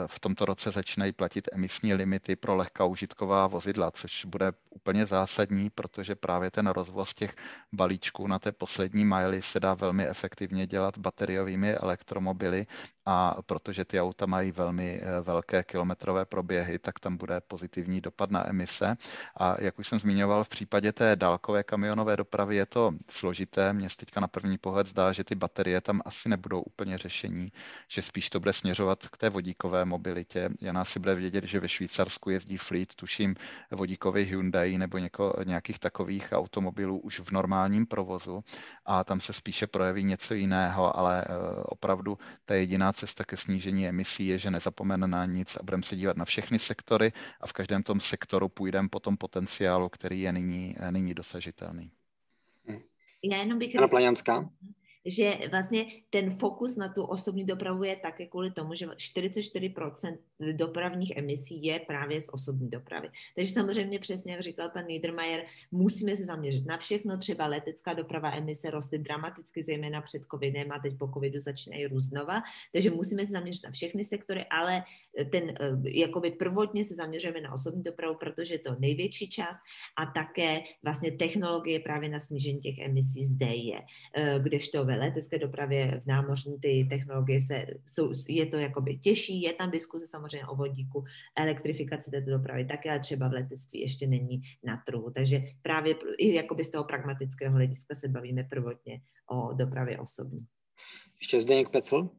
[0.06, 5.67] v tomto roce začínají platit emisní limity pro lehká užitková vozidla, což bude úplně zásadní
[5.70, 7.36] protože právě ten rozvoz těch
[7.72, 12.66] balíčků na té poslední majli se dá velmi efektivně dělat bateriovými elektromobily
[13.10, 18.30] a protože ty auta mají velmi eh, velké kilometrové proběhy, tak tam bude pozitivní dopad
[18.30, 18.96] na emise.
[19.40, 23.72] A jak už jsem zmiňoval, v případě té dálkové kamionové dopravy je to složité.
[23.72, 27.52] Mně se teďka na první pohled zdá, že ty baterie tam asi nebudou úplně řešení,
[27.88, 30.50] že spíš to bude směřovat k té vodíkové mobilitě.
[30.60, 33.34] Jana si bude vědět, že ve Švýcarsku jezdí fleet, tuším
[33.70, 38.44] vodíkový Hyundai nebo něko, nějakých takových automobilů už v normálním provozu
[38.86, 43.88] a tam se spíše projeví něco jiného, ale eh, opravdu ta jediná cesta ke snížení
[43.88, 47.52] emisí je, že nezapomene na nic a budeme se dívat na všechny sektory a v
[47.52, 51.90] každém tom sektoru půjdeme po tom potenciálu, který je nyní, nyní dosažitelný.
[53.22, 53.74] Já jenom bych...
[53.90, 54.48] Plaňanská
[55.04, 60.18] že vlastně ten fokus na tu osobní dopravu je také kvůli tomu, že 44%
[60.52, 63.08] dopravních emisí je právě z osobní dopravy.
[63.36, 68.34] Takže samozřejmě přesně, jak říkal pan Niedermayer, musíme se zaměřit na všechno, třeba letecká doprava
[68.36, 72.42] emise rostly dramaticky, zejména před covidem a teď po covidu začínají růst znova,
[72.72, 74.84] takže musíme se zaměřit na všechny sektory, ale
[75.32, 79.58] ten, eh, jakoby prvotně se zaměřujeme na osobní dopravu, protože je to největší část
[79.98, 83.80] a také vlastně technologie právě na snížení těch emisí zde je,
[84.14, 89.42] eh, kdežto ve letecké dopravě, v námořní ty technologie se, jsou, je to jakoby těžší,
[89.42, 91.04] je tam diskuze samozřejmě o vodíku,
[91.38, 95.10] elektrifikace této dopravy také, ale třeba v letectví ještě není na trhu.
[95.10, 99.00] Takže právě i jakoby z toho pragmatického hlediska se bavíme prvotně
[99.30, 100.46] o dopravě osobní.
[101.20, 102.10] Ještě Zdeněk Pecl?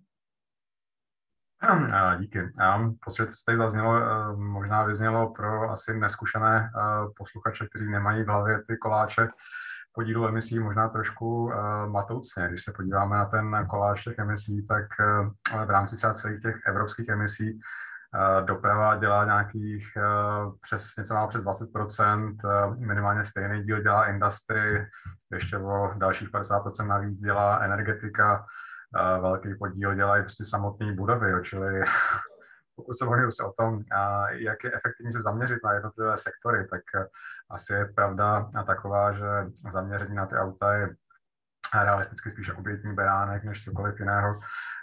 [2.20, 2.40] Díky.
[2.60, 6.72] Já pocit, že tady zaznělo, eh, možná vyznělo pro asi neskušené
[7.18, 9.28] posluchače, kteří nemají v hlavě ty koláče,
[9.94, 11.54] podílu emisí možná trošku uh,
[11.88, 12.48] matoucně.
[12.48, 16.56] Když se podíváme na ten koláč těch emisí, tak uh, v rámci třeba celých těch
[16.68, 17.60] evropských emisí
[18.46, 19.88] Doprava dělá nějakých
[20.62, 22.36] přes něco má přes 20%,
[22.78, 24.88] minimálně stejný díl dělá industry,
[25.32, 28.46] ještě o dalších 50% navíc dělá energetika,
[29.22, 31.82] velký podíl dělají prostě samotné budovy, jo, čili
[32.76, 33.84] pokud se mluvím o tom,
[34.32, 36.82] jak je efektivně se zaměřit na jednotlivé sektory, tak
[37.52, 39.26] asi je pravda taková, že
[39.74, 40.90] zaměření na ty auta je
[41.74, 44.36] realisticky spíše obětní beránek než cokoliv jiného.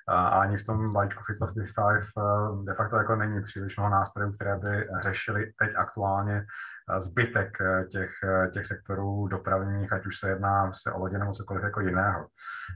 [0.08, 4.32] A ani v tom balíčku Fit for 55 de facto jako není příliš mnoho nástrojů,
[4.32, 6.46] které by řešily teď aktuálně
[6.98, 11.32] zbytek eh, těch, eh, těch sektorů dopravních, ať už se jedná se o lodě nebo
[11.32, 12.26] cokoliv jako jiného.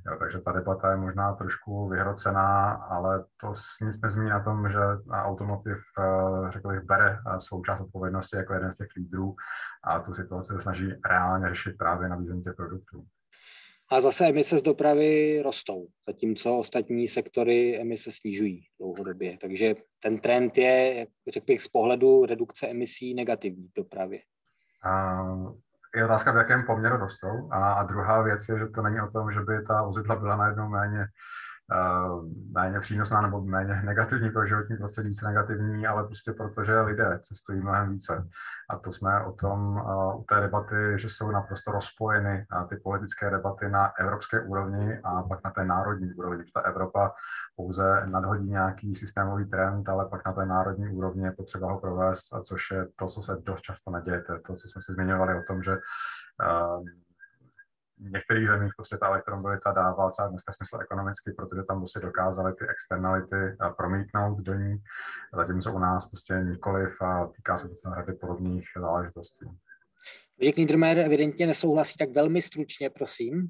[0.07, 4.79] Jo, takže ta debata je možná trošku vyhrocená, ale to nic nezmíní na tom, že
[5.11, 9.37] automotiv, eh, řekl bych, bere svou část odpovědnosti jako jeden z těch lídrů
[9.85, 13.05] a tu situaci se snaží reálně řešit právě na těch produktů.
[13.93, 19.39] A zase emise z dopravy rostou, zatímco ostatní sektory emise snižují dlouhodobě.
[19.41, 24.21] Takže ten trend je, řekl bych, z pohledu redukce emisí negativní v dopravě.
[24.85, 25.23] A
[25.97, 27.49] je otázka, v jakém poměru rostou.
[27.51, 30.37] A, a druhá věc je, že to není o tom, že by ta vozidla byla
[30.37, 31.05] najednou méně
[32.53, 37.61] méně přínosná nebo méně negativní pro životní prostředí, více negativní, ale prostě protože lidé cestují
[37.61, 38.29] mnohem více.
[38.71, 42.77] A to jsme o tom, uh, u té debaty, že jsou naprosto rozpojeny uh, ty
[42.77, 46.45] politické debaty na evropské úrovni a pak na té národní úrovni.
[46.55, 47.13] Ta Evropa
[47.57, 52.29] pouze nadhodí nějaký systémový trend, ale pak na té národní úrovni je potřeba ho provést,
[52.45, 54.23] což je to, co se dost často neděje.
[54.23, 55.79] To je to, co jsme si zmiňovali o tom, že
[58.01, 62.55] v některých zemích prostě ta elektromobilita dává třeba dneska smysl ekonomicky, protože tam prostě dokázali
[62.55, 64.77] ty externality eh, promítnout do ní,
[65.37, 69.47] zatímco u nás prostě nikoliv a týká se to celé řady podobných záležitostí.
[70.43, 73.49] Že Niedermayer evidentně nesouhlasí, tak velmi stručně, prosím.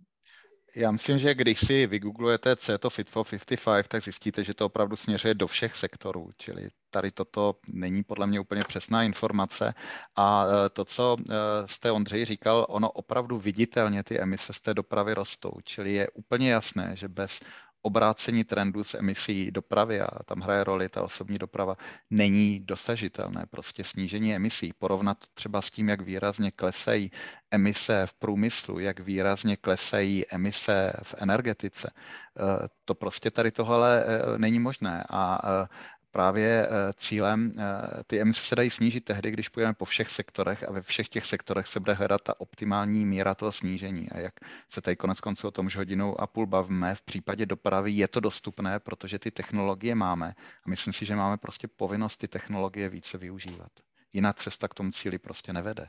[0.74, 4.54] Já myslím, že když si vygooglujete, co je to Fit for 55, tak zjistíte, že
[4.54, 9.74] to opravdu směřuje do všech sektorů, čili tady toto není podle mě úplně přesná informace.
[10.16, 11.34] A e, to, co e,
[11.66, 16.50] jste Ondřej říkal, ono opravdu viditelně ty emise z té dopravy rostou, čili je úplně
[16.50, 17.40] jasné, že bez
[17.82, 21.76] obrácení trendu z emisí dopravy, a tam hraje roli ta osobní doprava,
[22.10, 23.46] není dosažitelné.
[23.50, 27.10] Prostě snížení emisí, porovnat třeba s tím, jak výrazně klesají
[27.50, 34.38] emise v průmyslu, jak výrazně klesají emise v energetice, eh, to prostě tady tohle eh,
[34.38, 35.04] není možné.
[35.10, 35.66] A eh,
[36.10, 40.68] právě eh, cílem, eh, ty emise se dají snížit tehdy, když půjdeme po všech sektorech
[40.68, 44.10] a ve všech těch sektorech se bude hledat ta optimální míra toho snížení.
[44.10, 44.34] A jak
[44.68, 48.08] se tady konec konců o tom už hodinu a půl bavíme, v případě dopravy je
[48.08, 50.34] to dostupné, protože ty technologie máme
[50.66, 53.72] a myslím si, že máme prostě povinnost ty technologie více využívat.
[54.12, 55.86] Jiná cesta k tomu cíli prostě nevede.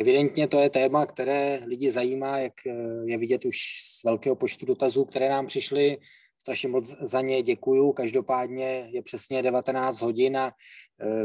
[0.00, 2.72] Evidentně to je téma, které lidi zajímá, jak eh,
[3.04, 5.98] je vidět už z velkého počtu dotazů, které nám přišly
[6.40, 7.92] strašně moc za ně děkuju.
[7.92, 10.52] Každopádně je přesně 19 hodin a e,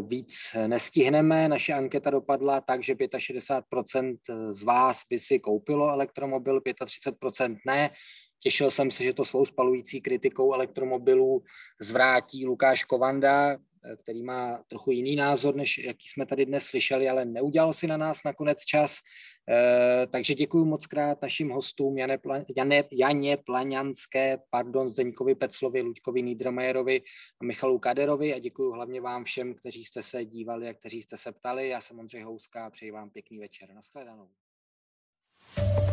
[0.02, 1.48] víc nestihneme.
[1.50, 4.18] Naše anketa dopadla tak, že 65%
[4.50, 7.90] z vás by si koupilo elektromobil, 35% ne.
[8.40, 11.44] Těšil jsem se, že to svou spalující kritikou elektromobilů
[11.82, 13.58] zvrátí Lukáš Kovanda,
[13.98, 17.98] který má trochu jiný názor, než jaký jsme tady dnes slyšeli, ale neudělal si na
[17.98, 18.98] nás nakonec čas.
[19.50, 25.82] Eh, takže děkuji moc krát našim hostům Jane, Pla, Jane, Janě Plaňanské, pardon, Zdeňkovi Peclovi,
[25.82, 27.02] Luďkovi Niedermayerovi
[27.42, 31.18] a Michalu Kaderovi a děkuji hlavně vám všem, kteří jste se dívali a kteří jste
[31.18, 31.70] se ptali.
[31.70, 33.74] Já jsem Ondřej Houska a přeji vám pěkný večer.
[33.74, 34.30] Naschledanou.
[35.56, 35.85] thank you